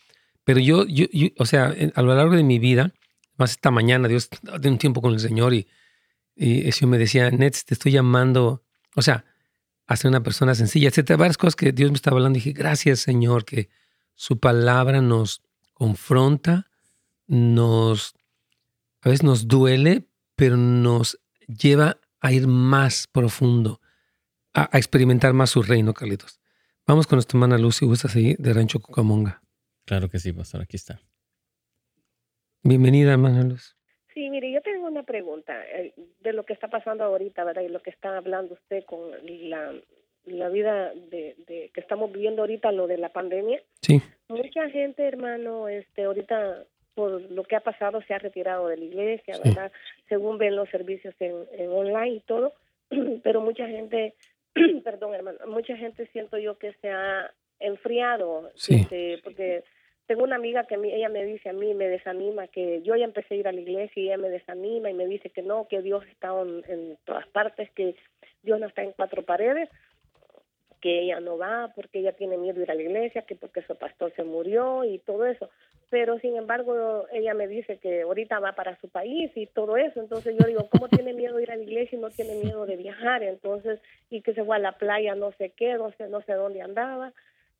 Pero 0.44 0.61
yo, 0.61 0.85
yo, 0.87 1.06
o 1.38 1.46
sea, 1.46 1.74
a 1.94 2.02
lo 2.02 2.14
largo 2.14 2.35
de 2.35 2.42
mi 2.42 2.58
vida, 2.58 2.92
más 3.38 3.52
esta 3.52 3.70
mañana, 3.70 4.08
Dios 4.08 4.28
de 4.42 4.68
un 4.68 4.78
tiempo 4.78 5.00
con 5.00 5.14
el 5.14 5.20
Señor 5.20 5.54
y, 5.54 5.68
y 6.37 6.70
Señor 6.72 6.90
me 6.90 6.98
decía, 6.98 7.30
Nets, 7.30 7.64
te 7.64 7.74
estoy 7.74 7.92
llamando, 7.92 8.62
o 8.94 9.02
sea, 9.02 9.24
a 9.87 9.96
ser 9.96 10.08
una 10.08 10.22
persona 10.22 10.54
sencilla, 10.54 10.88
etcétera. 10.88 11.16
Varias 11.16 11.38
cosas 11.38 11.56
que 11.56 11.72
Dios 11.72 11.90
me 11.90 11.96
estaba 11.96 12.16
hablando. 12.16 12.38
Y 12.38 12.40
dije, 12.40 12.52
gracias, 12.52 13.00
Señor, 13.00 13.44
que 13.44 13.68
su 14.14 14.38
palabra 14.38 15.00
nos 15.00 15.42
confronta, 15.83 16.71
nos, 17.27 18.14
a 19.01 19.09
veces 19.09 19.25
nos 19.25 19.49
duele, 19.49 20.05
pero 20.37 20.57
nos 20.57 21.21
lleva 21.49 21.99
a 22.21 22.33
ir 22.33 22.47
más 22.47 23.09
profundo, 23.09 23.81
a, 24.55 24.79
experimentar 24.79 25.33
más 25.33 25.51
su 25.51 25.61
reino, 25.61 25.92
Carlitos. 25.92 26.40
Vamos 26.87 27.09
con 27.09 27.16
nuestra 27.16 27.37
hermana 27.37 27.59
Lucy, 27.59 27.85
gusta 27.85 28.07
seguir 28.07 28.37
de 28.38 28.53
Rancho 28.53 28.79
Cucamonga. 28.79 29.42
Claro 29.85 30.09
que 30.09 30.21
sí, 30.21 30.33
pastor, 30.33 30.61
aquí 30.61 30.77
está. 30.77 31.01
Bienvenida, 32.62 33.11
hermana 33.11 33.42
Luz. 33.42 33.77
Sí, 34.14 34.31
mire, 34.31 34.53
yo 34.53 34.62
tengo 34.62 34.87
una 34.87 35.03
pregunta 35.03 35.53
eh, 35.66 35.95
de 36.21 36.33
lo 36.33 36.45
que 36.45 36.53
está 36.53 36.68
pasando 36.68 37.03
ahorita, 37.03 37.42
¿verdad? 37.42 37.62
Y 37.62 37.68
lo 37.68 37.83
que 37.83 37.90
está 37.90 38.16
hablando 38.16 38.55
usted 38.55 38.85
con 38.85 39.01
la, 39.51 39.73
la 40.26 40.48
vida 40.48 40.92
de, 40.94 41.35
de 41.46 41.70
que 41.74 41.80
estamos 41.80 42.12
viviendo 42.12 42.42
ahorita, 42.42 42.72
lo 42.72 42.87
de 42.87 42.98
la 42.98 43.11
pandemia. 43.11 43.61
Sí. 43.80 44.00
Mucha 44.28 44.68
gente, 44.70 45.06
hermano, 45.06 45.68
este, 45.68 46.04
ahorita 46.04 46.64
por 46.94 47.30
lo 47.30 47.44
que 47.44 47.56
ha 47.56 47.61
pasado 47.61 48.02
se 48.02 48.14
ha 48.14 48.18
retirado 48.18 48.68
de 48.68 48.76
la 48.76 48.85
iglesia, 48.85 49.38
¿verdad? 49.42 49.72
Según 50.08 50.38
ven 50.38 50.56
los 50.56 50.68
servicios 50.68 51.14
en, 51.20 51.46
en 51.52 51.70
online 51.70 52.16
y 52.16 52.20
todo, 52.20 52.52
pero 53.22 53.40
mucha 53.40 53.66
gente, 53.66 54.14
perdón, 54.85 55.14
hermano, 55.14 55.38
mucha 55.46 55.76
gente 55.76 56.06
siento 56.08 56.38
yo 56.38 56.58
que 56.58 56.74
se 56.74 56.90
ha 56.90 57.30
enfriado, 57.61 58.50
este, 58.68 59.18
porque 59.22 59.62
tengo 60.06 60.24
una 60.24 60.37
amiga 60.37 60.64
que 60.64 60.74
ella 60.74 61.08
me 61.08 61.24
dice 61.24 61.48
a 61.48 61.52
mí, 61.52 61.74
me 61.74 61.88
desanima, 61.88 62.48
que 62.48 62.82
yo 62.82 62.96
ya 62.96 63.04
empecé 63.04 63.35
a 63.35 63.38
ir 63.38 63.48
a 63.48 63.52
la 63.52 63.61
iglesia 63.61 64.02
y 64.02 64.06
ella 64.06 64.18
me 64.18 64.28
desanima 64.28 64.90
y 64.90 64.94
me 64.94 65.06
dice 65.06 65.30
que 65.30 65.42
no, 65.42 65.68
que 65.68 65.80
Dios 65.80 66.04
está 66.11 66.32
en, 66.68 66.98
todas 67.04 67.26
partes, 67.28 67.70
que 67.70 67.94
Dios 68.42 68.58
no 68.58 68.66
está 68.66 68.82
en 68.82 68.92
cuatro 68.92 69.22
paredes, 69.22 69.68
que 70.83 71.01
ella 71.01 71.21
no 71.21 71.38
va 71.38 71.73
porque 71.75 72.01
ella 72.01 72.12
tiene 72.12 72.37
miedo 72.37 72.57
de 72.57 72.64
ir 72.64 72.71
a 72.71 72.75
la 72.75 72.83
iglesia, 72.83 73.23
que 73.23 73.37
porque 73.37 73.62
su 73.62 73.77
pastor 73.77 74.12
se 74.16 74.25
murió 74.25 74.85
y 74.85 74.99
todo 74.99 75.25
eso. 75.25 75.49
Pero 75.88 76.18
sin 76.18 76.37
embargo, 76.37 77.07
ella 77.12 77.35
me 77.35 77.47
dice 77.47 77.79
que 77.79 78.03
ahorita 78.03 78.40
va 78.40 78.53
para 78.53 78.79
su 78.81 78.88
país 78.88 79.31
y 79.37 79.47
todo 79.47 79.77
eso. 79.77 80.01
Entonces 80.01 80.35
yo 80.38 80.47
digo, 80.47 80.68
¿cómo 80.68 80.88
tiene 80.88 81.14
miedo 81.14 81.37
de 81.37 81.45
ir 81.45 81.53
a 81.53 81.57
la 81.57 81.62
iglesia 81.62 81.97
y 81.97 82.01
no 82.01 82.11
tiene 82.11 82.35
miedo 82.35 82.66
de 82.66 82.77
viajar? 82.77 83.23
Entonces, 83.23 83.81
y 84.11 84.23
que 84.23 84.35
se 84.35 84.45
fue 84.45 84.57
a 84.57 84.59
la 84.59 84.73
playa, 84.73 85.14
no 85.14 85.31
sé 85.38 85.53
qué, 85.57 85.75
no 85.75 85.92
sé, 85.92 86.09
no 86.09 86.21
sé 86.23 86.33
dónde 86.33 86.62
andaba. 86.62 87.12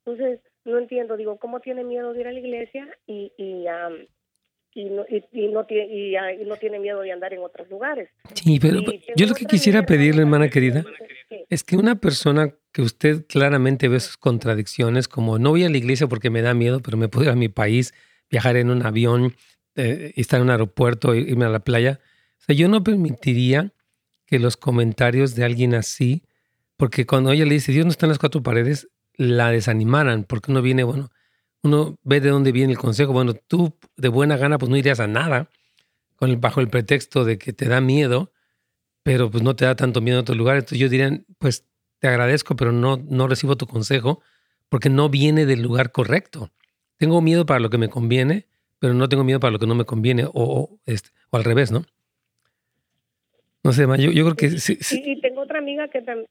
Entonces, 0.05 0.41
no 0.65 0.77
entiendo, 0.77 1.15
digo, 1.15 1.37
¿cómo 1.37 1.61
tiene 1.61 1.85
miedo 1.85 2.11
de 2.11 2.21
ir 2.21 2.27
a 2.27 2.33
la 2.33 2.39
iglesia 2.39 2.89
y, 3.07 3.31
y, 3.37 3.65
y, 4.73 4.89
no, 4.89 5.05
y, 5.07 5.47
no, 5.47 5.65
tiene, 5.65 6.35
y, 6.41 6.45
no 6.45 6.57
tiene 6.57 6.79
miedo 6.79 6.99
de 6.99 7.13
andar 7.13 7.33
en 7.33 7.39
otros 7.39 7.69
lugares? 7.69 8.09
Sí, 8.33 8.59
pero 8.59 8.81
yo 9.15 9.27
lo 9.27 9.33
que 9.33 9.45
quisiera 9.45 9.85
pedirle, 9.85 10.23
hermana 10.23 10.49
querida, 10.49 10.83
es 11.49 11.63
que 11.63 11.77
una 11.77 11.95
persona 11.95 12.53
que 12.73 12.81
usted 12.81 13.25
claramente 13.27 13.87
ve 13.87 13.99
sus 13.99 14.17
contradicciones, 14.17 15.07
como 15.07 15.39
no 15.39 15.51
voy 15.51 15.63
a 15.63 15.69
la 15.69 15.77
iglesia 15.77 16.07
porque 16.07 16.29
me 16.29 16.41
da 16.41 16.53
miedo, 16.53 16.81
pero 16.81 16.97
me 16.97 17.07
puedo 17.07 17.25
ir 17.25 17.29
a 17.29 17.35
mi 17.35 17.47
país, 17.47 17.93
viajar 18.29 18.57
en 18.57 18.71
un 18.71 18.85
avión, 18.85 19.35
eh, 19.75 20.11
estar 20.17 20.39
en 20.39 20.47
un 20.47 20.49
aeropuerto, 20.49 21.13
irme 21.13 21.45
a 21.45 21.49
la 21.49 21.59
playa. 21.59 21.99
O 22.41 22.43
sea, 22.45 22.55
yo 22.55 22.67
no 22.67 22.83
permitiría 22.83 23.71
que 24.25 24.39
los 24.39 24.57
comentarios 24.57 25.35
de 25.35 25.45
alguien 25.45 25.75
así, 25.75 26.23
porque 26.75 27.05
cuando 27.05 27.31
ella 27.31 27.45
le 27.45 27.53
dice, 27.53 27.71
Dios 27.71 27.85
no 27.85 27.91
está 27.91 28.07
en 28.07 28.09
las 28.09 28.19
cuatro 28.19 28.41
paredes, 28.41 28.89
la 29.15 29.51
desanimaran, 29.51 30.23
porque 30.23 30.51
uno 30.51 30.63
viene, 30.63 30.83
bueno, 30.83 31.11
uno 31.61 31.99
ve 32.03 32.21
de 32.21 32.29
dónde 32.29 32.51
viene 32.51 32.73
el 32.73 32.79
consejo. 32.79 33.13
Bueno, 33.13 33.35
tú 33.35 33.77
de 33.95 34.09
buena 34.09 34.35
gana 34.35 34.57
pues 34.57 34.69
no 34.71 34.77
irías 34.77 34.99
a 34.99 35.07
nada 35.07 35.49
con 36.15 36.31
el, 36.31 36.37
bajo 36.37 36.59
el 36.59 36.69
pretexto 36.69 37.23
de 37.23 37.37
que 37.37 37.53
te 37.53 37.67
da 37.67 37.81
miedo, 37.81 38.31
pero 39.03 39.29
pues 39.29 39.43
no 39.43 39.55
te 39.55 39.65
da 39.65 39.75
tanto 39.75 40.01
miedo 40.01 40.17
en 40.17 40.21
otro 40.21 40.35
lugar. 40.35 40.57
Entonces 40.57 40.79
yo 40.79 40.89
diría, 40.89 41.21
pues 41.37 41.65
te 42.03 42.09
agradezco, 42.09 42.57
pero 42.57 42.73
no, 42.73 42.97
no 42.97 43.29
recibo 43.29 43.55
tu 43.55 43.65
consejo 43.65 44.21
porque 44.67 44.89
no 44.89 45.07
viene 45.07 45.45
del 45.45 45.61
lugar 45.61 45.93
correcto. 45.93 46.49
Tengo 46.97 47.21
miedo 47.21 47.45
para 47.45 47.61
lo 47.61 47.69
que 47.69 47.77
me 47.77 47.87
conviene, 47.87 48.45
pero 48.77 48.93
no 48.93 49.07
tengo 49.07 49.23
miedo 49.23 49.39
para 49.39 49.51
lo 49.51 49.59
que 49.59 49.67
no 49.67 49.73
me 49.73 49.85
conviene, 49.85 50.25
o, 50.33 50.77
este, 50.85 51.11
o 51.29 51.37
al 51.37 51.45
revés, 51.45 51.71
¿no? 51.71 51.85
No 53.63 53.71
sé, 53.71 53.83
yo, 53.83 54.11
yo 54.11 54.25
creo 54.25 54.35
que... 54.35 54.49
Sí, 54.59 54.77
Y, 54.91 55.21
tengo 55.21 55.43
otra 55.43 55.59
amiga 55.59 55.87
que 55.87 56.01
también... 56.01 56.27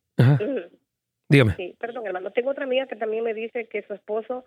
Dígame. 1.30 1.54
Sí, 1.56 1.74
perdón, 1.80 2.06
hermano. 2.06 2.32
Tengo 2.32 2.50
otra 2.50 2.64
amiga 2.64 2.86
que 2.86 2.96
también 2.96 3.24
me 3.24 3.32
dice 3.32 3.64
que 3.64 3.82
su 3.84 3.94
esposo, 3.94 4.44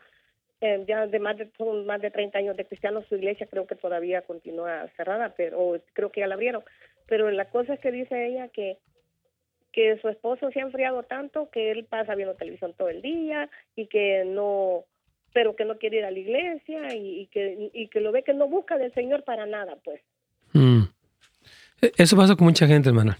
eh, 0.61 0.85
ya 0.87 1.07
de 1.07 1.17
más 1.17 1.39
de, 1.39 1.49
son 1.57 1.87
más 1.87 2.03
de 2.03 2.11
30 2.11 2.37
años 2.37 2.55
de 2.55 2.65
cristiano, 2.65 3.03
su 3.09 3.15
iglesia 3.15 3.47
creo 3.49 3.65
que 3.65 3.73
todavía 3.73 4.21
continúa 4.21 4.87
cerrada, 4.95 5.33
pero 5.35 5.81
creo 5.93 6.11
que 6.11 6.19
ya 6.19 6.27
la 6.27 6.35
abrieron. 6.35 6.63
Pero 7.07 7.31
la 7.31 7.49
cosa 7.49 7.73
es 7.73 7.79
que 7.79 7.91
dice 7.91 8.27
ella 8.27 8.47
que 8.49 8.77
que 9.75 9.99
su 10.01 10.07
esposo 10.07 10.49
se 10.51 10.61
ha 10.61 10.63
enfriado 10.63 11.03
tanto 11.03 11.49
que 11.51 11.71
él 11.71 11.83
pasa 11.83 12.15
viendo 12.15 12.35
televisión 12.35 12.73
todo 12.77 12.87
el 12.87 13.01
día 13.01 13.49
y 13.75 13.87
que 13.87 14.23
no 14.25 14.85
pero 15.33 15.57
que 15.57 15.65
no 15.65 15.77
quiere 15.77 15.97
ir 15.97 16.05
a 16.05 16.11
la 16.11 16.17
iglesia 16.17 16.95
y, 16.95 17.27
que 17.27 17.69
y 17.73 17.89
que 17.89 17.99
lo 17.99 18.13
ve 18.13 18.23
que 18.23 18.33
no 18.33 18.47
busca 18.47 18.77
del 18.77 18.93
Señor 18.93 19.25
para 19.25 19.45
nada, 19.45 19.75
pues. 19.83 19.99
Mm. 20.53 20.83
E, 21.81 21.91
eso 21.97 22.15
pasa 22.15 22.37
con 22.37 22.45
mucha 22.45 22.67
gente, 22.67 22.87
hermana. 22.87 23.19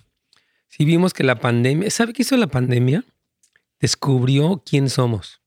Si 0.70 0.86
vimos 0.86 1.14
que 1.14 1.26
la 1.26 1.36
pandemia, 1.36 1.90
¿sabe 1.90 2.14
qué 2.14 2.22
hizo 2.22 2.38
la 2.38 2.48
pandemia? 2.48 3.04
descubrió 3.82 4.64
quién 4.66 4.90
somos. 4.90 5.42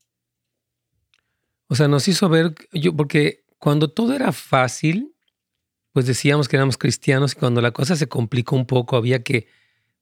O 1.68 1.74
sea, 1.74 1.88
nos 1.88 2.06
hizo 2.06 2.28
ver, 2.28 2.54
yo, 2.72 2.94
porque 2.94 3.44
cuando 3.58 3.90
todo 3.90 4.14
era 4.14 4.32
fácil, 4.32 5.14
pues 5.92 6.06
decíamos 6.06 6.48
que 6.48 6.56
éramos 6.56 6.76
cristianos 6.76 7.32
y 7.32 7.38
cuando 7.38 7.62
la 7.62 7.72
cosa 7.72 7.96
se 7.96 8.08
complicó 8.08 8.54
un 8.54 8.66
poco, 8.66 8.96
había 8.96 9.22
que, 9.22 9.48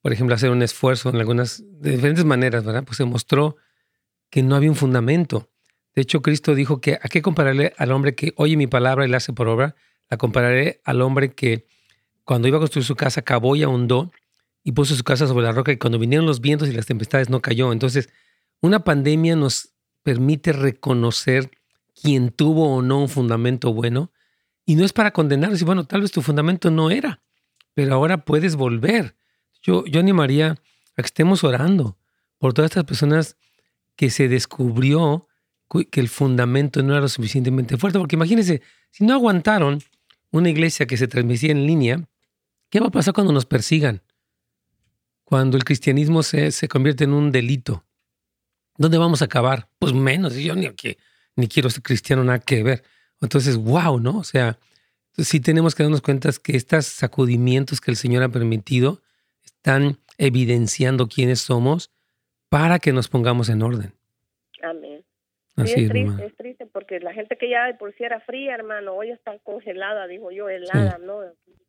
por 0.07 0.12
ejemplo, 0.12 0.36
hacer 0.36 0.50
un 0.50 0.62
esfuerzo 0.62 1.09
en 1.09 1.16
algunas, 1.16 1.64
de 1.80 1.90
diferentes 1.90 2.24
maneras, 2.24 2.64
¿verdad? 2.64 2.84
Pues 2.84 2.96
se 2.96 3.04
mostró 3.04 3.57
que 4.30 4.44
no 4.44 4.54
había 4.54 4.70
un 4.70 4.76
fundamento. 4.76 5.50
De 5.96 6.02
hecho, 6.02 6.22
Cristo 6.22 6.54
dijo 6.54 6.80
que 6.80 6.94
a 6.94 7.09
qué 7.11 7.22
compararle 7.22 7.72
al 7.76 7.90
hombre 7.90 8.14
que 8.14 8.32
oye 8.36 8.57
mi 8.57 8.68
palabra 8.68 9.04
y 9.04 9.09
la 9.09 9.16
hace 9.16 9.32
por 9.32 9.48
obra, 9.48 9.74
la 10.09 10.16
compararé 10.16 10.80
al 10.84 11.02
hombre 11.02 11.34
que 11.34 11.66
cuando 12.22 12.46
iba 12.46 12.59
a 12.59 12.61
construir 12.61 12.84
su 12.84 12.94
casa, 12.94 13.22
cavó 13.22 13.57
y 13.57 13.64
ahondó 13.64 14.12
y 14.62 14.70
puso 14.70 14.94
su 14.94 15.02
casa 15.02 15.26
sobre 15.26 15.44
la 15.44 15.50
roca 15.50 15.72
y 15.72 15.76
cuando 15.76 15.98
vinieron 15.98 16.24
los 16.24 16.40
vientos 16.40 16.68
y 16.68 16.72
las 16.72 16.86
tempestades 16.86 17.28
no 17.28 17.42
cayó. 17.42 17.72
Entonces, 17.72 18.09
una 18.61 18.84
pandemia 18.84 19.34
nos 19.34 19.70
permite 20.04 20.52
reconocer 20.52 21.50
quién 22.00 22.30
tuvo 22.30 22.76
o 22.76 22.80
no 22.80 23.00
un 23.00 23.09
fundamento 23.09 23.74
bueno 23.74 24.12
y 24.64 24.76
no 24.76 24.84
es 24.84 24.92
para 24.92 25.11
condenarlos 25.11 25.61
y 25.62 25.64
bueno, 25.64 25.84
tal 25.84 26.02
vez 26.02 26.12
tu 26.12 26.22
fundamento 26.22 26.70
no 26.70 26.92
era, 26.92 27.22
pero 27.74 27.92
ahora 27.92 28.24
puedes 28.24 28.54
volver. 28.54 29.16
Yo, 29.66 29.84
yo 29.86 29.98
animaría 29.98 30.52
a 30.96 31.02
que 31.02 31.06
estemos 31.06 31.42
orando 31.42 31.98
por 32.38 32.54
todas 32.54 32.70
estas 32.70 32.84
personas 32.84 33.36
que 33.96 34.10
se 34.10 34.28
descubrió 34.28 35.26
que 35.90 36.00
el 36.00 36.08
fundamento 36.08 36.84
no 36.84 36.92
era 36.92 37.00
lo 37.00 37.08
suficientemente 37.08 37.76
fuerte, 37.76 37.98
porque 37.98 38.14
imagínense, 38.14 38.62
si 38.92 39.04
no 39.04 39.14
aguantaron 39.14 39.82
una 40.30 40.50
iglesia 40.50 40.86
que 40.86 40.96
se 40.96 41.08
transmitía 41.08 41.50
en 41.50 41.66
línea, 41.66 42.08
¿qué 42.70 42.78
va 42.78 42.86
a 42.86 42.90
pasar 42.90 43.12
cuando 43.12 43.32
nos 43.32 43.44
persigan? 43.44 44.02
Cuando 45.24 45.56
el 45.56 45.64
cristianismo 45.64 46.22
se, 46.22 46.52
se 46.52 46.68
convierte 46.68 47.02
en 47.02 47.12
un 47.12 47.32
delito. 47.32 47.84
¿Dónde 48.78 48.98
vamos 48.98 49.22
a 49.22 49.24
acabar? 49.24 49.68
Pues 49.80 49.92
menos. 49.92 50.34
Yo 50.34 50.54
ni, 50.54 50.68
ni 51.34 51.48
quiero 51.48 51.70
ser 51.70 51.82
cristiano, 51.82 52.22
nada 52.22 52.38
que 52.38 52.62
ver. 52.62 52.84
Entonces, 53.20 53.56
wow, 53.56 53.98
¿no? 53.98 54.18
O 54.18 54.24
sea, 54.24 54.60
sí 55.18 55.40
tenemos 55.40 55.74
que 55.74 55.82
darnos 55.82 56.02
cuenta 56.02 56.30
que 56.40 56.56
estos 56.56 56.86
sacudimientos 56.86 57.80
que 57.80 57.90
el 57.90 57.96
Señor 57.96 58.22
ha 58.22 58.28
permitido 58.28 59.02
están 59.66 59.98
evidenciando 60.16 61.08
quiénes 61.08 61.40
somos 61.40 61.90
para 62.48 62.78
que 62.78 62.92
nos 62.92 63.08
pongamos 63.08 63.48
en 63.48 63.62
orden. 63.62 63.92
Amén. 64.62 65.02
Así 65.56 65.82
es, 65.82 65.88
triste, 65.88 66.24
es 66.24 66.36
triste 66.36 66.66
porque 66.66 67.00
la 67.00 67.12
gente 67.12 67.36
que 67.36 67.50
ya 67.50 67.66
de 67.66 67.74
por 67.74 67.92
sí 67.96 68.04
era 68.04 68.20
fría, 68.20 68.54
hermano, 68.54 68.92
hoy 68.92 69.10
está 69.10 69.36
congelada, 69.40 70.06
dijo 70.06 70.30
yo, 70.30 70.48
helada, 70.48 70.98
¿no? 70.98 71.18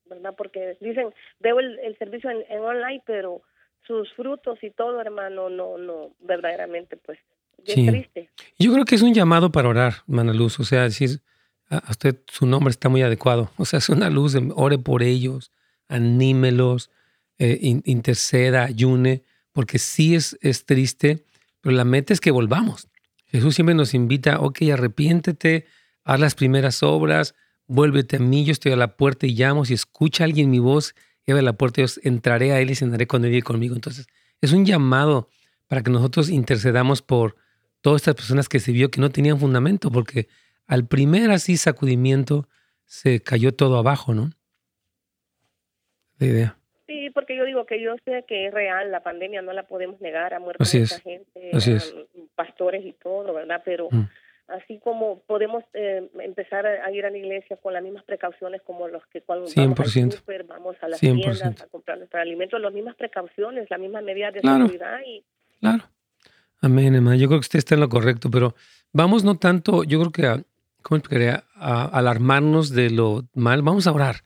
¿Verdad? 0.06 0.36
Porque 0.38 0.78
dicen, 0.80 1.12
veo 1.40 1.60
el, 1.60 1.98
servicio 1.98 2.30
en, 2.30 2.60
online, 2.60 3.02
pero 3.04 3.42
sus 3.88 4.14
frutos 4.14 4.60
y 4.62 4.70
todo, 4.70 5.02
hermano, 5.02 5.50
no, 5.50 5.80
no, 5.80 6.12
verdaderamente, 6.20 6.98
pues, 6.98 7.18
es 7.66 7.74
triste. 7.74 8.30
Yo 8.60 8.74
creo 8.74 8.86
que 8.86 8.94
es 8.94 9.02
un 9.02 9.16
llamado 9.16 9.52
para 9.52 9.70
orar, 9.70 9.94
hermana 10.08 10.34
Luz, 10.34 10.60
o 10.60 10.64
sea, 10.64 10.84
decir, 10.84 11.22
a 11.70 11.90
usted 11.90 12.18
su 12.28 12.46
nombre 12.46 12.70
está 12.70 12.90
muy 12.90 13.02
adecuado, 13.02 13.50
o 13.58 13.66
sea, 13.66 13.80
es 13.80 13.90
una 13.90 14.12
luz, 14.12 14.36
ore 14.56 14.78
por 14.78 15.02
ellos, 15.02 15.52
anímelos, 15.88 16.92
eh, 17.40 17.60
interceda, 17.86 18.64
ayune, 18.64 19.24
porque 19.52 19.80
sí 19.80 20.16
es, 20.16 20.38
es 20.42 20.66
triste, 20.66 21.26
pero 21.62 21.76
la 21.76 21.84
meta 21.84 22.14
es 22.14 22.20
que 22.20 22.32
volvamos. 22.32 22.88
Jesús 23.26 23.56
siempre 23.56 23.76
nos 23.76 23.94
invita, 23.94 24.40
ok, 24.40 24.62
arrepiéntete, 24.74 25.66
haz 26.04 26.20
las 26.20 26.36
primeras 26.36 26.84
obras, 26.84 27.36
vuélvete 27.68 28.18
a 28.18 28.20
mí, 28.20 28.46
yo 28.46 28.52
estoy 28.52 28.72
a 28.72 28.78
la 28.78 28.96
puerta 28.96 29.28
y 29.28 29.36
llamo, 29.36 29.66
si 29.66 29.74
escucha 29.74 30.24
alguien 30.24 30.50
mi 30.50 30.60
voz, 30.60 30.96
y 31.26 31.32
abre 31.32 31.44
la 31.44 31.54
puerta, 31.54 31.82
yo 31.82 31.88
entraré 32.04 32.54
a 32.54 32.62
él 32.62 32.72
y 32.72 32.76
cenaré 32.76 33.06
con 33.06 33.26
él 33.26 33.36
y 33.36 33.42
conmigo. 33.42 33.76
Entonces, 33.76 34.08
es 34.40 34.54
un 34.54 34.66
llamado 34.66 35.30
para 35.68 35.84
que 35.84 35.92
nosotros 35.92 36.30
intercedamos 36.30 37.02
por 37.02 37.36
todas 37.82 38.02
estas 38.02 38.16
personas 38.16 38.48
que 38.48 38.62
se 38.62 38.72
vio 38.72 38.90
que 38.90 39.02
no 39.02 39.12
tenían 39.12 39.40
fundamento, 39.40 39.92
porque 39.92 40.30
al 40.66 40.88
primer 40.88 41.32
así 41.32 41.58
sacudimiento 41.58 42.48
se 42.86 43.22
cayó 43.22 43.54
todo 43.54 43.78
abajo, 43.78 44.14
¿no? 44.14 44.32
La 46.18 46.28
idea. 46.28 46.58
Digo 47.58 47.66
que 47.66 47.82
yo 47.82 47.96
sé 48.06 48.24
que 48.28 48.46
es 48.46 48.54
real, 48.54 48.92
la 48.92 49.02
pandemia 49.02 49.42
no 49.42 49.52
la 49.52 49.64
podemos 49.64 50.00
negar, 50.00 50.36
ha 50.36 50.40
muerto 50.40 50.64
mucha 50.64 51.00
gente, 51.00 51.52
pastores 52.36 52.86
y 52.86 52.94
todo, 52.94 53.34
¿verdad? 53.34 53.64
Pero 53.66 53.88
mm. 53.90 54.08
así 54.50 54.80
como 54.84 55.22
podemos 55.22 55.64
eh, 55.74 56.08
empezar 56.20 56.68
a 56.68 56.92
ir 56.92 57.04
a 57.08 57.10
la 57.10 57.18
iglesia 57.18 57.58
con 57.58 57.74
las 57.74 57.82
mismas 57.82 58.04
precauciones 58.04 58.62
como 58.62 58.88
los 58.88 59.04
que 59.08 59.22
cuando 59.22 59.48
vamos 59.56 59.80
al 59.80 60.12
super, 60.12 60.44
vamos 60.44 60.76
a 60.82 60.88
las 60.88 61.00
tiendas 61.00 61.42
a 61.42 61.66
comprar 61.66 61.98
nuestros 61.98 62.22
alimentos, 62.22 62.62
las 62.62 62.72
mismas 62.72 62.96
precauciones, 62.96 63.68
las 63.72 63.80
mismas 63.80 64.04
medidas 64.04 64.36
de 64.36 64.42
seguridad 64.42 65.00
y... 65.04 65.24
Claro. 65.60 65.84
Amén, 66.62 66.94
hermano. 66.94 67.16
Yo 67.16 67.28
creo 67.28 67.40
que 67.40 67.46
usted 67.46 67.58
está 67.58 67.74
en 67.74 67.82
lo 67.82 67.90
correcto, 67.90 68.30
pero 68.30 68.54
vamos 68.94 69.24
no 69.24 69.40
tanto, 69.40 69.84
yo 69.84 70.00
creo 70.00 70.12
que 70.12 70.28
a, 70.28 70.44
¿cómo 70.84 71.02
quería? 71.02 71.44
A, 71.56 71.86
alarmarnos 71.86 72.70
de 72.70 72.92
lo 72.92 73.28
mal. 73.34 73.64
Vamos 73.64 73.88
a 73.88 73.94
orar. 73.94 74.18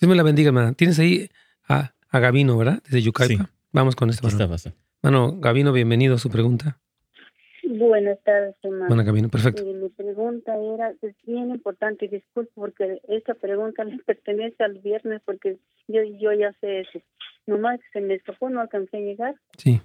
Dios 0.00 0.08
me 0.08 0.16
la 0.16 0.24
bendiga, 0.24 0.48
hermana. 0.48 0.72
Tienes 0.72 0.98
ahí 0.98 1.30
a 1.68 1.92
a 2.12 2.20
Gavino, 2.20 2.58
¿verdad? 2.58 2.82
Desde 2.84 3.00
Yucaipa. 3.00 3.50
Vamos 3.72 3.96
con 3.96 4.10
esto. 4.10 4.28
Bueno, 5.02 5.38
Gavino, 5.40 5.72
bienvenido 5.72 6.14
a 6.14 6.18
su 6.18 6.28
pregunta. 6.28 6.78
Buenas 7.64 8.22
tardes, 8.22 8.54
hermano. 8.62 8.88
Bueno, 8.88 9.04
Gavino, 9.04 9.28
perfecto. 9.30 9.64
mi 9.64 9.88
pregunta 9.88 10.54
era, 10.56 10.94
es 11.00 11.16
bien 11.24 11.50
importante, 11.50 12.06
disculpe, 12.08 12.52
porque 12.54 13.00
esta 13.08 13.32
pregunta 13.34 13.82
le 13.84 13.98
pertenece 13.98 14.62
al 14.62 14.78
viernes, 14.80 15.22
porque 15.24 15.56
yo, 15.88 16.02
yo 16.20 16.32
ya 16.34 16.52
sé 16.60 16.80
eso. 16.80 17.00
Nomás 17.46 17.80
se 17.94 18.02
me 18.02 18.14
escapó, 18.14 18.50
no 18.50 18.60
alcancé 18.60 18.98
a 18.98 19.00
llegar. 19.00 19.34
Sí. 19.56 19.80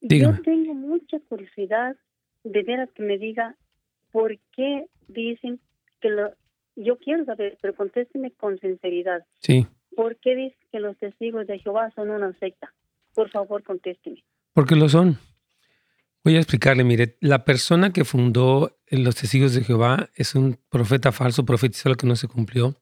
Yo 0.00 0.40
tengo 0.42 0.72
mucha 0.74 1.20
curiosidad 1.28 1.94
de 2.42 2.62
ver 2.62 2.80
a 2.80 2.86
que 2.86 3.02
me 3.02 3.18
diga 3.18 3.54
por 4.10 4.36
qué 4.56 4.86
dicen 5.08 5.60
que 6.00 6.08
lo... 6.08 6.32
Yo 6.74 6.98
quiero 6.98 7.24
saber, 7.26 7.58
pero 7.60 7.76
contésteme 7.76 8.30
con 8.30 8.58
sinceridad. 8.58 9.24
Sí. 9.40 9.66
¿Por 9.96 10.16
qué 10.16 10.34
dice 10.34 10.56
que 10.70 10.80
los 10.80 10.96
testigos 10.98 11.46
de 11.46 11.58
Jehová 11.58 11.90
son 11.94 12.10
una 12.10 12.32
secta? 12.38 12.72
Por 13.14 13.30
favor, 13.30 13.62
contésteme. 13.62 14.24
Porque 14.52 14.76
lo 14.76 14.88
son. 14.88 15.18
Voy 16.24 16.36
a 16.36 16.38
explicarle, 16.38 16.84
mire, 16.84 17.16
la 17.20 17.44
persona 17.44 17.92
que 17.92 18.04
fundó 18.04 18.78
los 18.90 19.16
testigos 19.16 19.54
de 19.54 19.64
Jehová 19.64 20.10
es 20.14 20.34
un 20.34 20.58
profeta 20.68 21.10
falso, 21.10 21.44
profetizó 21.44 21.88
lo 21.88 21.96
que 21.96 22.06
no 22.06 22.14
se 22.14 22.28
cumplió, 22.28 22.76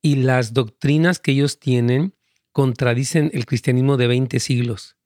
y 0.00 0.16
las 0.16 0.54
doctrinas 0.54 1.18
que 1.18 1.32
ellos 1.32 1.58
tienen 1.58 2.14
contradicen 2.52 3.30
el 3.34 3.44
cristianismo 3.44 3.96
de 3.96 4.06
20 4.06 4.38
siglos. 4.38 4.96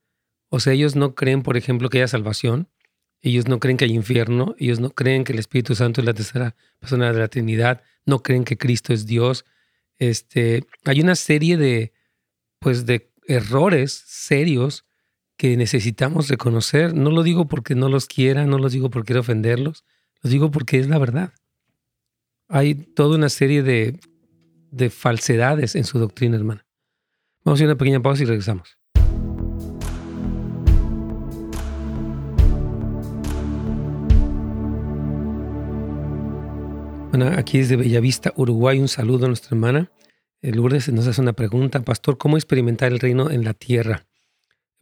O 0.51 0.61
sea, 0.61 0.73
ellos 0.75 0.95
no 0.95 1.15
creen, 1.15 1.43
por 1.43 1.57
ejemplo, 1.57 1.89
que 1.89 1.99
haya 1.99 2.09
salvación, 2.09 2.69
ellos 3.23 3.49
no 3.49 3.59
creen 3.59 3.79
que 3.79 3.87
hay 3.87 3.95
infierno, 3.95 4.55
ellos 4.59 4.81
no 4.81 4.91
creen 4.91 5.25
que 5.25 5.33
el 5.33 5.39
Espíritu 5.39 5.75
Santo 5.75 6.03
es 6.03 6.07
la 6.07 6.13
tercera 6.13 6.55
persona 6.79 7.11
de 7.11 7.19
la 7.19 7.29
Trinidad, 7.29 7.83
no 8.05 8.23
creen 8.23 8.45
que 8.45 8.59
Cristo 8.59 8.93
es 8.93 9.07
Dios, 9.07 9.47
este, 9.99 10.65
hay 10.85 11.01
una 11.01 11.15
serie 11.15 11.57
de, 11.57 11.93
pues, 12.59 12.87
de 12.87 13.11
errores 13.27 14.05
serios 14.07 14.85
que 15.37 15.57
necesitamos 15.57 16.29
reconocer. 16.29 16.95
No 16.95 17.11
lo 17.11 17.23
digo 17.23 17.47
porque 17.47 17.75
no 17.75 17.89
los 17.89 18.07
quiera, 18.07 18.47
no 18.47 18.59
los 18.59 18.73
digo 18.73 18.91
porque 18.91 19.09
quiero 19.09 19.21
ofenderlos, 19.21 19.85
los 20.23 20.33
digo 20.33 20.51
porque 20.51 20.79
es 20.79 20.89
la 20.89 20.99
verdad. 20.99 21.33
Hay 22.49 22.75
toda 22.75 23.17
una 23.17 23.29
serie 23.29 23.63
de, 23.63 23.99
de 24.71 24.91
falsedades 24.91 25.75
en 25.75 25.85
su 25.85 25.99
doctrina, 25.99 26.37
hermana. 26.37 26.67
Vamos 27.45 27.59
a 27.59 27.59
hacer 27.59 27.67
una 27.67 27.79
pequeña 27.79 28.01
pausa 28.01 28.23
y 28.23 28.27
regresamos. 28.27 28.79
Bueno, 37.17 37.31
aquí 37.39 37.59
desde 37.59 37.77
Bellavista, 37.77 38.33
Uruguay, 38.35 38.81
un 38.81 38.89
saludo 38.89 39.27
a 39.27 39.29
nuestra 39.29 39.51
hermana. 39.51 39.93
Eh, 40.43 40.51
Lourdes 40.51 40.89
nos 40.89 41.07
hace 41.07 41.21
una 41.21 41.33
pregunta, 41.33 41.81
Pastor, 41.85 42.19
¿cómo 42.19 42.37
experimentar 42.37 42.91
el 42.91 42.99
reino 42.99 43.31
en 43.31 43.45
la 43.45 43.55
tierra? 43.55 44.05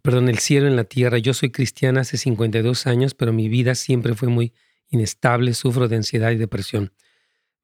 Perdón, 0.01 0.31
el 0.31 0.39
cielo 0.39 0.67
en 0.67 0.75
la 0.75 0.85
tierra. 0.85 1.19
Yo 1.19 1.35
soy 1.35 1.51
cristiana 1.51 2.01
hace 2.01 2.17
52 2.17 2.87
años, 2.87 3.13
pero 3.13 3.35
mi 3.35 3.51
vida 3.51 3.75
siempre 3.75 4.15
fue 4.15 4.29
muy 4.29 4.55
inestable, 4.89 5.53
sufro 5.53 5.89
de 5.89 5.97
ansiedad 5.97 6.31
y 6.31 6.37
depresión. 6.37 6.95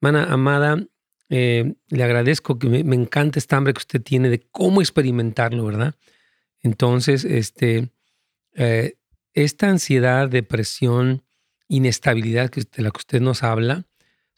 Hermana 0.02 0.24
amada, 0.24 0.84
eh, 1.30 1.76
le 1.88 2.04
agradezco 2.04 2.58
que 2.58 2.68
me, 2.68 2.94
encanta 2.94 3.38
esta 3.38 3.56
hambre 3.56 3.72
que 3.72 3.78
usted 3.78 4.02
tiene 4.02 4.28
de 4.28 4.40
cómo 4.50 4.82
experimentarlo, 4.82 5.64
¿verdad? 5.64 5.94
Entonces, 6.60 7.24
este, 7.24 7.88
eh, 8.54 8.98
esta 9.32 9.70
ansiedad, 9.70 10.28
depresión, 10.28 11.24
inestabilidad 11.68 12.50
de 12.50 12.82
la 12.82 12.90
que 12.90 12.98
usted 12.98 13.22
nos 13.22 13.42
habla, 13.42 13.86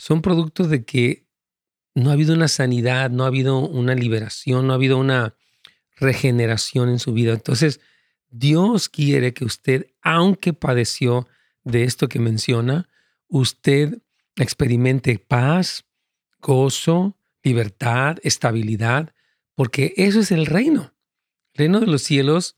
son 0.01 0.23
productos 0.23 0.71
de 0.71 0.83
que 0.87 1.27
no 1.95 2.09
ha 2.09 2.15
habido 2.15 2.33
una 2.33 2.49
sanidad, 2.49 3.11
no 3.11 3.25
ha 3.25 3.27
habido 3.27 3.59
una 3.59 3.95
liberación, 3.95 4.67
no 4.67 4.73
ha 4.73 4.77
habido 4.77 4.97
una 4.97 5.35
regeneración 5.97 6.89
en 6.89 6.99
su 6.99 7.13
vida. 7.13 7.35
Entonces, 7.35 7.81
Dios 8.31 8.89
quiere 8.89 9.35
que 9.35 9.45
usted, 9.45 9.89
aunque 10.01 10.55
padeció 10.55 11.29
de 11.65 11.85
esto 11.85 12.09
que 12.09 12.19
menciona, 12.19 12.89
usted 13.29 13.99
experimente 14.37 15.19
paz, 15.19 15.85
gozo, 16.41 17.19
libertad, 17.43 18.17
estabilidad, 18.23 19.13
porque 19.55 19.93
eso 19.99 20.21
es 20.21 20.31
el 20.31 20.47
reino. 20.47 20.95
El 21.53 21.59
reino 21.59 21.79
de 21.79 21.89
los 21.89 22.01
cielos 22.01 22.57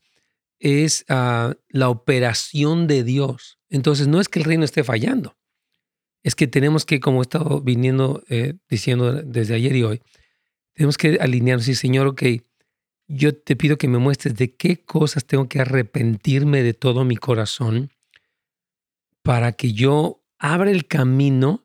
es 0.59 1.03
ah, 1.09 1.55
la 1.67 1.89
operación 1.89 2.87
de 2.87 3.03
Dios. 3.03 3.59
Entonces, 3.69 4.07
no 4.07 4.21
es 4.21 4.29
que 4.29 4.39
el 4.39 4.45
reino 4.45 4.63
esté 4.63 4.85
fallando 4.85 5.35
es 6.23 6.35
que 6.35 6.47
tenemos 6.47 6.85
que, 6.85 6.99
como 6.99 7.19
he 7.19 7.23
estado 7.23 7.61
viniendo 7.61 8.23
eh, 8.29 8.55
diciendo 8.69 9.13
desde 9.13 9.55
ayer 9.55 9.75
y 9.75 9.83
hoy, 9.83 10.01
tenemos 10.73 10.97
que 10.97 11.17
alinearnos 11.21 11.67
y 11.67 11.75
Señor, 11.75 12.07
ok, 12.07 12.23
yo 13.07 13.35
te 13.35 13.55
pido 13.55 13.77
que 13.77 13.87
me 13.87 13.97
muestres 13.99 14.35
de 14.35 14.55
qué 14.55 14.83
cosas 14.83 15.25
tengo 15.25 15.47
que 15.47 15.59
arrepentirme 15.59 16.63
de 16.63 16.73
todo 16.73 17.03
mi 17.03 17.17
corazón 17.17 17.91
para 19.21 19.51
que 19.51 19.73
yo 19.73 20.23
abra 20.39 20.71
el 20.71 20.87
camino 20.87 21.63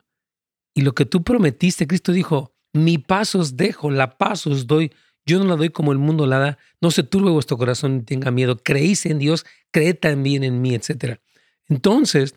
y 0.75 0.83
lo 0.83 0.95
que 0.95 1.07
tú 1.07 1.23
prometiste, 1.23 1.87
Cristo 1.87 2.13
dijo, 2.13 2.55
mi 2.73 2.99
paz 2.99 3.35
os 3.35 3.57
dejo, 3.57 3.91
la 3.91 4.17
paz 4.19 4.47
os 4.47 4.67
doy. 4.67 4.93
Yo 5.27 5.39
no 5.39 5.45
la 5.45 5.57
doy 5.57 5.71
como 5.71 5.93
el 5.93 5.99
mundo 5.99 6.27
la 6.27 6.39
da. 6.39 6.59
No 6.81 6.91
se 6.91 7.03
turbe 7.03 7.31
vuestro 7.31 7.59
corazón 7.59 7.97
ni 7.97 8.03
tenga 8.03 8.31
miedo. 8.31 8.57
Creéis 8.59 9.05
en 9.07 9.19
Dios, 9.19 9.45
creed 9.71 9.97
también 9.97 10.45
en 10.45 10.61
mí, 10.61 10.75
etc. 10.75 11.19
Entonces, 11.67 12.37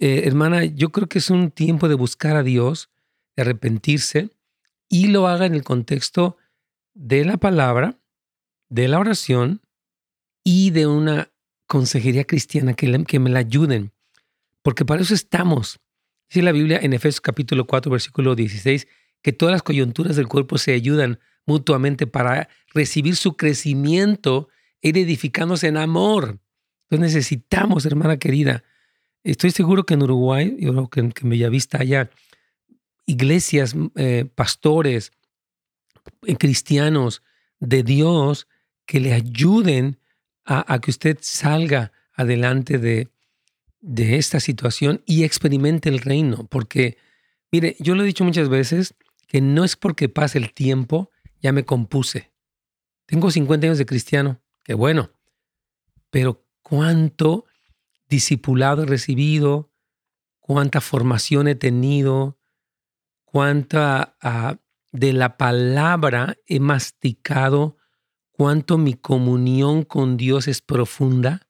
eh, 0.00 0.22
hermana, 0.24 0.64
yo 0.64 0.90
creo 0.92 1.08
que 1.08 1.18
es 1.18 1.28
un 1.28 1.50
tiempo 1.50 1.86
de 1.86 1.94
buscar 1.94 2.34
a 2.34 2.42
Dios, 2.42 2.88
de 3.36 3.42
arrepentirse 3.42 4.30
y 4.88 5.08
lo 5.08 5.28
haga 5.28 5.44
en 5.44 5.54
el 5.54 5.62
contexto 5.62 6.38
de 6.94 7.26
la 7.26 7.36
palabra, 7.36 7.98
de 8.70 8.88
la 8.88 8.98
oración 8.98 9.60
y 10.42 10.70
de 10.70 10.86
una 10.86 11.30
consejería 11.66 12.24
cristiana 12.24 12.72
que, 12.72 13.18
me 13.18 13.30
la 13.30 13.40
ayuden. 13.40 13.92
Porque 14.62 14.86
para 14.86 15.02
eso 15.02 15.12
estamos. 15.12 15.80
Dice 16.30 16.42
la 16.42 16.52
Biblia 16.52 16.78
en 16.80 16.94
Efesios 16.94 17.20
capítulo 17.20 17.66
4, 17.66 17.92
versículo 17.92 18.34
16, 18.34 18.88
que 19.20 19.32
todas 19.34 19.52
las 19.52 19.62
coyunturas 19.62 20.16
del 20.16 20.28
cuerpo 20.28 20.56
se 20.56 20.72
ayudan 20.72 21.20
mutuamente 21.44 22.06
para 22.06 22.48
recibir 22.72 23.16
su 23.16 23.36
crecimiento 23.36 24.48
e 24.80 24.88
ir 24.88 24.98
edificándose 24.98 25.68
en 25.68 25.76
amor. 25.76 26.40
Entonces 26.84 27.14
necesitamos, 27.14 27.84
hermana 27.84 28.18
querida, 28.18 28.64
estoy 29.24 29.50
seguro 29.50 29.84
que 29.84 29.94
en 29.94 30.02
Uruguay, 30.02 30.56
yo 30.58 30.72
creo 30.72 30.88
que 30.88 31.00
en, 31.00 31.30
Bellavista 31.30 31.78
haya 31.78 32.10
iglesias, 33.06 33.74
eh, 33.96 34.26
pastores, 34.34 35.12
eh, 36.22 36.36
cristianos 36.36 37.22
de 37.58 37.82
Dios 37.82 38.48
que 38.86 39.00
le 39.00 39.12
ayuden 39.12 39.98
a, 40.44 40.72
a 40.72 40.80
que 40.80 40.90
usted 40.90 41.18
salga 41.20 41.92
adelante 42.14 42.78
de, 42.78 43.08
de 43.80 44.16
esta 44.16 44.40
situación 44.40 45.02
y 45.06 45.24
experimente 45.24 45.88
el 45.88 45.98
reino. 45.98 46.46
Porque, 46.46 46.96
mire, 47.50 47.76
yo 47.78 47.94
lo 47.94 48.02
he 48.02 48.06
dicho 48.06 48.24
muchas 48.24 48.48
veces, 48.48 48.94
que 49.26 49.40
no 49.40 49.64
es 49.64 49.76
porque 49.76 50.08
pase 50.08 50.38
el 50.38 50.52
tiempo, 50.52 51.10
ya 51.40 51.52
me 51.52 51.64
compuse. 51.64 52.30
Tengo 53.06 53.30
50 53.30 53.66
años 53.66 53.78
de 53.78 53.86
cristiano, 53.86 54.40
qué 54.64 54.74
bueno. 54.74 55.10
Pero 56.10 56.44
cuánto 56.62 57.46
discipulado 58.10 58.82
he 58.82 58.86
recibido, 58.86 59.72
cuánta 60.38 60.80
formación 60.80 61.48
he 61.48 61.54
tenido, 61.54 62.38
cuánta 63.24 64.16
ah, 64.20 64.58
de 64.92 65.12
la 65.12 65.38
palabra 65.38 66.36
he 66.46 66.60
masticado, 66.60 67.78
cuánto 68.32 68.76
mi 68.76 68.94
comunión 68.94 69.84
con 69.84 70.16
Dios 70.16 70.48
es 70.48 70.60
profunda. 70.60 71.48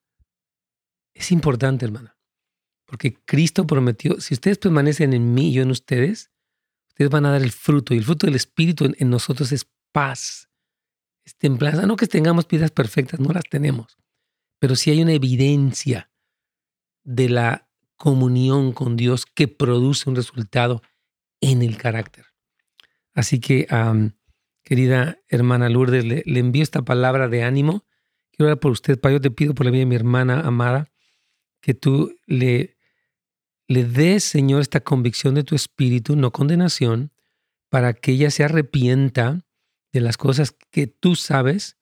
Es 1.15 1.33
importante, 1.33 1.87
hermana. 1.87 2.17
Porque 2.85 3.15
Cristo 3.25 3.67
prometió, 3.67 4.21
si 4.21 4.35
ustedes 4.35 4.59
permanecen 4.59 5.15
en 5.15 5.33
mí 5.33 5.49
y 5.49 5.53
yo 5.55 5.63
en 5.63 5.71
ustedes, 5.71 6.31
ustedes 6.89 7.11
van 7.11 7.25
a 7.25 7.31
dar 7.31 7.43
el 7.43 7.53
fruto. 7.53 7.95
Y 7.95 7.99
el 7.99 8.05
fruto 8.05 8.27
del 8.27 8.37
Espíritu 8.37 8.93
en, 8.97 9.11
nosotros 9.11 9.53
es 9.53 9.67
paz, 9.93 10.51
es 11.25 11.37
templanza. 11.37 11.87
No 11.87 11.97
que 11.97 12.07
tengamos 12.07 12.47
vidas 12.47 12.71
perfectas, 12.71 13.21
no 13.21 13.33
las 13.33 13.45
tenemos. 13.49 13.97
Pero 14.59 14.77
sí 14.77 14.91
hay 14.91 15.01
una 15.01 15.13
evidencia 15.13 16.10
de 17.05 17.29
la 17.29 17.69
comunión 17.97 18.73
con 18.73 18.97
Dios 18.97 19.27
que 19.27 19.49
produce 19.49 20.09
un 20.09 20.17
resultado 20.17 20.83
en 21.41 21.63
el 21.63 21.77
carácter. 21.77 22.27
Así 23.13 23.41
que, 23.41 23.67
querida 24.63 25.19
hermana 25.29 25.69
Lourdes, 25.69 26.05
le, 26.05 26.23
envío 26.39 26.63
esta 26.63 26.83
palabra 26.83 27.29
de 27.29 27.43
ánimo. 27.43 27.85
Quiero 28.31 28.47
orar 28.47 28.61
por 28.61 28.73
usted, 28.73 28.99
Padre. 28.99 29.17
Yo 29.17 29.21
te 29.21 29.31
pido 29.31 29.55
por 29.55 29.67
la 29.67 29.73
vida 29.73 29.81
de 29.81 29.87
mi 29.87 29.97
hermana 29.97 30.41
amada 30.41 30.91
que 31.61 31.75
tú 31.75 32.15
le 32.27 32.81
le 33.71 33.85
des, 33.85 34.25
Señor, 34.25 34.63
esta 34.63 34.81
convicción 34.81 35.37
de 35.37 35.45
tu 35.45 35.55
espíritu, 35.55 36.17
no 36.17 36.33
condenación, 36.33 37.13
para 37.69 37.93
que 37.95 38.11
ella 38.11 38.33
se 38.33 38.43
arrepienta 38.43 39.47
de 39.93 40.01
las 40.01 40.17
cosas 40.17 40.57
que 40.73 40.89
tú 40.89 41.15
sabes 41.15 41.79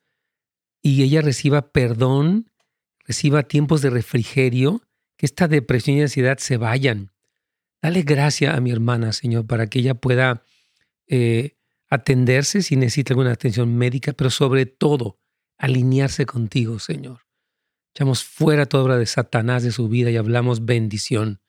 y 0.83 1.03
ella 1.03 1.23
reciba 1.23 1.73
perdón, 1.73 2.51
reciba 3.07 3.45
tiempos 3.45 3.81
de 3.81 3.89
refrigerio, 3.89 4.83
que 5.19 5.27
esta 5.27 5.49
depresión 5.49 5.99
y 5.99 6.03
ansiedad 6.03 6.39
se 6.39 6.57
vayan. 6.57 7.13
Dale 7.83 8.03
gracia 8.03 8.55
a 8.55 8.61
mi 8.61 8.71
hermana, 8.71 9.13
Señor, 9.13 9.47
para 9.47 9.67
que 9.67 9.81
ella 9.81 9.95
pueda 9.95 10.45
eh, 11.07 11.57
atenderse 11.91 12.63
si 12.63 12.77
necesita 12.77 13.13
alguna 13.13 13.33
atención 13.33 13.77
médica, 13.77 14.13
pero 14.13 14.31
sobre 14.31 14.65
todo 14.65 15.19
alinearse 15.59 16.25
contigo, 16.25 16.79
Señor. 16.79 17.21
Echamos 17.95 18.23
fuera 18.23 18.67
toda 18.67 18.85
obra 18.85 18.97
de 18.97 19.07
Satanás 19.07 19.65
de 19.65 19.73
su 19.73 19.89
vida 19.89 20.11
y 20.11 20.17
hablamos 20.17 20.65
bendición. 20.65 21.41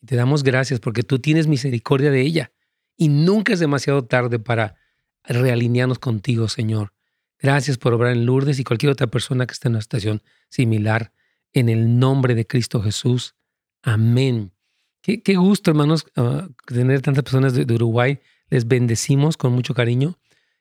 Y 0.00 0.06
te 0.06 0.14
damos 0.14 0.44
gracias 0.44 0.78
porque 0.78 1.02
tú 1.02 1.18
tienes 1.18 1.48
misericordia 1.48 2.12
de 2.12 2.20
ella. 2.20 2.52
Y 2.96 3.08
nunca 3.08 3.52
es 3.52 3.58
demasiado 3.58 4.04
tarde 4.04 4.38
para 4.38 4.76
realinearnos 5.24 5.98
contigo, 5.98 6.48
Señor. 6.48 6.92
Gracias 7.40 7.76
por 7.76 7.92
obrar 7.92 8.12
en 8.12 8.24
Lourdes 8.24 8.60
y 8.60 8.64
cualquier 8.64 8.92
otra 8.92 9.08
persona 9.08 9.46
que 9.46 9.52
esté 9.52 9.66
en 9.68 9.74
una 9.74 9.82
situación 9.82 10.22
similar. 10.48 11.12
En 11.56 11.70
el 11.70 11.98
nombre 11.98 12.34
de 12.34 12.46
Cristo 12.46 12.82
Jesús. 12.82 13.34
Amén. 13.82 14.52
Qué, 15.00 15.36
gusto, 15.36 15.70
hermanos, 15.70 16.04
ah, 16.14 16.48
tener 16.66 17.00
tantas 17.00 17.24
personas 17.24 17.54
de, 17.54 17.74
Uruguay. 17.74 18.18
Les 18.50 18.68
bendecimos 18.68 19.38
con 19.38 19.54
mucho 19.54 19.72
cariño 19.72 20.18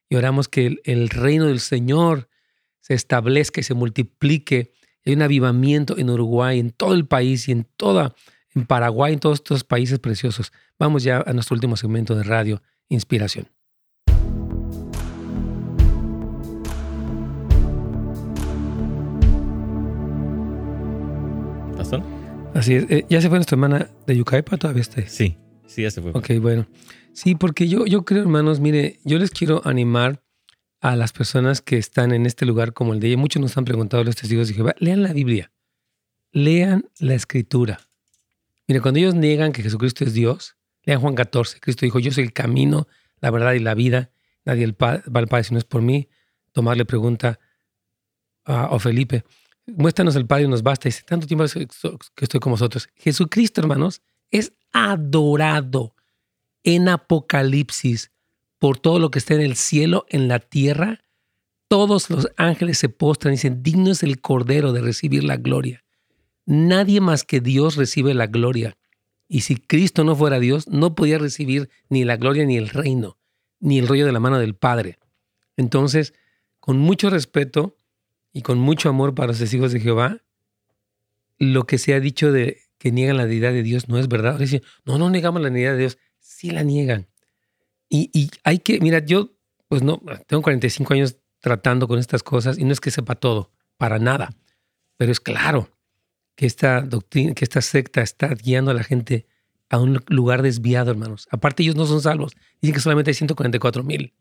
y 0.07 0.15
oramos 0.15 0.47
que 0.47 0.79
el, 0.85 1.09
reino 1.09 1.47
del 1.47 1.59
Señor 1.59 2.29
se 2.79 2.93
establezca 2.93 3.59
y 3.59 3.63
se 3.63 3.73
multiplique. 3.73 4.71
Hay 5.05 5.15
un 5.15 5.21
avivamiento 5.21 5.97
en 5.97 6.09
Uruguay, 6.09 6.59
en 6.59 6.71
todo 6.71 6.93
el 6.93 7.05
país 7.05 7.49
y 7.49 7.51
en 7.51 7.67
toda 7.75 8.15
en 8.53 8.65
Paraguay, 8.65 9.15
en 9.15 9.19
todos 9.19 9.39
estos 9.39 9.65
países 9.65 9.99
preciosos. 9.99 10.53
Vamos 10.79 11.03
ya 11.03 11.21
a 11.27 11.33
nuestro 11.33 11.55
último 11.55 11.75
segmento 11.75 12.15
de 12.15 12.23
radio, 12.23 12.61
Inspiración. 12.87 13.54
Así 22.55 22.73
es. 22.75 22.89
Eh, 22.89 23.05
¿Ya 23.09 23.19
se 23.19 23.27
fue 23.27 23.37
nuestra 23.37 23.55
hermana 23.55 23.89
de 24.07 24.15
Yucaipa? 24.15 24.55
¿Todavía 24.55 24.81
está? 24.81 25.05
Sí, 25.07 25.37
sí, 25.67 25.81
ya 25.81 25.91
se 25.91 26.01
fue. 26.01 26.11
Ok, 26.11 26.31
bueno. 26.39 26.65
Sí, 27.11 27.35
porque 27.35 27.67
yo, 27.67 27.85
yo 27.85 28.05
creo, 28.05 28.21
hermanos, 28.21 28.61
mire, 28.61 28.99
yo 29.03 29.19
les 29.19 29.29
quiero 29.29 29.61
animar 29.65 30.23
a 30.79 30.95
las 30.95 31.11
personas 31.11 31.61
que 31.61 31.77
están 31.77 32.13
en 32.13 32.25
este 32.25 32.45
lugar 32.45 32.71
como 32.73 32.93
el 32.93 33.01
de 33.01 33.07
ella. 33.07 33.17
Muchos 33.17 33.41
nos 33.41 33.57
han 33.57 33.65
preguntado 33.65 34.05
los 34.05 34.15
testigos 34.15 34.47
de 34.47 34.53
Jehová, 34.53 34.73
lean 34.79 35.03
la 35.03 35.11
Biblia, 35.11 35.51
lean 36.31 36.89
la 36.97 37.15
escritura. 37.15 37.81
Mire, 38.67 38.79
cuando 38.79 38.99
ellos 39.01 39.15
niegan 39.15 39.51
que 39.51 39.61
Jesucristo 39.61 40.05
es 40.05 40.13
Dios, 40.13 40.55
lean 40.83 41.01
Juan 41.01 41.15
14. 41.15 41.59
Cristo 41.59 41.85
dijo, 41.85 41.99
yo 41.99 42.11
soy 42.11 42.23
el 42.23 42.31
camino, 42.33 42.87
la 43.19 43.31
verdad 43.31 43.51
y 43.53 43.59
la 43.59 43.75
vida. 43.75 44.11
Nadie 44.45 44.73
va 44.81 45.03
al 45.13 45.27
Padre 45.27 45.43
si 45.43 45.53
no 45.53 45.57
es 45.57 45.65
por 45.65 45.81
mí. 45.81 46.07
Tomás 46.53 46.77
le 46.77 46.85
pregunta 46.85 47.37
a 48.45 48.79
Felipe, 48.79 49.25
muéstranos 49.67 50.15
el 50.15 50.25
Padre 50.25 50.45
y 50.45 50.47
nos 50.47 50.63
basta. 50.63 50.89
Dice, 50.89 51.03
tanto 51.03 51.27
tiempo 51.27 51.45
que 51.45 52.25
estoy 52.25 52.39
con 52.39 52.51
vosotros. 52.51 52.89
Jesucristo, 52.95 53.61
hermanos, 53.61 54.01
es 54.31 54.53
adorado 54.71 55.95
en 56.63 56.89
Apocalipsis 56.89 58.11
por 58.59 58.77
todo 58.77 58.99
lo 58.99 59.11
que 59.11 59.19
está 59.19 59.35
en 59.35 59.41
el 59.41 59.55
cielo, 59.55 60.05
en 60.09 60.27
la 60.27 60.39
tierra. 60.39 61.01
Todos 61.67 62.09
los 62.09 62.27
ángeles 62.37 62.77
se 62.77 62.89
postran 62.89 63.33
y 63.33 63.37
dicen, 63.37 63.63
digno 63.63 63.91
es 63.91 64.03
el 64.03 64.21
Cordero 64.21 64.71
de 64.73 64.81
recibir 64.81 65.23
la 65.23 65.37
gloria. 65.37 65.83
Nadie 66.45 67.01
más 67.01 67.23
que 67.23 67.41
Dios 67.41 67.75
recibe 67.75 68.13
la 68.13 68.27
gloria. 68.27 68.77
Y 69.27 69.41
si 69.41 69.55
Cristo 69.57 70.03
no 70.03 70.15
fuera 70.15 70.39
Dios, 70.39 70.67
no 70.67 70.93
podía 70.93 71.17
recibir 71.17 71.69
ni 71.89 72.05
la 72.05 72.17
gloria 72.17 72.45
ni 72.45 72.57
el 72.57 72.69
reino, 72.69 73.17
ni 73.59 73.79
el 73.79 73.87
rollo 73.87 74.05
de 74.05 74.11
la 74.11 74.19
mano 74.19 74.37
del 74.37 74.55
Padre. 74.55 74.99
Entonces, 75.57 76.13
con 76.59 76.77
mucho 76.77 77.09
respeto 77.09 77.77
y 78.35 78.41
con 78.41 78.59
mucho 78.59 78.89
amor 78.89 79.15
para 79.15 79.29
los 79.29 79.53
hijos 79.53 79.71
de 79.71 79.79
Jehová, 79.79 80.21
lo 81.37 81.65
que 81.65 81.77
se 81.77 81.93
ha 81.93 82.01
dicho 82.01 82.33
de 82.33 82.59
que 82.77 82.91
niegan 82.91 83.15
la 83.15 83.27
deidad 83.27 83.53
de 83.53 83.63
Dios 83.63 83.87
no 83.87 83.97
es 83.97 84.09
verdad. 84.09 84.37
Dicen, 84.37 84.61
no, 84.83 84.97
no 84.97 85.09
negamos 85.09 85.41
la 85.41 85.49
deidad 85.49 85.71
de 85.71 85.77
Dios. 85.77 85.97
Sí 86.19 86.51
la 86.51 86.63
niegan. 86.63 87.07
Y, 87.87 88.09
y 88.13 88.29
hay 88.43 88.59
que, 88.59 88.81
mira, 88.81 88.99
yo, 88.99 89.31
pues 89.69 89.83
no, 89.83 90.01
tengo 90.27 90.43
45 90.43 90.93
años 90.93 91.15
tratando 91.39 91.87
con 91.87 91.97
estas 91.97 92.23
cosas 92.23 92.57
y 92.57 92.65
no 92.65 92.73
es 92.73 92.81
que 92.81 92.91
sepa 92.91 93.15
todo, 93.15 93.53
para 93.77 93.99
nada. 93.99 94.35
Pero 94.97 95.13
es 95.13 95.21
claro, 95.21 95.69
que 96.35 96.45
esta 96.45 96.81
doctrina, 96.81 97.35
que 97.35 97.45
esta 97.45 97.61
secta 97.61 98.01
está 98.01 98.27
guiando 98.35 98.71
a 98.71 98.73
la 98.73 98.83
gente 98.83 99.27
a 99.69 99.79
un 99.79 100.03
lugar 100.09 100.41
desviado, 100.41 100.91
hermanos. 100.91 101.29
Aparte, 101.31 101.63
ellos 101.63 101.77
no 101.77 101.85
son 101.85 102.01
salvos. 102.01 102.33
Dicen 102.61 102.73
que 102.73 102.81
solamente 102.81 103.11
hay 103.11 103.15
144 103.15 103.81
mil. 103.81 104.13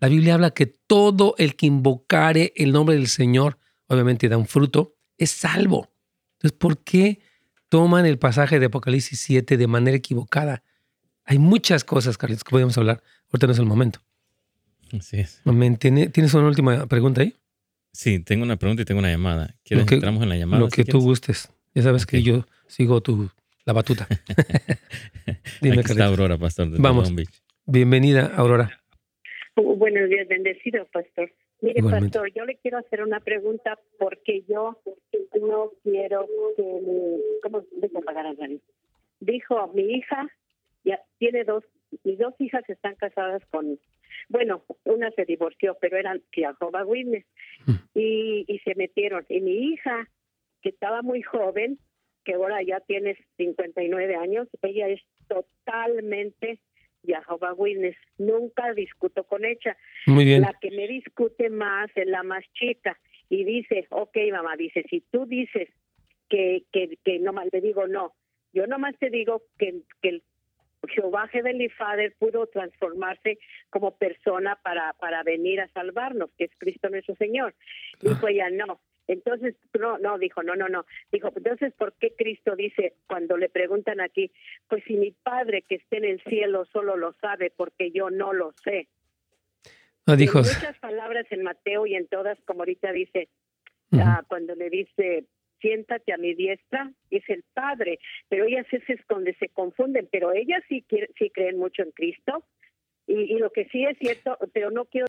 La 0.00 0.08
Biblia 0.08 0.34
habla 0.34 0.52
que 0.52 0.66
todo 0.66 1.34
el 1.38 1.56
que 1.56 1.66
invocare 1.66 2.52
el 2.56 2.72
nombre 2.72 2.96
del 2.96 3.08
Señor, 3.08 3.58
obviamente 3.86 4.28
da 4.28 4.36
un 4.36 4.46
fruto, 4.46 4.96
es 5.18 5.30
salvo. 5.30 5.92
Entonces, 6.34 6.58
¿por 6.58 6.82
qué 6.82 7.20
toman 7.68 8.06
el 8.06 8.18
pasaje 8.18 8.58
de 8.58 8.66
Apocalipsis 8.66 9.20
7 9.20 9.56
de 9.56 9.66
manera 9.66 9.96
equivocada? 9.96 10.62
Hay 11.24 11.38
muchas 11.38 11.84
cosas, 11.84 12.18
Carlitos, 12.18 12.44
que 12.44 12.50
podemos 12.50 12.76
hablar. 12.78 13.02
Ahorita 13.28 13.46
no 13.46 13.52
es 13.52 13.58
el 13.58 13.66
momento. 13.66 14.00
Así 14.98 15.20
es. 15.20 15.40
¿Tienes 15.78 16.34
una 16.34 16.48
última 16.48 16.86
pregunta 16.86 17.22
ahí? 17.22 17.36
Sí, 17.92 18.18
tengo 18.20 18.42
una 18.42 18.56
pregunta 18.56 18.82
y 18.82 18.84
tengo 18.84 18.98
una 18.98 19.10
llamada. 19.10 19.54
¿Quieres 19.64 19.86
que 19.86 19.94
entramos 19.96 20.22
en 20.22 20.28
la 20.30 20.36
llamada? 20.36 20.60
Lo 20.60 20.68
que 20.68 20.84
tú 20.84 21.00
gustes. 21.00 21.50
Ya 21.74 21.82
sabes 21.82 22.06
que 22.06 22.22
yo 22.22 22.46
sigo 22.66 23.00
tu, 23.00 23.30
la 23.64 23.72
batuta. 23.72 24.08
Dime, 25.60 25.80
Aquí 25.80 25.92
está 25.92 26.06
Aurora, 26.06 26.38
pastor. 26.38 26.70
De 26.70 26.78
Vamos. 26.78 27.12
Bienvenida, 27.66 28.32
Aurora. 28.36 28.81
Buenos 29.54 30.08
días, 30.08 30.28
bendecido, 30.28 30.86
pastor. 30.86 31.30
Mire, 31.60 31.82
pastor, 31.82 32.32
yo 32.32 32.44
le 32.44 32.56
quiero 32.56 32.78
hacer 32.78 33.02
una 33.02 33.20
pregunta 33.20 33.78
porque 33.98 34.42
yo 34.48 34.78
no 35.40 35.70
quiero 35.82 36.26
que 36.56 37.18
¿Cómo 37.42 37.62
dejo 37.76 38.00
pagar 38.02 38.26
a 38.26 38.34
Dijo, 39.20 39.68
mi 39.74 39.82
hija 39.94 40.28
ya 40.84 41.00
tiene 41.18 41.44
dos, 41.44 41.64
mis 42.02 42.18
dos 42.18 42.34
hijas 42.40 42.68
están 42.68 42.96
casadas 42.96 43.44
con, 43.50 43.78
bueno, 44.28 44.64
una 44.84 45.10
se 45.12 45.24
divorció, 45.24 45.76
pero 45.80 45.96
eran 45.96 46.22
Jehová 46.32 46.84
Witness, 46.84 47.24
mm. 47.66 47.72
y, 47.94 48.44
y 48.48 48.58
se 48.60 48.74
metieron. 48.74 49.24
Y 49.28 49.40
mi 49.40 49.72
hija, 49.72 50.08
que 50.62 50.70
estaba 50.70 51.02
muy 51.02 51.22
joven, 51.22 51.78
que 52.24 52.34
ahora 52.34 52.62
ya 52.62 52.80
tiene 52.80 53.16
59 53.36 54.16
años, 54.16 54.48
ella 54.62 54.88
es 54.88 55.00
totalmente 55.28 56.60
Jehová 57.04 57.52
Witness. 57.54 57.96
Nunca 58.18 58.72
discuto 58.74 59.24
con 59.24 59.44
ella. 59.44 59.76
Muy 60.06 60.24
bien. 60.24 60.42
La 60.42 60.54
que 60.60 60.70
me 60.70 60.86
discute 60.88 61.50
más 61.50 61.90
es 61.94 62.06
la 62.06 62.22
más 62.22 62.44
chica 62.54 62.98
y 63.28 63.44
dice, 63.44 63.86
ok, 63.90 64.16
mamá, 64.30 64.56
dice, 64.56 64.84
si 64.90 65.00
tú 65.00 65.26
dices 65.26 65.68
que, 66.28 66.64
que, 66.72 66.98
que 67.04 67.18
nomás 67.18 67.48
le 67.52 67.60
digo 67.60 67.86
no, 67.86 68.14
yo 68.52 68.66
nomás 68.66 68.94
te 68.98 69.10
digo 69.10 69.42
que, 69.58 69.80
que 70.02 70.08
el 70.08 70.22
Jehová 70.88 71.28
Heavenly 71.28 71.68
Father 71.70 72.14
pudo 72.18 72.46
transformarse 72.48 73.38
como 73.70 73.96
persona 73.96 74.58
para, 74.62 74.92
para 74.94 75.22
venir 75.22 75.60
a 75.60 75.68
salvarnos, 75.68 76.30
que 76.36 76.44
es 76.44 76.50
Cristo 76.58 76.88
nuestro 76.90 77.14
Señor. 77.16 77.54
Dijo 78.00 78.28
ella, 78.28 78.50
no, 78.50 78.80
entonces, 79.08 79.56
no, 79.78 79.98
no, 79.98 80.18
dijo, 80.18 80.42
no, 80.42 80.54
no, 80.54 80.68
no. 80.68 80.84
Dijo, 81.10 81.32
entonces, 81.34 81.72
¿por 81.74 81.92
qué 81.94 82.14
Cristo 82.16 82.54
dice, 82.56 82.94
cuando 83.06 83.36
le 83.36 83.48
preguntan 83.48 84.00
aquí, 84.00 84.30
pues 84.68 84.84
si 84.84 84.94
mi 84.94 85.10
Padre 85.10 85.62
que 85.62 85.76
esté 85.76 85.98
en 85.98 86.04
el 86.04 86.22
cielo 86.24 86.64
solo 86.66 86.96
lo 86.96 87.12
sabe, 87.14 87.52
porque 87.54 87.90
yo 87.90 88.10
no 88.10 88.32
lo 88.32 88.52
sé? 88.64 88.88
No, 90.06 90.16
dijo. 90.16 90.38
muchas 90.38 90.78
palabras 90.78 91.26
en 91.30 91.42
Mateo 91.42 91.86
y 91.86 91.94
en 91.94 92.06
todas, 92.06 92.38
como 92.44 92.60
ahorita 92.60 92.92
dice, 92.92 93.28
ah, 93.92 94.22
cuando 94.28 94.54
le 94.54 94.70
dice, 94.70 95.24
siéntate 95.60 96.12
a 96.12 96.18
mi 96.18 96.34
diestra, 96.34 96.92
es 97.10 97.22
el 97.28 97.44
Padre, 97.54 97.98
pero 98.28 98.44
ellas 98.44 98.66
es 98.70 98.82
donde 99.08 99.34
se 99.34 99.48
confunden, 99.48 100.08
pero 100.10 100.32
ellas 100.32 100.62
sí, 100.68 100.84
sí 101.18 101.30
creen 101.30 101.58
mucho 101.58 101.82
en 101.82 101.90
Cristo. 101.92 102.44
Y, 103.06 103.34
y 103.34 103.38
lo 103.38 103.50
que 103.50 103.64
sí 103.66 103.84
es 103.84 103.98
cierto, 103.98 104.38
pero 104.52 104.70
no 104.70 104.84
quiero 104.84 105.06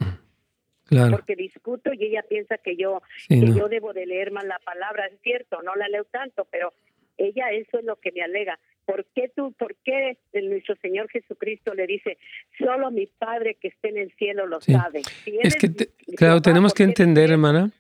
porque 1.12 1.36
discuto 1.36 1.92
y 1.94 2.06
ella 2.06 2.24
piensa 2.28 2.58
que 2.58 2.76
yo 2.76 3.02
que 3.28 3.54
yo 3.54 3.68
debo 3.70 3.94
de 3.94 4.06
leer 4.06 4.32
más 4.32 4.46
la 4.46 4.60
palabra, 4.60 5.08
es 5.08 5.20
cierto, 5.22 5.62
no 5.62 5.76
la 5.76 5.88
leo 5.88 6.06
tanto, 6.06 6.48
pero 6.52 6.74
ella 7.18 7.52
eso 7.52 7.80
es 7.80 7.86
lo 7.86 7.98
que 7.98 8.12
me 8.12 8.22
alega. 8.22 8.60
¿Por 8.86 9.06
qué 9.16 9.32
tú, 9.34 9.54
por 9.54 9.76
qué 9.84 10.18
nuestro 10.34 10.76
Señor 10.78 11.10
Jesucristo 11.10 11.74
le 11.74 11.88
dice, 11.88 12.18
solo 12.58 12.92
mi 12.92 13.08
Padre 13.08 13.56
que 13.56 13.70
esté 13.70 13.90
en 13.90 13.98
el 13.98 14.12
cielo 14.14 14.46
lo 14.46 14.60
sabe? 14.60 15.02
es 15.26 15.56
que, 15.56 15.72
claro, 16.18 16.42
tenemos 16.42 16.74
que 16.74 16.84
entender, 16.84 17.32
hermana, 17.32 17.72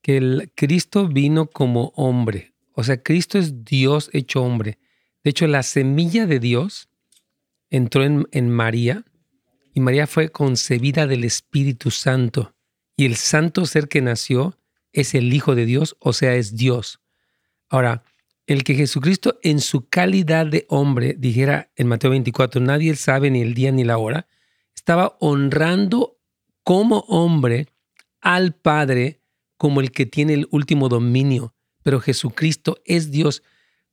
que 0.00 0.16
el 0.16 0.50
Cristo 0.54 1.08
vino 1.08 1.46
como 1.46 1.92
hombre. 1.96 2.52
O 2.72 2.84
sea, 2.84 3.02
Cristo 3.02 3.38
es 3.38 3.64
Dios 3.64 4.08
hecho 4.12 4.42
hombre. 4.42 4.78
De 5.24 5.30
hecho, 5.30 5.46
la 5.46 5.62
semilla 5.62 6.26
de 6.26 6.38
Dios 6.38 6.88
entró 7.70 8.04
en, 8.04 8.26
en 8.32 8.48
María 8.48 9.04
y 9.74 9.80
María 9.80 10.06
fue 10.06 10.30
concebida 10.30 11.06
del 11.06 11.24
Espíritu 11.24 11.90
Santo. 11.90 12.55
Y 12.96 13.04
el 13.04 13.16
santo 13.16 13.66
ser 13.66 13.88
que 13.88 14.00
nació 14.00 14.58
es 14.92 15.14
el 15.14 15.32
Hijo 15.32 15.54
de 15.54 15.66
Dios, 15.66 15.96
o 16.00 16.12
sea, 16.12 16.34
es 16.34 16.56
Dios. 16.56 17.00
Ahora, 17.68 18.02
el 18.46 18.64
que 18.64 18.74
Jesucristo 18.74 19.38
en 19.42 19.60
su 19.60 19.88
calidad 19.88 20.46
de 20.46 20.66
hombre 20.68 21.14
dijera 21.18 21.72
en 21.76 21.88
Mateo 21.88 22.10
24, 22.10 22.60
nadie 22.60 22.94
sabe 22.96 23.30
ni 23.30 23.42
el 23.42 23.54
día 23.54 23.72
ni 23.72 23.84
la 23.84 23.98
hora, 23.98 24.26
estaba 24.74 25.16
honrando 25.20 26.18
como 26.62 27.00
hombre 27.08 27.66
al 28.20 28.54
Padre 28.54 29.20
como 29.56 29.80
el 29.80 29.90
que 29.90 30.06
tiene 30.06 30.34
el 30.34 30.48
último 30.50 30.88
dominio. 30.88 31.54
Pero 31.82 32.00
Jesucristo 32.00 32.78
es 32.84 33.10
Dios. 33.10 33.42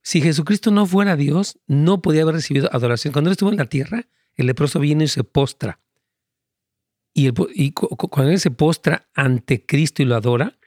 Si 0.01 0.22
Jesucristo 0.22 0.72
no 0.72 0.86
fuera 0.86 1.16
Dios, 1.16 1.60
no 1.68 2.01
podía 2.01 2.24
haber 2.24 2.36
recibido 2.36 2.70
adoración. 2.72 3.12
Cuando 3.12 3.30
él 3.30 3.34
estuvo 3.34 3.51
en 3.51 3.58
la 3.58 3.66
tierra, 3.66 4.08
el 4.36 4.47
leproso 4.47 4.80
viene 4.80 5.06
y 5.06 5.08
se 5.08 5.24
postra. 5.24 5.80
Y, 7.14 7.32
cuando 7.72 8.32
él 8.32 8.39
se 8.39 8.51
postra 8.51 9.07
ante 9.14 9.66
Cristo 9.66 10.01
y 10.01 10.05
lo 10.05 10.16
adora, 10.16 10.57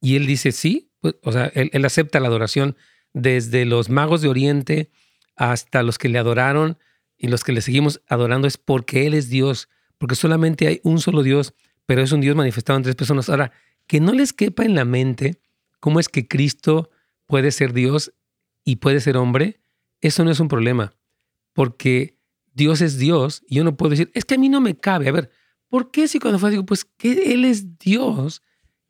y 0.00 0.16
él 0.16 0.26
dice 0.26 0.52
sí, 0.52 0.90
pues, 1.00 1.16
o 1.22 1.32
sea, 1.32 1.46
él, 1.54 1.84
acepta 1.84 2.20
la 2.20 2.28
adoración 2.28 2.76
desde 3.12 3.64
los 3.64 3.88
magos 3.88 4.22
de 4.22 4.28
Oriente 4.28 4.90
hasta 5.34 5.82
los 5.82 5.98
que 5.98 6.08
le 6.08 6.18
adoraron 6.18 6.78
y 7.18 7.28
los 7.28 7.44
que 7.44 7.52
le 7.52 7.60
seguimos 7.60 8.02
adorando 8.08 8.46
es 8.46 8.56
porque 8.58 9.06
Él 9.06 9.14
es 9.14 9.28
Dios, 9.28 9.68
porque 9.98 10.14
solamente 10.14 10.66
hay 10.66 10.80
un 10.82 11.00
solo 11.00 11.22
Dios, 11.22 11.54
pero 11.86 12.02
es 12.02 12.12
un 12.12 12.20
Dios 12.20 12.36
manifestado 12.36 12.76
en 12.76 12.82
tres 12.82 12.94
personas. 12.94 13.28
Ahora, 13.28 13.52
que 13.86 14.00
no 14.00 14.12
les 14.12 14.32
quepa 14.32 14.64
en 14.64 14.74
la 14.74 14.84
mente 14.84 15.40
cómo 15.80 16.00
es 16.00 16.08
que 16.08 16.28
Cristo 16.28 16.90
puede 17.26 17.50
ser 17.52 17.72
Dios 17.72 18.12
y 18.64 18.76
puede 18.76 19.00
ser 19.00 19.16
hombre, 19.16 19.60
eso 20.00 20.24
no 20.24 20.30
es 20.30 20.40
un 20.40 20.48
problema, 20.48 20.94
porque 21.52 22.18
Dios 22.52 22.80
es 22.80 22.98
Dios 22.98 23.42
y 23.48 23.56
yo 23.56 23.64
no 23.64 23.76
puedo 23.76 23.90
decir, 23.90 24.10
es 24.14 24.24
que 24.24 24.34
a 24.34 24.38
mí 24.38 24.48
no 24.48 24.60
me 24.60 24.76
cabe. 24.76 25.08
A 25.08 25.12
ver, 25.12 25.30
¿por 25.76 25.90
qué 25.90 26.08
si 26.08 26.18
cuando 26.18 26.38
fue 26.38 26.50
digo, 26.50 26.64
pues 26.64 26.86
que 26.86 27.34
Él 27.34 27.44
es 27.44 27.78
Dios 27.78 28.40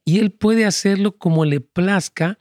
y 0.04 0.20
Él 0.20 0.30
puede 0.30 0.64
hacerlo 0.64 1.18
como 1.18 1.44
le 1.44 1.60
plazca? 1.60 2.38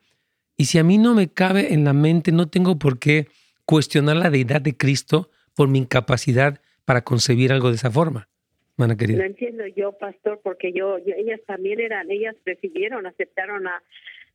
Y 0.55 0.65
si 0.65 0.77
a 0.77 0.83
mí 0.83 0.99
no 0.99 1.15
me 1.15 1.33
cabe 1.33 1.73
en 1.73 1.83
la 1.83 1.93
mente, 1.93 2.31
no 2.31 2.47
tengo 2.47 2.77
por 2.77 2.99
qué 2.99 3.25
cuestionar 3.65 4.17
la 4.17 4.29
deidad 4.29 4.61
de 4.61 4.77
Cristo 4.77 5.31
por 5.55 5.67
mi 5.67 5.79
incapacidad 5.79 6.61
para 6.85 7.03
concebir 7.03 7.51
algo 7.51 7.69
de 7.69 7.77
esa 7.77 7.89
forma. 7.89 8.29
Mana 8.77 8.95
querida. 8.95 9.17
No 9.17 9.23
entiendo 9.23 9.65
yo, 9.65 9.93
pastor, 9.93 10.39
porque 10.43 10.71
yo, 10.71 10.97
ellas 10.97 11.39
también 11.47 11.79
eran, 11.79 12.11
ellas 12.11 12.35
recibieron, 12.45 13.07
aceptaron 13.07 13.65
a, 13.65 13.81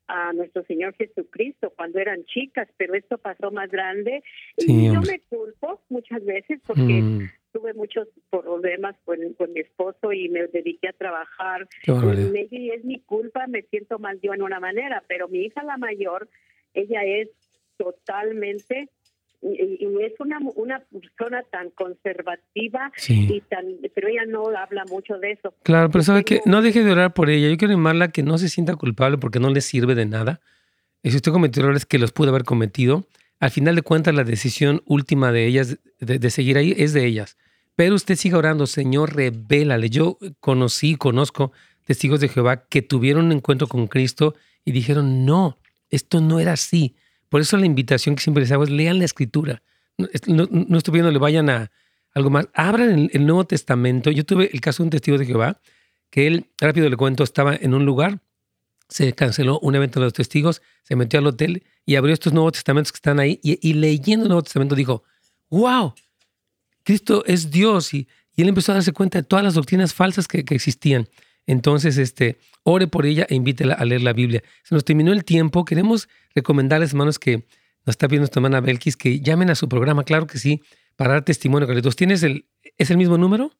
a 0.09 0.33
nuestro 0.33 0.65
Señor 0.65 0.97
Jesucristo 0.97 1.73
cuando 1.77 2.01
eran 2.01 2.25
chicas, 2.25 2.67
pero 2.77 2.95
esto 2.97 3.17
pasó 3.17 3.53
más 3.53 3.71
grande. 3.71 4.25
y 4.57 4.87
yo 4.87 5.01
me 5.03 5.21
culpo 5.29 5.81
muchas 5.89 6.25
veces 6.25 6.61
porque 6.67 6.83
mm. 6.83 7.29
Tuve 7.53 7.75
muchos 7.75 8.09
problemas 8.31 8.97
con, 9.05 9.19
con, 9.35 9.53
mi 9.53 9.61
esposo 9.61 10.13
y 10.13 10.29
me 10.29 10.47
dediqué 10.47 10.89
a 10.89 10.93
trabajar. 10.93 11.69
Y 11.87 12.71
es 12.71 12.85
mi 12.85 13.01
culpa, 13.01 13.47
me 13.47 13.63
siento 13.63 13.99
mal 13.99 14.21
yo 14.21 14.35
en 14.35 14.43
una 14.43 14.61
manera, 14.61 15.03
pero 15.09 15.29
mi 15.29 15.41
hija 15.41 15.63
la 15.63 15.77
mayor, 15.77 16.29
ella 16.75 17.03
es 17.05 17.29
totalmente 17.77 18.89
y, 19.43 19.87
es 20.03 20.13
una, 20.19 20.39
una 20.55 20.81
persona 20.81 21.43
tan 21.51 21.71
conservativa 21.71 22.93
y 23.09 23.41
tan 23.43 23.65
pero 23.95 24.09
ella 24.09 24.27
no 24.27 24.49
habla 24.49 24.85
mucho 24.85 25.19
de 25.19 25.33
eso. 25.33 25.55
Claro, 25.63 25.91
pero 25.91 26.05
sabe 26.05 26.25
que 26.25 26.41
no 26.45 26.63
deje 26.63 26.85
de 26.85 26.93
orar 26.93 27.15
por 27.15 27.31
ella. 27.31 27.49
Yo 27.49 27.57
quiero 27.57 27.73
animarla 27.73 28.09
que 28.09 28.23
no 28.23 28.39
se 28.39 28.49
sienta 28.49 28.77
culpable 28.77 29.19
porque 29.19 29.41
no 29.41 29.51
le 29.51 29.61
sirve 29.61 29.95
de 29.95 30.07
nada. 30.07 30.41
Y 31.03 31.11
si 31.11 31.17
usted 31.17 31.33
cometió 31.33 31.63
errores 31.63 31.87
que 31.87 31.99
los 31.99 32.13
pudo 32.13 32.29
haber 32.31 32.45
cometido, 32.45 33.05
al 33.41 33.51
final 33.51 33.75
de 33.75 33.83
cuentas 33.83 34.15
la 34.15 34.23
decisión 34.23 34.83
última 34.85 35.33
de 35.33 35.47
ellas 35.47 35.79
de, 35.99 36.31
seguir 36.31 36.59
ahí 36.59 36.75
es 36.77 36.93
de 36.93 37.07
ellas. 37.07 37.39
Pero 37.75 37.95
usted 37.95 38.17
siga 38.17 38.37
orando, 38.37 38.67
Señor, 38.67 39.15
revélale. 39.15 39.89
Yo 39.89 40.19
conocí, 40.41 40.97
conozco 40.97 41.51
testigos 41.87 42.21
de 42.21 42.29
Jehová 42.29 42.67
que 42.69 42.83
tuvieron 42.83 43.27
un 43.27 43.33
encuentro 43.33 43.67
con 43.67 43.87
Cristo 43.87 44.35
y 44.65 44.73
dijeron, 44.73 45.25
no, 45.25 45.59
esto 45.89 46.21
no 46.21 46.39
era 46.39 46.53
así. 46.53 46.95
Por 47.31 47.41
eso 47.41 47.57
la 47.57 47.65
invitación 47.65 48.15
que 48.15 48.23
siempre 48.23 48.43
les 48.43 48.53
hago 48.53 48.65
es 48.65 48.71
lean 48.71 48.99
la 48.99 49.07
escritura. 49.07 49.63
No, 49.97 50.47
no, 50.51 50.77
estoy 50.77 50.93
viendo 50.93 51.11
le 51.11 51.19
vayan 51.19 51.49
a 51.49 51.71
algo 52.15 52.29
más. 52.29 52.49
Abran 52.53 53.09
el, 53.11 53.25
Nuevo 53.25 53.45
Testamento. 53.45 54.11
Yo 54.11 54.25
tuve 54.25 54.51
el 54.53 54.61
caso 54.61 54.83
de 54.83 54.89
un 54.89 54.91
testigo 54.91 55.17
de 55.17 55.25
Jehová 55.25 55.61
que 56.11 56.27
él, 56.27 56.47
rápido 56.59 56.91
le 56.91 56.97
cuento, 56.97 57.25
estaba 57.25 57.55
en 57.55 57.73
un 57.73 57.87
lugar, 57.87 58.21
se 58.91 59.13
canceló 59.15 59.59
un 59.61 59.75
evento 59.75 60.01
de 60.01 60.07
los 60.07 60.13
testigos, 60.13 60.61
se 60.83 60.97
metió 60.97 61.21
al 61.21 61.27
hotel 61.27 61.65
y 61.87 61.95
abrió 61.97 62.13
estos 62.13 62.33
Nuevos 62.33 62.53
Testamentos 62.53 62.93
que 62.93 62.97
están 62.97 63.21
ahí 63.21 63.41
y, 63.43 63.73
leyendo 63.73 64.25
el 64.25 64.29
Nuevo 64.29 64.43
Testamento 64.43 64.75
dijo, 64.75 65.05
wow, 65.49 65.95
Cristo 66.83 67.25
es 67.27 67.51
Dios. 67.51 67.95
Y, 67.95 68.09
él 68.37 68.49
empezó 68.49 68.73
a 68.73 68.77
darse 68.77 68.93
cuenta 68.93 69.19
de 69.19 69.25
todas 69.25 69.45
las 69.45 69.55
doctrinas 69.55 69.93
falsas 69.93 70.27
que, 70.27 70.45
que 70.47 70.55
existían. 70.55 71.09
Entonces, 71.47 71.99
este, 71.99 72.39
ore 72.63 72.87
por 72.87 73.05
ella 73.05 73.27
e 73.29 73.35
invítela 73.35 73.75
a 73.75 73.85
leer 73.85 74.01
la 74.01 74.15
Biblia. 74.15 74.43
Se 74.63 74.75
nos 74.75 74.85
terminó 74.85 75.13
el 75.13 75.25
tiempo. 75.25 75.65
Queremos 75.67 76.09
recomendarles, 76.35 76.91
hermanos, 76.91 77.19
que 77.19 77.45
nos 77.85 77.95
está 77.95 78.07
viendo 78.07 78.25
esta 78.25 78.39
hermana 78.39 78.61
Belkis, 78.61 78.97
que 78.97 79.21
llamen 79.21 79.51
a 79.51 79.55
su 79.55 79.69
programa, 79.69 80.05
claro 80.05 80.27
que 80.27 80.39
sí, 80.39 80.63
para 80.97 81.15
dar 81.15 81.25
testimonio. 81.25 81.67
Carlitos, 81.67 81.97
¿tienes 81.97 82.23
el, 82.23 82.47
¿es 82.79 82.91
el 82.91 82.97
mismo 82.97 83.19
número? 83.19 83.53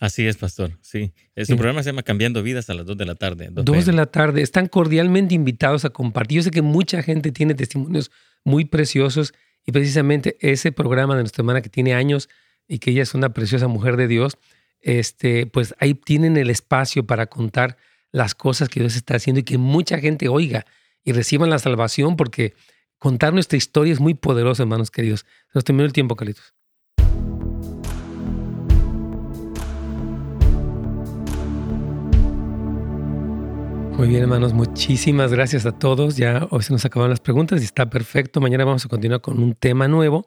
Así 0.00 0.26
es, 0.26 0.38
pastor. 0.38 0.78
Sí. 0.80 1.12
Su 1.36 1.56
programa 1.56 1.82
se 1.82 1.90
llama 1.90 2.02
Cambiando 2.02 2.42
Vidas 2.42 2.70
a 2.70 2.74
las 2.74 2.86
2 2.86 2.96
de 2.96 3.04
la 3.04 3.16
tarde. 3.16 3.50
2 3.52 3.84
de 3.84 3.92
la 3.92 4.06
tarde. 4.06 4.40
Están 4.40 4.66
cordialmente 4.66 5.34
invitados 5.34 5.84
a 5.84 5.90
compartir. 5.90 6.36
Yo 6.36 6.42
sé 6.42 6.50
que 6.50 6.62
mucha 6.62 7.02
gente 7.02 7.32
tiene 7.32 7.54
testimonios 7.54 8.10
muy 8.42 8.64
preciosos 8.64 9.34
y 9.66 9.72
precisamente 9.72 10.38
ese 10.40 10.72
programa 10.72 11.16
de 11.16 11.22
nuestra 11.22 11.42
hermana 11.42 11.60
que 11.60 11.68
tiene 11.68 11.92
años 11.92 12.30
y 12.66 12.78
que 12.78 12.92
ella 12.92 13.02
es 13.02 13.12
una 13.12 13.34
preciosa 13.34 13.68
mujer 13.68 13.98
de 13.98 14.08
Dios, 14.08 14.38
este, 14.80 15.44
pues 15.44 15.74
ahí 15.78 15.92
tienen 15.92 16.38
el 16.38 16.48
espacio 16.48 17.06
para 17.06 17.26
contar 17.26 17.76
las 18.10 18.34
cosas 18.34 18.70
que 18.70 18.80
Dios 18.80 18.96
está 18.96 19.16
haciendo 19.16 19.40
y 19.40 19.44
que 19.44 19.58
mucha 19.58 19.98
gente 19.98 20.28
oiga 20.28 20.64
y 21.04 21.12
reciban 21.12 21.50
la 21.50 21.58
salvación 21.58 22.16
porque 22.16 22.54
contar 22.98 23.34
nuestra 23.34 23.58
historia 23.58 23.92
es 23.92 24.00
muy 24.00 24.14
poderoso, 24.14 24.62
hermanos 24.62 24.90
queridos. 24.90 25.26
Nos 25.54 25.64
terminó 25.64 25.84
el 25.84 25.92
tiempo, 25.92 26.16
Carlitos. 26.16 26.54
Muy 34.00 34.08
bien, 34.08 34.22
hermanos, 34.22 34.54
muchísimas 34.54 35.30
gracias 35.30 35.66
a 35.66 35.72
todos. 35.72 36.16
Ya 36.16 36.48
hoy 36.48 36.62
se 36.62 36.72
nos 36.72 36.86
acabaron 36.86 37.10
las 37.10 37.20
preguntas 37.20 37.60
y 37.60 37.66
está 37.66 37.90
perfecto. 37.90 38.40
Mañana 38.40 38.64
vamos 38.64 38.86
a 38.86 38.88
continuar 38.88 39.20
con 39.20 39.38
un 39.42 39.52
tema 39.52 39.88
nuevo. 39.88 40.26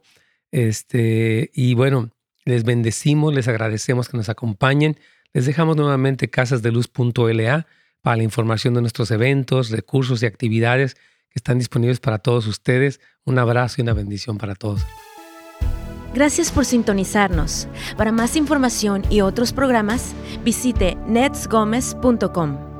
Este, 0.51 1.49
y 1.55 1.73
bueno, 1.73 2.11
les 2.45 2.65
bendecimos, 2.65 3.33
les 3.33 3.47
agradecemos 3.47 4.09
que 4.09 4.15
nos 4.15 4.29
acompañen. 4.29 4.99
Les 5.33 5.47
dejamos 5.47 5.75
nuevamente 5.75 6.29
casasdeluz.la 6.29 7.65
para 8.03 8.15
la 8.15 8.21
información 8.21 8.75
de 8.75 8.81
nuestros 8.81 9.09
eventos, 9.09 9.71
recursos 9.71 10.21
y 10.21 10.27
actividades 10.27 10.93
que 10.93 11.37
están 11.37 11.57
disponibles 11.57 11.99
para 11.99 12.19
todos 12.19 12.45
ustedes. 12.45 12.99
Un 13.25 13.39
abrazo 13.39 13.77
y 13.79 13.81
una 13.81 13.93
bendición 13.93 14.37
para 14.37 14.53
todos. 14.53 14.85
Gracias 16.13 16.51
por 16.51 16.65
sintonizarnos. 16.65 17.67
Para 17.97 18.11
más 18.11 18.35
información 18.35 19.01
y 19.09 19.21
otros 19.21 19.51
programas, 19.51 20.13
visite 20.43 20.95
netsgomez.com. 21.07 22.72